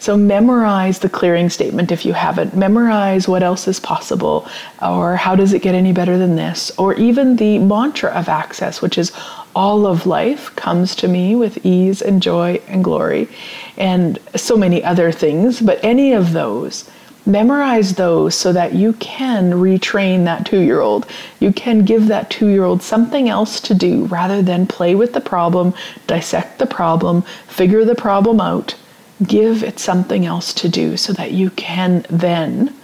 So, 0.00 0.16
memorize 0.16 1.00
the 1.00 1.08
clearing 1.08 1.50
statement 1.50 1.90
if 1.90 2.04
you 2.04 2.12
haven't. 2.12 2.56
Memorize 2.56 3.26
what 3.26 3.42
else 3.42 3.66
is 3.66 3.80
possible, 3.80 4.46
or 4.80 5.16
how 5.16 5.34
does 5.34 5.52
it 5.52 5.62
get 5.62 5.74
any 5.74 5.92
better 5.92 6.16
than 6.16 6.36
this, 6.36 6.70
or 6.78 6.94
even 6.94 7.36
the 7.36 7.58
mantra 7.58 8.10
of 8.10 8.28
access, 8.28 8.80
which 8.80 8.96
is 8.96 9.12
all 9.56 9.86
of 9.86 10.06
life 10.06 10.54
comes 10.54 10.94
to 10.94 11.08
me 11.08 11.34
with 11.34 11.64
ease 11.66 12.00
and 12.00 12.22
joy 12.22 12.60
and 12.68 12.84
glory, 12.84 13.28
and 13.76 14.18
so 14.36 14.56
many 14.56 14.84
other 14.84 15.10
things. 15.10 15.60
But 15.60 15.82
any 15.82 16.12
of 16.12 16.32
those, 16.32 16.88
memorize 17.26 17.94
those 17.94 18.34
so 18.34 18.52
that 18.52 18.74
you 18.74 18.92
can 18.94 19.52
retrain 19.52 20.24
that 20.24 20.46
two 20.46 20.60
year 20.60 20.80
old. 20.80 21.06
You 21.40 21.52
can 21.52 21.84
give 21.84 22.06
that 22.06 22.30
two 22.30 22.48
year 22.48 22.64
old 22.64 22.82
something 22.82 23.28
else 23.28 23.60
to 23.62 23.74
do 23.74 24.04
rather 24.06 24.42
than 24.42 24.66
play 24.66 24.94
with 24.94 25.12
the 25.12 25.20
problem, 25.20 25.74
dissect 26.06 26.58
the 26.58 26.66
problem, 26.66 27.22
figure 27.46 27.84
the 27.84 27.94
problem 27.94 28.40
out. 28.40 28.74
Give 29.22 29.64
it 29.64 29.78
something 29.78 30.24
else 30.26 30.54
to 30.54 30.68
do 30.68 30.96
so 30.96 31.12
that 31.14 31.32
you 31.32 31.50
can 31.50 32.06
then 32.08 32.74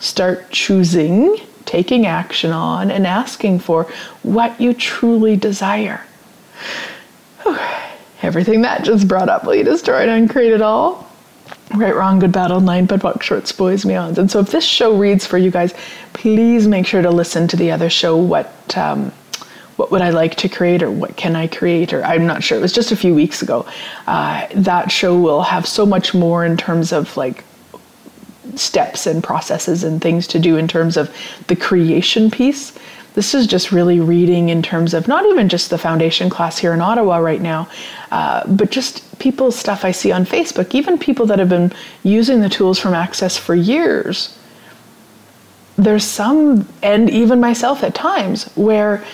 start 0.00 0.50
choosing, 0.50 1.36
taking 1.64 2.06
action 2.06 2.50
on, 2.50 2.90
and 2.90 3.06
asking 3.06 3.60
for 3.60 3.84
what 4.22 4.60
you 4.60 4.72
truly 4.74 5.36
desire. 5.36 6.04
Everything 8.22 8.62
that 8.62 8.84
just 8.84 9.06
brought 9.06 9.28
up, 9.28 9.44
will 9.44 9.54
you 9.54 9.64
destroy 9.64 10.08
and 10.08 10.30
create 10.30 10.52
it 10.52 10.62
all? 10.62 11.10
Right, 11.74 11.94
wrong, 11.94 12.18
good, 12.18 12.32
battle, 12.32 12.60
nine, 12.60 12.86
but 12.86 13.02
what 13.02 13.22
shorts, 13.22 13.50
boys, 13.50 13.84
meons. 13.84 14.18
And 14.18 14.30
so, 14.30 14.40
if 14.40 14.50
this 14.50 14.64
show 14.64 14.96
reads 14.96 15.26
for 15.26 15.38
you 15.38 15.50
guys, 15.50 15.74
please 16.12 16.68
make 16.68 16.86
sure 16.86 17.00
to 17.00 17.10
listen 17.10 17.48
to 17.48 17.56
the 17.56 17.70
other 17.70 17.88
show. 17.88 18.16
What 18.16 18.76
um, 18.76 19.10
what 19.76 19.90
would 19.90 20.02
I 20.02 20.10
like 20.10 20.34
to 20.36 20.48
create, 20.48 20.82
or 20.82 20.90
what 20.90 21.16
can 21.16 21.34
I 21.36 21.46
create, 21.46 21.92
or 21.92 22.04
I'm 22.04 22.26
not 22.26 22.42
sure. 22.42 22.58
It 22.58 22.60
was 22.60 22.72
just 22.72 22.92
a 22.92 22.96
few 22.96 23.14
weeks 23.14 23.42
ago. 23.42 23.66
Uh, 24.06 24.46
that 24.54 24.90
show 24.90 25.18
will 25.18 25.42
have 25.42 25.66
so 25.66 25.86
much 25.86 26.14
more 26.14 26.44
in 26.44 26.56
terms 26.56 26.92
of 26.92 27.16
like 27.16 27.44
steps 28.54 29.06
and 29.06 29.22
processes 29.22 29.82
and 29.84 30.00
things 30.00 30.26
to 30.28 30.38
do 30.38 30.56
in 30.56 30.68
terms 30.68 30.96
of 30.96 31.14
the 31.46 31.56
creation 31.56 32.30
piece 32.30 32.78
this 33.14 33.34
is 33.34 33.46
just 33.46 33.72
really 33.72 34.00
reading 34.00 34.48
in 34.48 34.62
terms 34.62 34.94
of 34.94 35.06
not 35.06 35.26
even 35.26 35.48
just 35.48 35.70
the 35.70 35.78
foundation 35.78 36.30
class 36.30 36.58
here 36.58 36.72
in 36.72 36.80
Ottawa 36.80 37.18
right 37.18 37.40
now, 37.40 37.68
uh, 38.10 38.46
but 38.46 38.70
just 38.70 39.18
people's 39.18 39.56
stuff 39.56 39.84
I 39.84 39.90
see 39.90 40.12
on 40.12 40.24
Facebook, 40.24 40.74
even 40.74 40.98
people 40.98 41.26
that 41.26 41.38
have 41.38 41.48
been 41.48 41.72
using 42.02 42.40
the 42.40 42.48
tools 42.48 42.78
from 42.78 42.94
Access 42.94 43.36
for 43.36 43.54
years. 43.54 44.38
There's 45.76 46.04
some, 46.04 46.68
and 46.82 47.10
even 47.10 47.40
myself 47.40 47.82
at 47.82 47.94
times, 47.94 48.50
where 48.54 49.04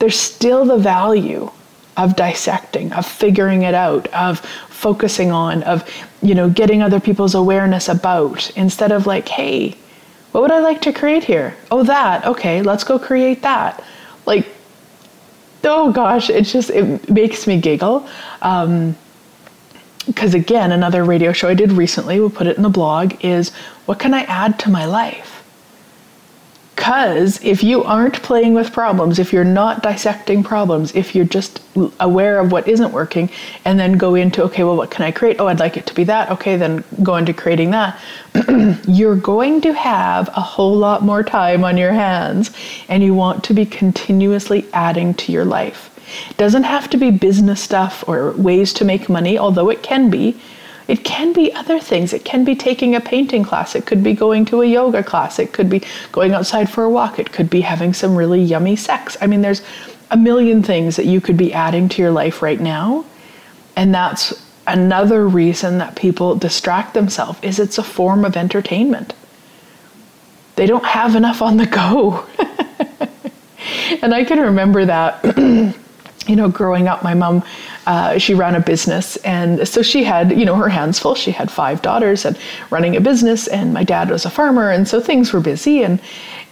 there's 0.00 0.18
still 0.18 0.64
the 0.64 0.78
value 0.78 1.50
of 1.96 2.16
dissecting, 2.16 2.92
of 2.92 3.06
figuring 3.06 3.62
it 3.62 3.74
out, 3.74 4.08
of 4.08 4.40
focusing 4.40 5.30
on, 5.30 5.62
of 5.62 5.88
you 6.22 6.34
know 6.34 6.50
getting 6.50 6.82
other 6.82 6.98
people's 6.98 7.34
awareness 7.34 7.88
about, 7.88 8.50
instead 8.56 8.90
of 8.90 9.06
like, 9.06 9.28
hey, 9.28 9.76
what 10.32 10.42
would 10.42 10.52
I 10.52 10.60
like 10.60 10.80
to 10.82 10.92
create 10.92 11.24
here? 11.24 11.56
Oh, 11.70 11.82
that. 11.84 12.24
Okay, 12.24 12.62
let's 12.62 12.84
go 12.84 12.98
create 12.98 13.42
that. 13.42 13.84
Like, 14.26 14.46
oh 15.64 15.92
gosh, 15.92 16.30
it 16.30 16.44
just, 16.44 16.70
it 16.70 17.10
makes 17.10 17.46
me 17.46 17.60
giggle. 17.60 18.08
Um, 18.42 18.96
because 20.06 20.34
again, 20.34 20.72
another 20.72 21.04
radio 21.04 21.32
show 21.32 21.48
I 21.48 21.54
did 21.54 21.72
recently, 21.72 22.18
we'll 22.18 22.30
put 22.30 22.46
it 22.46 22.56
in 22.56 22.62
the 22.62 22.70
blog, 22.70 23.22
is 23.24 23.50
what 23.86 23.98
can 23.98 24.14
I 24.14 24.22
add 24.22 24.58
to 24.60 24.70
my 24.70 24.86
life? 24.86 25.29
Because 26.80 27.38
if 27.44 27.62
you 27.62 27.84
aren't 27.84 28.22
playing 28.22 28.54
with 28.54 28.72
problems, 28.72 29.18
if 29.18 29.34
you're 29.34 29.44
not 29.44 29.82
dissecting 29.82 30.42
problems, 30.42 30.94
if 30.94 31.14
you're 31.14 31.26
just 31.26 31.60
aware 32.00 32.38
of 32.38 32.52
what 32.52 32.66
isn't 32.66 32.90
working, 32.90 33.28
and 33.66 33.78
then 33.78 33.98
go 33.98 34.14
into, 34.14 34.42
okay, 34.44 34.64
well, 34.64 34.78
what 34.78 34.90
can 34.90 35.04
I 35.04 35.10
create? 35.10 35.36
Oh, 35.38 35.46
I'd 35.46 35.60
like 35.60 35.76
it 35.76 35.84
to 35.88 35.94
be 35.94 36.04
that. 36.04 36.30
Okay, 36.30 36.56
then 36.56 36.82
go 37.02 37.16
into 37.16 37.34
creating 37.34 37.72
that. 37.72 38.00
you're 38.88 39.14
going 39.14 39.60
to 39.60 39.74
have 39.74 40.28
a 40.28 40.40
whole 40.40 40.74
lot 40.74 41.02
more 41.02 41.22
time 41.22 41.64
on 41.64 41.76
your 41.76 41.92
hands, 41.92 42.50
and 42.88 43.02
you 43.02 43.12
want 43.12 43.44
to 43.44 43.52
be 43.52 43.66
continuously 43.66 44.66
adding 44.72 45.12
to 45.12 45.32
your 45.32 45.44
life. 45.44 45.90
It 46.30 46.38
doesn't 46.38 46.64
have 46.64 46.88
to 46.90 46.96
be 46.96 47.10
business 47.10 47.60
stuff 47.60 48.02
or 48.08 48.30
ways 48.32 48.72
to 48.72 48.86
make 48.86 49.10
money, 49.10 49.38
although 49.38 49.68
it 49.68 49.82
can 49.82 50.08
be. 50.08 50.40
It 50.90 51.04
can 51.04 51.32
be 51.32 51.54
other 51.54 51.78
things. 51.78 52.12
It 52.12 52.24
can 52.24 52.44
be 52.44 52.56
taking 52.56 52.96
a 52.96 53.00
painting 53.00 53.44
class. 53.44 53.76
It 53.76 53.86
could 53.86 54.02
be 54.02 54.12
going 54.12 54.44
to 54.46 54.62
a 54.62 54.66
yoga 54.66 55.04
class. 55.04 55.38
It 55.38 55.52
could 55.52 55.70
be 55.70 55.84
going 56.10 56.32
outside 56.32 56.68
for 56.68 56.82
a 56.82 56.90
walk. 56.90 57.20
It 57.20 57.30
could 57.30 57.48
be 57.48 57.60
having 57.60 57.94
some 57.94 58.16
really 58.16 58.42
yummy 58.42 58.74
sex. 58.74 59.16
I 59.20 59.28
mean, 59.28 59.40
there's 59.40 59.62
a 60.10 60.16
million 60.16 60.64
things 60.64 60.96
that 60.96 61.06
you 61.06 61.20
could 61.20 61.36
be 61.36 61.52
adding 61.52 61.88
to 61.90 62.02
your 62.02 62.10
life 62.10 62.42
right 62.42 62.58
now. 62.58 63.04
And 63.76 63.94
that's 63.94 64.44
another 64.66 65.28
reason 65.28 65.78
that 65.78 65.94
people 65.94 66.34
distract 66.34 66.94
themselves 66.94 67.38
is 67.40 67.60
it's 67.60 67.78
a 67.78 67.84
form 67.84 68.24
of 68.24 68.36
entertainment. 68.36 69.14
They 70.56 70.66
don't 70.66 70.84
have 70.84 71.14
enough 71.14 71.40
on 71.40 71.56
the 71.56 71.66
go. 71.66 72.26
and 74.02 74.12
I 74.12 74.24
can 74.24 74.40
remember 74.40 74.86
that 74.86 75.22
you 76.26 76.36
know, 76.36 76.48
growing 76.48 76.86
up, 76.86 77.02
my 77.02 77.14
mom, 77.14 77.42
uh, 77.90 78.18
she 78.18 78.34
ran 78.34 78.54
a 78.54 78.60
business. 78.60 79.16
And 79.24 79.66
so 79.66 79.82
she 79.82 80.04
had, 80.04 80.30
you 80.38 80.44
know, 80.44 80.54
her 80.54 80.68
hands 80.68 81.00
full. 81.00 81.16
She 81.16 81.32
had 81.32 81.50
five 81.50 81.82
daughters 81.82 82.24
and 82.24 82.38
running 82.70 82.94
a 82.94 83.00
business. 83.00 83.48
And 83.48 83.74
my 83.74 83.82
dad 83.82 84.10
was 84.10 84.24
a 84.24 84.30
farmer. 84.30 84.70
And 84.70 84.86
so 84.86 85.00
things 85.00 85.32
were 85.32 85.40
busy. 85.40 85.82
And, 85.82 86.00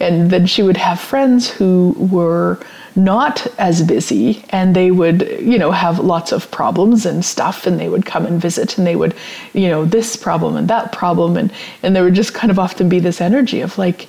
and 0.01 0.32
then 0.32 0.47
she 0.47 0.64
would 0.64 0.76
have 0.76 0.99
friends 0.99 1.49
who 1.49 1.95
were 1.97 2.59
not 2.97 3.47
as 3.57 3.84
busy 3.84 4.45
and 4.51 4.74
they 4.74 4.91
would, 4.91 5.22
you 5.41 5.61
know, 5.61 5.70
have 5.70 6.01
lots 6.01 6.32
of 6.32 6.51
problems 6.51 7.07
and 7.07 7.24
stuff. 7.24 7.68
And 7.68 7.78
they 7.78 7.89
would 7.89 8.05
come 8.05 8.26
and 8.26 8.43
visit 8.43 8.76
and 8.76 8.84
they 8.84 8.97
would, 8.97 9.14
you 9.53 9.68
know, 9.68 9.84
this 9.84 10.16
problem 10.16 10.57
and 10.57 10.66
that 10.66 10.91
problem. 10.91 11.36
And, 11.36 11.53
and 11.84 11.95
there 11.95 12.03
would 12.03 12.14
just 12.14 12.34
kind 12.34 12.51
of 12.51 12.59
often 12.59 12.89
be 12.89 12.99
this 12.99 13.20
energy 13.20 13.61
of 13.61 13.78
like, 13.78 14.09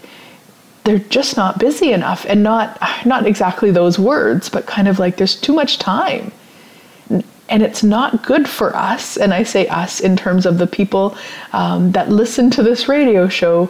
they're 0.83 0.97
just 0.97 1.37
not 1.37 1.59
busy 1.59 1.91
enough 1.91 2.25
and 2.27 2.41
not 2.41 2.81
not 3.05 3.27
exactly 3.27 3.69
those 3.69 3.99
words 3.99 4.49
but 4.49 4.65
kind 4.65 4.87
of 4.87 4.97
like 4.97 5.17
there's 5.17 5.35
too 5.35 5.53
much 5.53 5.77
time 5.77 6.31
and 7.49 7.63
it's 7.63 7.83
not 7.83 8.23
good 8.23 8.47
for 8.47 8.75
us 8.75 9.17
and 9.17 9.33
i 9.33 9.43
say 9.43 9.67
us 9.67 9.99
in 9.99 10.15
terms 10.15 10.45
of 10.45 10.57
the 10.57 10.67
people 10.67 11.17
um, 11.53 11.91
that 11.91 12.09
listen 12.09 12.49
to 12.49 12.63
this 12.63 12.87
radio 12.87 13.27
show 13.27 13.69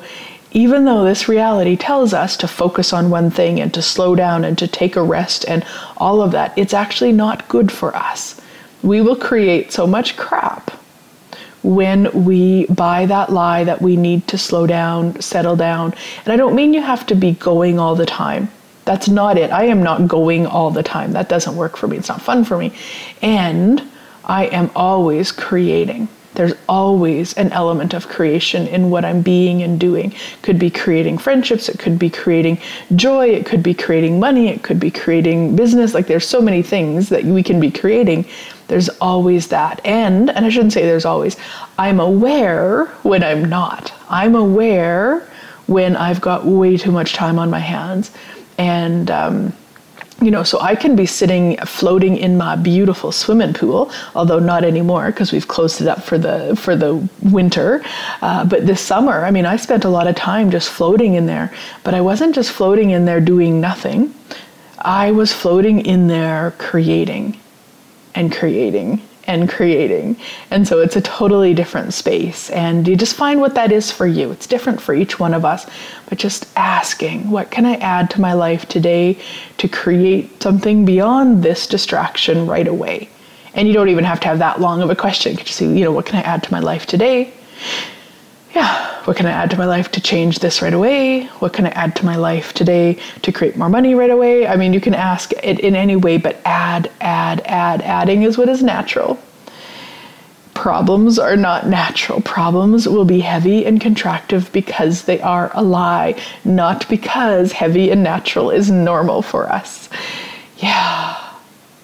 even 0.52 0.86
though 0.86 1.04
this 1.04 1.30
reality 1.30 1.78
tells 1.78 2.14
us 2.14 2.36
to 2.36 2.48
focus 2.48 2.92
on 2.92 3.10
one 3.10 3.30
thing 3.30 3.60
and 3.60 3.74
to 3.74 3.82
slow 3.82 4.16
down 4.16 4.44
and 4.44 4.58
to 4.58 4.68
take 4.68 4.96
a 4.96 5.04
rest 5.04 5.46
and 5.48 5.66
all 5.98 6.22
of 6.22 6.32
that 6.32 6.58
it's 6.58 6.74
actually 6.74 7.12
not 7.12 7.48
good 7.48 7.72
for 7.72 7.96
us 7.96 8.40
we 8.82 9.02
will 9.02 9.16
create 9.16 9.72
so 9.72 9.86
much 9.86 10.16
crap 10.18 10.72
when 11.64 12.10
we 12.26 12.66
buy 12.68 13.06
that 13.06 13.32
lie 13.32 13.64
that 13.64 13.82
we 13.82 13.96
need 13.96 14.28
to 14.28 14.38
slow 14.38 14.66
down, 14.66 15.20
settle 15.20 15.56
down. 15.56 15.94
And 16.24 16.34
I 16.34 16.38
don't 16.38 16.56
mean 16.56 16.74
you 16.74 16.82
have 16.82 17.06
to 17.08 17.16
be 17.16 17.34
going 17.34 17.80
all 17.80 17.96
the 17.96 18.06
time. 18.06 18.50
That's 18.90 19.08
not 19.08 19.38
it. 19.38 19.52
I 19.52 19.66
am 19.66 19.84
not 19.84 20.08
going 20.08 20.48
all 20.48 20.72
the 20.72 20.82
time. 20.82 21.12
That 21.12 21.30
doesn't 21.30 21.56
work 21.56 21.78
for 21.78 21.88
me. 21.88 21.98
It's 21.98 22.10
not 22.10 22.24
fun 22.24 22.44
for 22.44 22.58
me. 22.58 22.74
And 23.22 23.88
I 24.26 24.46
am 24.48 24.72
always 24.76 25.32
creating. 25.32 26.08
There's 26.34 26.56
always 26.68 27.38
an 27.38 27.52
element 27.52 27.94
of 27.94 28.08
creation 28.08 28.66
in 28.66 28.90
what 28.90 29.06
I'm 29.06 29.22
being 29.22 29.62
and 29.62 29.80
doing. 29.80 30.16
Could 30.42 30.58
be 30.58 30.72
creating 30.72 31.20
friendships, 31.20 31.70
it 31.70 31.78
could 31.78 32.00
be 32.00 32.10
creating 32.10 32.58
joy, 32.96 33.28
it 33.28 33.46
could 33.46 33.62
be 33.62 33.76
creating 33.76 34.20
money, 34.20 34.48
it 34.48 34.64
could 34.64 34.80
be 34.80 34.90
creating 34.90 35.56
business. 35.56 35.94
Like 35.94 36.08
there's 36.08 36.28
so 36.28 36.42
many 36.42 36.64
things 36.64 37.10
that 37.10 37.24
we 37.24 37.44
can 37.44 37.60
be 37.60 37.70
creating 37.70 38.26
there's 38.70 38.90
always 38.90 39.50
that. 39.50 39.82
And, 39.86 40.32
and 40.32 40.46
I 40.46 40.50
shouldn't 40.50 40.74
say 40.74 40.82
there's 40.82 41.06
always, 41.06 41.38
I'm 41.78 42.00
aware 42.00 42.86
when 43.04 43.24
I'm 43.24 43.46
not. 43.46 43.94
I'm 44.10 44.34
aware 44.34 45.28
when 45.68 45.96
I've 45.96 46.22
got 46.22 46.46
way 46.46 46.78
too 46.78 46.92
much 46.92 47.14
time 47.14 47.38
on 47.38 47.52
my 47.52 47.60
hands. 47.60 48.10
And, 48.60 49.10
um, 49.10 49.54
you 50.22 50.32
know, 50.32 50.44
so 50.44 50.60
I 50.60 50.76
can 50.76 50.96
be 50.98 51.06
sitting 51.06 51.58
floating 51.66 52.18
in 52.18 52.38
my 52.38 52.58
beautiful 52.58 53.12
swimming 53.12 53.54
pool, 53.54 53.90
although 54.16 54.40
not 54.40 54.66
anymore 54.66 55.08
because 55.08 55.32
we've 55.32 55.48
closed 55.48 55.80
it 55.82 55.88
up 55.88 56.04
for 56.04 56.18
the 56.18 56.58
for 56.58 56.76
the 56.76 57.08
winter. 57.24 57.82
Uh, 58.22 58.44
but 58.44 58.68
this 58.68 58.82
summer, 58.82 59.24
I 59.24 59.32
mean, 59.32 59.46
I 59.46 59.56
spent 59.56 59.86
a 59.86 59.90
lot 59.90 60.08
of 60.08 60.16
time 60.16 60.52
just 60.52 60.70
floating 60.70 61.16
in 61.16 61.26
there. 61.26 61.54
But 61.86 61.94
I 61.94 62.02
wasn't 62.02 62.36
just 62.36 62.52
floating 62.52 62.92
in 62.92 63.06
there 63.06 63.22
doing 63.22 63.62
nothing. 63.62 64.14
I 64.78 65.12
was 65.12 65.32
floating 65.32 65.86
in 65.86 66.08
there 66.08 66.54
creating 66.58 67.40
and 68.14 68.32
creating 68.32 69.02
and 69.30 69.48
creating. 69.48 70.18
And 70.50 70.68
so 70.68 70.80
it's 70.80 70.96
a 70.96 71.02
totally 71.02 71.54
different 71.54 71.94
space. 71.94 72.50
And 72.50 72.88
you 72.88 72.96
just 72.96 73.16
find 73.16 73.40
what 73.40 73.54
that 73.56 73.72
is 73.72 73.92
for 73.92 74.08
you. 74.08 74.32
It's 74.32 74.48
different 74.48 74.82
for 74.82 74.96
each 74.96 75.20
one 75.20 75.36
of 75.36 75.46
us. 75.46 75.70
But 76.10 76.18
just 76.18 76.48
asking, 76.58 77.30
what 77.30 77.52
can 77.52 77.66
I 77.66 77.76
add 77.76 78.10
to 78.12 78.22
my 78.22 78.34
life 78.34 78.68
today 78.68 79.18
to 79.58 79.68
create 79.68 80.42
something 80.42 80.84
beyond 80.84 81.44
this 81.44 81.68
distraction 81.68 82.48
right 82.48 82.68
away? 82.68 83.10
And 83.54 83.68
you 83.68 83.74
don't 83.74 83.90
even 83.90 84.04
have 84.04 84.20
to 84.22 84.28
have 84.28 84.40
that 84.40 84.60
long 84.60 84.82
of 84.82 84.90
a 84.90 84.96
question. 84.96 85.32
You 85.32 85.38
can 85.38 85.46
just 85.46 85.60
say, 85.60 85.68
you 85.68 85.84
know, 85.84 85.92
what 85.92 86.06
can 86.06 86.18
I 86.18 86.22
add 86.22 86.44
to 86.44 86.52
my 86.52 86.60
life 86.60 86.86
today? 86.86 87.32
Yeah, 88.56 89.04
what 89.06 89.16
can 89.16 89.28
I 89.28 89.32
add 89.32 89.52
to 89.52 89.58
my 89.58 89.66
life 89.66 89.92
to 89.92 90.02
change 90.02 90.40
this 90.40 90.62
right 90.62 90.74
away? 90.74 91.26
What 91.40 91.54
can 91.54 91.68
I 91.68 91.70
add 91.70 91.96
to 91.98 92.06
my 92.06 92.16
life 92.16 92.54
today 92.54 92.98
to 93.22 93.32
create 93.32 93.56
more 93.56 93.70
money 93.70 93.94
right 93.94 94.10
away? 94.10 94.48
I 94.48 94.56
mean, 94.56 94.74
you 94.74 94.82
can 94.82 94.96
ask 94.96 95.32
it 95.44 95.60
in 95.60 95.76
any 95.76 95.96
way, 95.96 96.18
but 96.18 96.42
add, 96.46 96.92
add, 97.02 97.42
add. 97.46 97.84
Adding 97.84 98.24
is 98.24 98.38
what 98.38 98.50
is 98.50 98.64
natural. 98.64 99.20
Problems 100.60 101.18
are 101.18 101.38
not 101.38 101.68
natural. 101.68 102.20
Problems 102.20 102.86
will 102.86 103.06
be 103.06 103.22
heavy 103.22 103.66
and 103.66 103.80
contractive 103.80 104.52
because 104.52 105.04
they 105.04 105.22
are 105.22 105.52
a 105.54 105.64
lie, 105.64 106.20
not 106.44 106.86
because 106.90 107.54
heavy 107.54 107.90
and 107.92 108.04
natural 108.04 108.52
is 108.52 108.70
normal 108.70 109.22
for 109.22 109.50
us. 109.50 109.88
Yeah. 110.58 111.16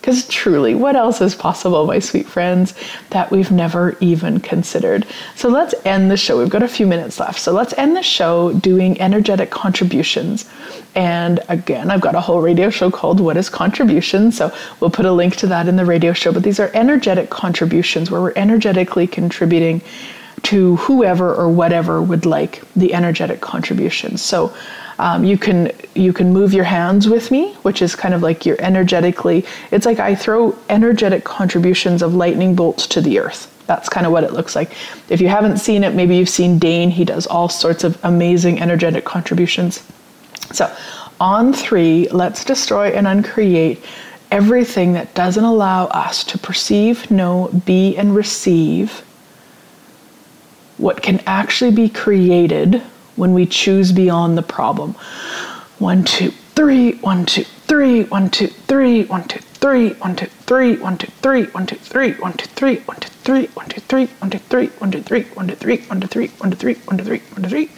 Because 0.05 0.27
truly, 0.27 0.75
what 0.75 0.95
else 0.95 1.19
is 1.19 1.33
possible, 1.33 1.87
my 1.87 1.97
sweet 1.97 2.27
friends, 2.27 2.75
that 3.09 3.31
we've 3.31 3.49
never 3.49 3.97
even 4.01 4.39
considered? 4.39 5.03
So 5.35 5.49
let's 5.49 5.73
end 5.83 6.11
the 6.11 6.15
show. 6.15 6.37
We've 6.37 6.47
got 6.47 6.61
a 6.61 6.67
few 6.67 6.85
minutes 6.85 7.19
left. 7.19 7.39
So 7.39 7.51
let's 7.51 7.73
end 7.73 7.95
the 7.95 8.03
show 8.03 8.53
doing 8.53 9.01
energetic 9.01 9.49
contributions. 9.49 10.47
And 10.93 11.39
again, 11.49 11.89
I've 11.89 12.01
got 12.01 12.13
a 12.13 12.21
whole 12.21 12.39
radio 12.39 12.69
show 12.69 12.91
called 12.91 13.19
What 13.19 13.35
is 13.35 13.49
Contribution? 13.49 14.31
So 14.31 14.55
we'll 14.79 14.91
put 14.91 15.07
a 15.07 15.11
link 15.11 15.37
to 15.37 15.47
that 15.47 15.67
in 15.67 15.75
the 15.75 15.85
radio 15.85 16.13
show. 16.13 16.31
But 16.31 16.43
these 16.43 16.59
are 16.59 16.69
energetic 16.75 17.31
contributions 17.31 18.11
where 18.11 18.21
we're 18.21 18.33
energetically 18.35 19.07
contributing 19.07 19.81
to 20.43 20.75
whoever 20.75 21.33
or 21.33 21.49
whatever 21.49 21.99
would 21.99 22.27
like 22.27 22.61
the 22.75 22.93
energetic 22.93 23.41
contributions. 23.41 24.21
So 24.21 24.55
um, 24.99 25.23
you 25.23 25.37
can 25.37 25.71
you 25.93 26.13
can 26.13 26.31
move 26.31 26.53
your 26.53 26.63
hands 26.63 27.07
with 27.09 27.31
me, 27.31 27.53
which 27.63 27.81
is 27.81 27.95
kind 27.95 28.13
of 28.13 28.21
like 28.21 28.45
you're 28.45 28.61
energetically. 28.61 29.45
It's 29.71 29.85
like 29.85 29.99
I 29.99 30.15
throw 30.15 30.57
energetic 30.69 31.23
contributions 31.23 32.01
of 32.01 32.15
lightning 32.15 32.55
bolts 32.55 32.87
to 32.87 33.01
the 33.01 33.19
earth. 33.19 33.51
That's 33.67 33.89
kind 33.89 34.05
of 34.05 34.11
what 34.11 34.23
it 34.23 34.33
looks 34.33 34.55
like. 34.55 34.71
If 35.09 35.21
you 35.21 35.27
haven't 35.27 35.57
seen 35.57 35.83
it, 35.83 35.95
maybe 35.95 36.15
you've 36.15 36.29
seen 36.29 36.59
Dane. 36.59 36.91
He 36.91 37.03
does 37.03 37.25
all 37.27 37.49
sorts 37.49 37.83
of 37.83 37.97
amazing 38.03 38.61
energetic 38.61 39.05
contributions. 39.05 39.83
So, 40.51 40.73
on 41.19 41.51
three, 41.51 42.07
let's 42.09 42.45
destroy 42.45 42.89
and 42.89 43.07
uncreate 43.07 43.83
everything 44.31 44.93
that 44.93 45.13
doesn't 45.15 45.43
allow 45.43 45.85
us 45.85 46.23
to 46.25 46.37
perceive, 46.37 47.09
know, 47.09 47.49
be, 47.65 47.95
and 47.97 48.15
receive 48.15 49.01
what 50.77 51.01
can 51.01 51.21
actually 51.25 51.71
be 51.71 51.89
created 51.89 52.81
when 53.16 53.34
we 53.34 53.45
choose 53.45 53.91
beyond 53.91 54.38
the 54.38 54.43
problem. 54.43 54.93
One, 55.80 56.03
two, 56.03 56.32
three, 56.55 56.93
one, 56.99 57.26
two, 57.26 57.43
three, 57.68 58.03
one, 58.03 58.30
two, 58.30 58.47
three, 58.47 59.05
one, 59.05 59.28
two, 59.28 59.39
three, 59.39 59.93
one, 59.93 60.16
two, 60.16 60.28
three, 60.28 60.76
one, 60.78 60.97
two, 60.97 61.07
three, 61.07 61.45
one, 61.47 61.68
two, 61.68 61.78
three, 61.78 62.13
one, 62.16 62.34
two, 62.34 62.47
three, 62.47 62.78
one, 62.78 62.99
two, 62.99 63.09
three, 63.09 63.47
one, 63.47 63.70
two, 63.70 63.80
three, 63.80 63.97
one, 64.07 64.30
two, 64.32 64.39
three, 64.39 64.68
one, 64.68 64.91
two, 64.91 64.99
three, 64.99 65.26
one, 65.36 65.47
two, 65.47 65.57
three, 65.57 65.78
one, 65.88 65.99
two, 65.99 66.07
three, 66.07 66.28
one, 66.28 66.51
two, 66.51 66.57
three, 66.57 66.76
one, 66.88 66.97
two, 66.97 67.03
three, 67.03 67.20
one, 67.34 67.43
two, 67.43 67.49
three. 67.49 67.70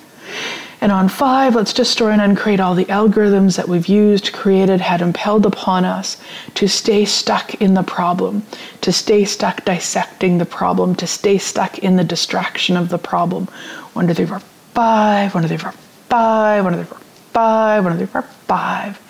And 0.80 0.92
on 0.92 1.10
five, 1.10 1.56
let's 1.56 1.74
destroy 1.74 2.12
and 2.12 2.22
uncreate 2.22 2.60
all 2.60 2.76
the 2.76 2.86
algorithms 2.86 3.56
that 3.58 3.68
we've 3.68 3.88
used, 3.88 4.32
created, 4.32 4.80
had 4.80 5.02
impelled 5.02 5.46
upon 5.46 5.86
us 5.86 6.18
to 6.54 6.68
stay 6.68 7.04
stuck 7.04 7.56
in 7.56 7.74
the 7.74 7.82
problem, 7.82 8.44
to 8.82 8.92
stay 8.92 9.26
stuck 9.26 9.66
dissecting 9.66 10.38
the 10.38 10.46
problem, 10.46 10.94
to 10.96 11.08
stay 11.08 11.40
stuck 11.40 11.80
in 11.80 11.96
the 11.96 12.04
distraction 12.04 12.78
of 12.78 12.90
the 12.90 13.00
problem. 13.00 13.48
One, 13.94 14.08
two, 14.08 14.14
three, 14.14 14.26
four, 14.28 14.42
five, 14.78 15.34
one, 15.34 15.42
two, 15.42 15.48
three, 15.50 15.58
four, 15.58 15.72
five, 16.08 16.64
one, 16.64 16.72
two, 16.72 16.84
three, 16.84 16.86
four, 16.86 17.00
five, 17.34 17.84
one, 17.84 17.94
two, 17.94 17.98
three, 17.98 18.06
four, 18.06 18.22
five. 18.22 19.02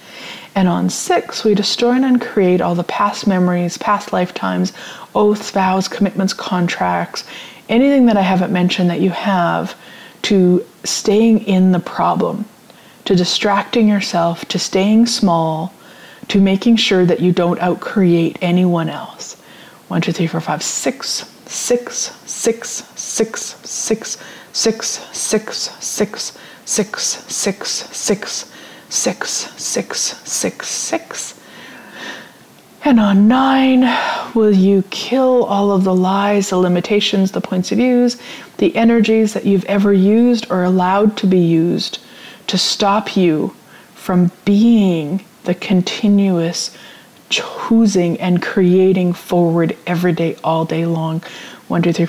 And 0.55 0.65
on 0.69 0.89
six, 0.89 1.43
we 1.43 1.55
destroy 1.55 1.91
and 1.91 2.05
uncreate 2.05 2.61
all 2.61 2.73
the 2.73 2.85
past 2.85 3.27
memories, 3.27 3.77
past 3.77 4.13
lifetimes, 4.13 4.71
oaths, 5.13 5.51
vows, 5.51 5.89
commitments, 5.89 6.31
contracts, 6.31 7.25
anything 7.67 8.05
that 8.05 8.15
I 8.15 8.21
haven't 8.21 8.53
mentioned 8.53 8.89
that 8.89 9.01
you 9.01 9.09
have 9.09 9.75
to 10.21 10.65
staying 10.85 11.39
in 11.39 11.73
the 11.73 11.81
problem, 11.81 12.45
to 13.03 13.13
distracting 13.13 13.89
yourself, 13.89 14.45
to 14.45 14.57
staying 14.57 15.05
small, 15.07 15.73
to 16.29 16.39
making 16.39 16.77
sure 16.77 17.05
that 17.05 17.19
you 17.19 17.33
don't 17.33 17.59
outcreate 17.59 18.37
anyone 18.41 18.87
else. 18.87 19.35
One, 19.89 19.99
two, 19.99 20.13
three, 20.13 20.27
four, 20.27 20.39
five, 20.39 20.63
six, 20.63 21.29
six, 21.45 22.17
six, 22.25 22.69
six, 22.95 23.41
six, 23.69 24.17
six, 24.57 24.87
six, 25.15 25.69
six, 25.85 26.35
six, 26.65 27.01
six, 27.27 27.67
six, 27.95 28.51
six, 28.89 29.29
six, 29.61 30.01
six, 30.27 30.67
six. 30.67 31.39
And 32.83 32.99
on 32.99 33.27
nine, 33.27 33.81
will 34.33 34.51
you 34.51 34.83
kill 34.89 35.43
all 35.43 35.71
of 35.71 35.83
the 35.83 35.93
lies, 35.93 36.49
the 36.49 36.57
limitations, 36.57 37.31
the 37.31 37.41
points 37.41 37.71
of 37.71 37.77
views, 37.77 38.17
the 38.57 38.75
energies 38.75 39.33
that 39.33 39.45
you've 39.45 39.65
ever 39.65 39.93
used 39.93 40.49
or 40.49 40.63
allowed 40.63 41.15
to 41.17 41.27
be 41.27 41.39
used 41.39 41.99
to 42.47 42.57
stop 42.57 43.15
you 43.15 43.55
from 43.93 44.31
being 44.43 45.23
the 45.43 45.53
continuous 45.53 46.75
choosing 47.29 48.19
and 48.19 48.41
creating 48.41 49.13
forward 49.13 49.77
every 49.85 50.13
day, 50.13 50.35
all 50.43 50.65
day 50.65 50.87
long 50.87 51.21
1, 51.67 51.81
2, 51.81 52.05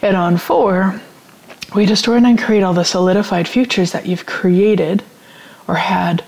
And 0.00 0.16
on 0.16 0.38
4, 0.38 1.00
we 1.74 1.84
destroy 1.84 2.16
and 2.16 2.38
create 2.38 2.62
all 2.62 2.72
the 2.72 2.84
solidified 2.84 3.46
futures 3.46 3.92
that 3.92 4.06
you've 4.06 4.24
created 4.24 5.02
or 5.68 5.74
had, 5.74 6.24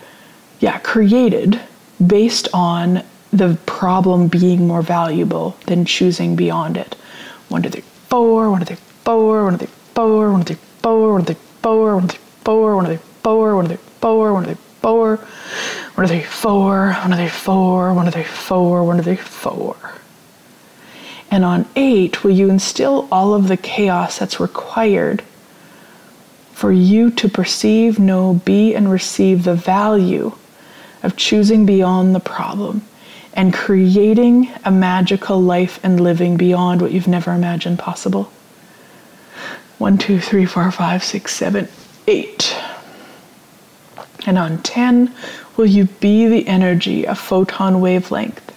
yeah, 0.61 0.79
created 0.81 1.61
based 2.07 2.49
on 2.53 3.03
the 3.33 3.59
problem 3.65 4.29
being 4.29 4.67
more 4.67 4.83
valuable 4.83 5.57
than 5.67 5.87
choosing 5.87 6.37
beyond 6.37 6.77
it. 6.77 6.95
1, 7.49 7.63
four, 12.45 12.77
one 12.77 12.87
of 12.87 12.93
the 12.93 12.99
four, 12.99 13.57
one 13.57 13.65
of 13.65 13.71
the 13.71 13.79
four, 13.79 14.33
one 14.35 14.45
of 14.45 14.51
the 14.51 14.57
four, 14.81 15.17
one 15.95 16.05
of 16.05 16.11
the 16.11 16.21
four, 16.21 16.93
one 16.93 17.13
of 17.13 17.19
the 17.19 17.29
four, 17.29 17.95
one 17.95 18.07
of 18.07 18.15
the 18.15 18.25
four, 18.25 18.85
one 18.85 18.99
of 18.99 19.05
the 19.05 19.17
four. 19.17 19.77
And 21.31 21.45
on 21.45 21.67
eight, 21.75 22.23
will 22.23 22.31
you 22.31 22.51
instill 22.51 23.09
all 23.11 23.35
of 23.35 23.49
the 23.49 23.57
chaos 23.57 24.19
that's 24.19 24.39
required 24.39 25.23
for 26.53 26.71
you 26.71 27.11
to 27.11 27.29
perceive, 27.29 27.99
know, 27.99 28.35
be, 28.45 28.75
and 28.75 28.91
receive 28.91 29.43
the 29.45 29.55
value 29.55 30.33
of 31.03 31.17
choosing 31.17 31.67
beyond 31.67 32.15
the 32.15 32.21
problem 32.21 32.83
and 33.33 33.53
creating 33.53 34.49
a 34.65 34.71
magical 34.71 35.41
life 35.41 35.81
and 35.83 36.01
living 36.01 36.37
beyond 36.37 36.81
what 36.81 36.93
you've 36.93 37.09
never 37.09 37.33
imagined 37.33 37.79
possible? 37.79 38.31
One, 39.79 39.99
two, 39.99 40.21
three, 40.21 40.47
four, 40.47 40.71
five, 40.71 41.03
six, 41.03 41.35
seven, 41.35 41.69
eight. 42.07 42.57
And 44.27 44.39
on 44.39 44.59
10, 44.63 45.15
will 45.57 45.67
you 45.67 45.85
be 45.85 46.27
the 46.27 46.47
energy, 46.47 47.05
a 47.05 47.15
photon 47.15 47.81
wavelength, 47.81 48.53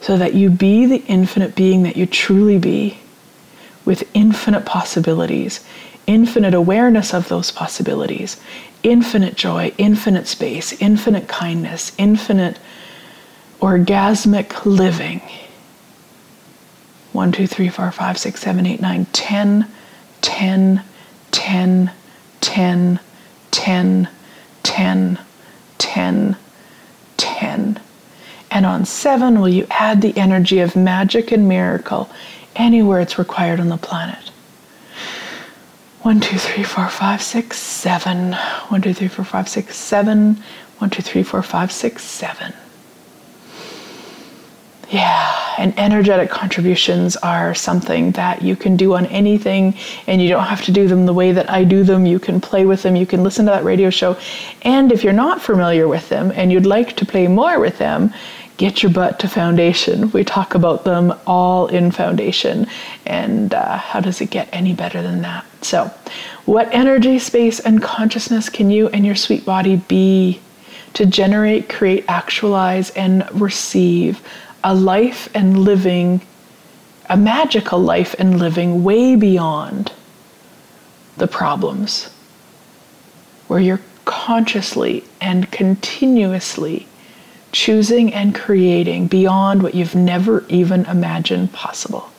so 0.00 0.16
that 0.16 0.34
you 0.34 0.48
be 0.48 0.86
the 0.86 1.04
infinite 1.06 1.54
being 1.54 1.82
that 1.82 1.96
you 1.96 2.06
truly 2.06 2.58
be, 2.58 2.98
with 3.84 4.08
infinite 4.14 4.64
possibilities, 4.64 5.64
infinite 6.06 6.54
awareness 6.54 7.12
of 7.12 7.28
those 7.28 7.50
possibilities, 7.50 8.40
infinite 8.82 9.34
joy, 9.34 9.72
infinite 9.78 10.26
space, 10.26 10.80
infinite 10.80 11.26
kindness, 11.26 11.92
infinite 11.98 12.58
orgasmic 13.60 14.64
living. 14.64 15.20
1, 17.12 17.32
2, 17.32 17.46
3, 17.46 17.68
4, 17.68 17.90
5, 17.90 18.18
6, 18.18 18.40
7, 18.40 18.66
8, 18.66 18.80
9, 18.80 19.06
10, 19.06 19.66
10, 20.20 20.82
10, 21.30 21.90
10, 22.40 23.00
10, 23.50 24.08
10, 24.62 25.18
10, 25.78 26.36
10. 27.16 27.80
And 28.50 28.66
on 28.66 28.84
seven, 28.84 29.40
will 29.40 29.48
you 29.48 29.66
add 29.70 30.00
the 30.00 30.16
energy 30.16 30.60
of 30.60 30.74
magic 30.74 31.32
and 31.32 31.48
miracle 31.48 32.10
anywhere 32.56 33.00
it's 33.00 33.18
required 33.18 33.60
on 33.60 33.68
the 33.68 33.76
planet? 33.76 34.30
One, 36.02 36.20
two, 36.20 36.38
three, 36.38 36.62
four, 36.62 36.88
five, 36.88 37.20
six, 37.20 37.58
seven. 37.58 38.32
One, 38.68 38.80
two, 38.80 38.94
three, 38.94 39.08
four, 39.08 39.24
five, 39.24 39.48
six, 39.48 39.76
seven. 39.76 40.42
One, 40.78 40.90
two, 40.90 41.02
three, 41.02 41.22
four, 41.22 41.42
five, 41.42 41.72
six, 41.72 42.04
seven. 42.04 42.54
Yeah, 44.90 45.47
and 45.58 45.78
energetic 45.78 46.30
contributions 46.30 47.16
are 47.16 47.54
something 47.54 48.12
that 48.12 48.42
you 48.42 48.54
can 48.56 48.76
do 48.76 48.94
on 48.94 49.06
anything, 49.06 49.74
and 50.06 50.22
you 50.22 50.28
don't 50.28 50.44
have 50.44 50.62
to 50.62 50.72
do 50.72 50.86
them 50.86 51.04
the 51.04 51.12
way 51.12 51.32
that 51.32 51.50
I 51.50 51.64
do 51.64 51.82
them. 51.82 52.06
You 52.06 52.18
can 52.20 52.40
play 52.40 52.64
with 52.64 52.82
them, 52.82 52.96
you 52.96 53.06
can 53.06 53.22
listen 53.22 53.44
to 53.46 53.50
that 53.50 53.64
radio 53.64 53.90
show. 53.90 54.16
And 54.62 54.92
if 54.92 55.02
you're 55.02 55.12
not 55.12 55.42
familiar 55.42 55.88
with 55.88 56.08
them 56.08 56.32
and 56.34 56.52
you'd 56.52 56.66
like 56.66 56.96
to 56.96 57.04
play 57.04 57.26
more 57.26 57.58
with 57.58 57.78
them, 57.78 58.14
get 58.56 58.82
your 58.82 58.92
butt 58.92 59.18
to 59.20 59.28
foundation. 59.28 60.10
We 60.12 60.24
talk 60.24 60.54
about 60.54 60.84
them 60.84 61.14
all 61.26 61.66
in 61.68 61.90
foundation. 61.90 62.66
And 63.06 63.54
uh, 63.54 63.78
how 63.78 64.00
does 64.00 64.20
it 64.20 64.30
get 64.30 64.48
any 64.52 64.74
better 64.74 65.02
than 65.02 65.22
that? 65.22 65.44
So, 65.62 65.90
what 66.44 66.72
energy, 66.72 67.18
space, 67.18 67.60
and 67.60 67.82
consciousness 67.82 68.48
can 68.48 68.70
you 68.70 68.88
and 68.88 69.04
your 69.04 69.16
sweet 69.16 69.44
body 69.44 69.76
be 69.76 70.40
to 70.94 71.04
generate, 71.04 71.68
create, 71.68 72.04
actualize, 72.08 72.90
and 72.90 73.28
receive 73.40 74.22
a 74.64 74.74
life 74.74 75.28
and 75.34 75.58
living, 75.58 76.20
a 77.08 77.16
magical 77.16 77.80
life 77.80 78.14
and 78.18 78.38
living 78.38 78.84
way 78.84 79.16
beyond 79.16 79.92
the 81.16 81.26
problems, 81.26 82.10
where 83.46 83.60
you're 83.60 83.80
consciously 84.04 85.04
and 85.20 85.50
continuously 85.50 86.86
choosing 87.52 88.12
and 88.12 88.34
creating 88.34 89.06
beyond 89.06 89.62
what 89.62 89.74
you've 89.74 89.94
never 89.94 90.44
even 90.48 90.84
imagined 90.86 91.52
possible. 91.52 92.10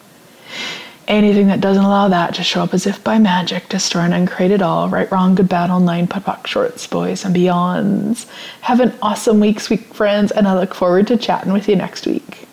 Anything 1.09 1.47
that 1.47 1.59
doesn't 1.59 1.83
allow 1.83 2.07
that 2.07 2.35
to 2.35 2.43
show 2.43 2.61
up 2.61 2.71
as 2.75 2.85
if 2.85 3.03
by 3.03 3.17
magic, 3.17 3.63
to 3.63 3.69
destroy 3.69 4.01
and 4.01 4.13
uncreate 4.13 4.51
it 4.51 4.61
all, 4.61 4.87
right, 4.89 5.11
wrong, 5.11 5.33
good, 5.33 5.49
bad, 5.49 5.71
all 5.71 5.79
nine, 5.79 6.05
putt, 6.05 6.47
shorts, 6.47 6.85
boys, 6.85 7.25
and 7.25 7.35
beyonds. 7.35 8.27
Have 8.61 8.79
an 8.79 8.93
awesome 9.01 9.39
week, 9.39 9.59
sweet 9.59 9.83
friends, 9.85 10.31
and 10.31 10.47
I 10.47 10.53
look 10.53 10.75
forward 10.75 11.07
to 11.07 11.17
chatting 11.17 11.51
with 11.51 11.67
you 11.67 11.75
next 11.75 12.05
week. 12.05 12.45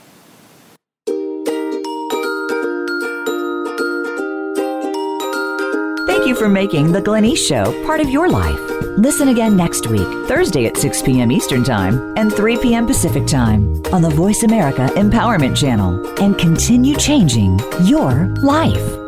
Thank 6.07 6.27
you 6.27 6.35
for 6.35 6.49
making 6.49 6.93
The 6.93 7.03
Glenyce 7.03 7.37
Show 7.37 7.85
part 7.85 8.01
of 8.01 8.09
your 8.09 8.31
life. 8.31 8.76
Listen 8.97 9.29
again 9.29 9.59
next 9.59 9.89
week, 9.89 10.09
Thursday 10.27 10.65
at 10.65 10.79
6 10.79 11.03
p.m. 11.03 11.31
Eastern 11.31 11.63
Time 11.63 12.15
and 12.17 12.33
3 12.33 12.57
p.m. 12.57 12.87
Pacific 12.87 13.27
Time 13.27 13.75
on 13.93 14.01
the 14.01 14.09
VoiceAmerica 14.09 14.89
Empowerment 14.95 15.55
Channel 15.55 16.23
and 16.23 16.39
continue 16.39 16.97
changing 16.97 17.59
your 17.85 18.29
life. 18.43 19.06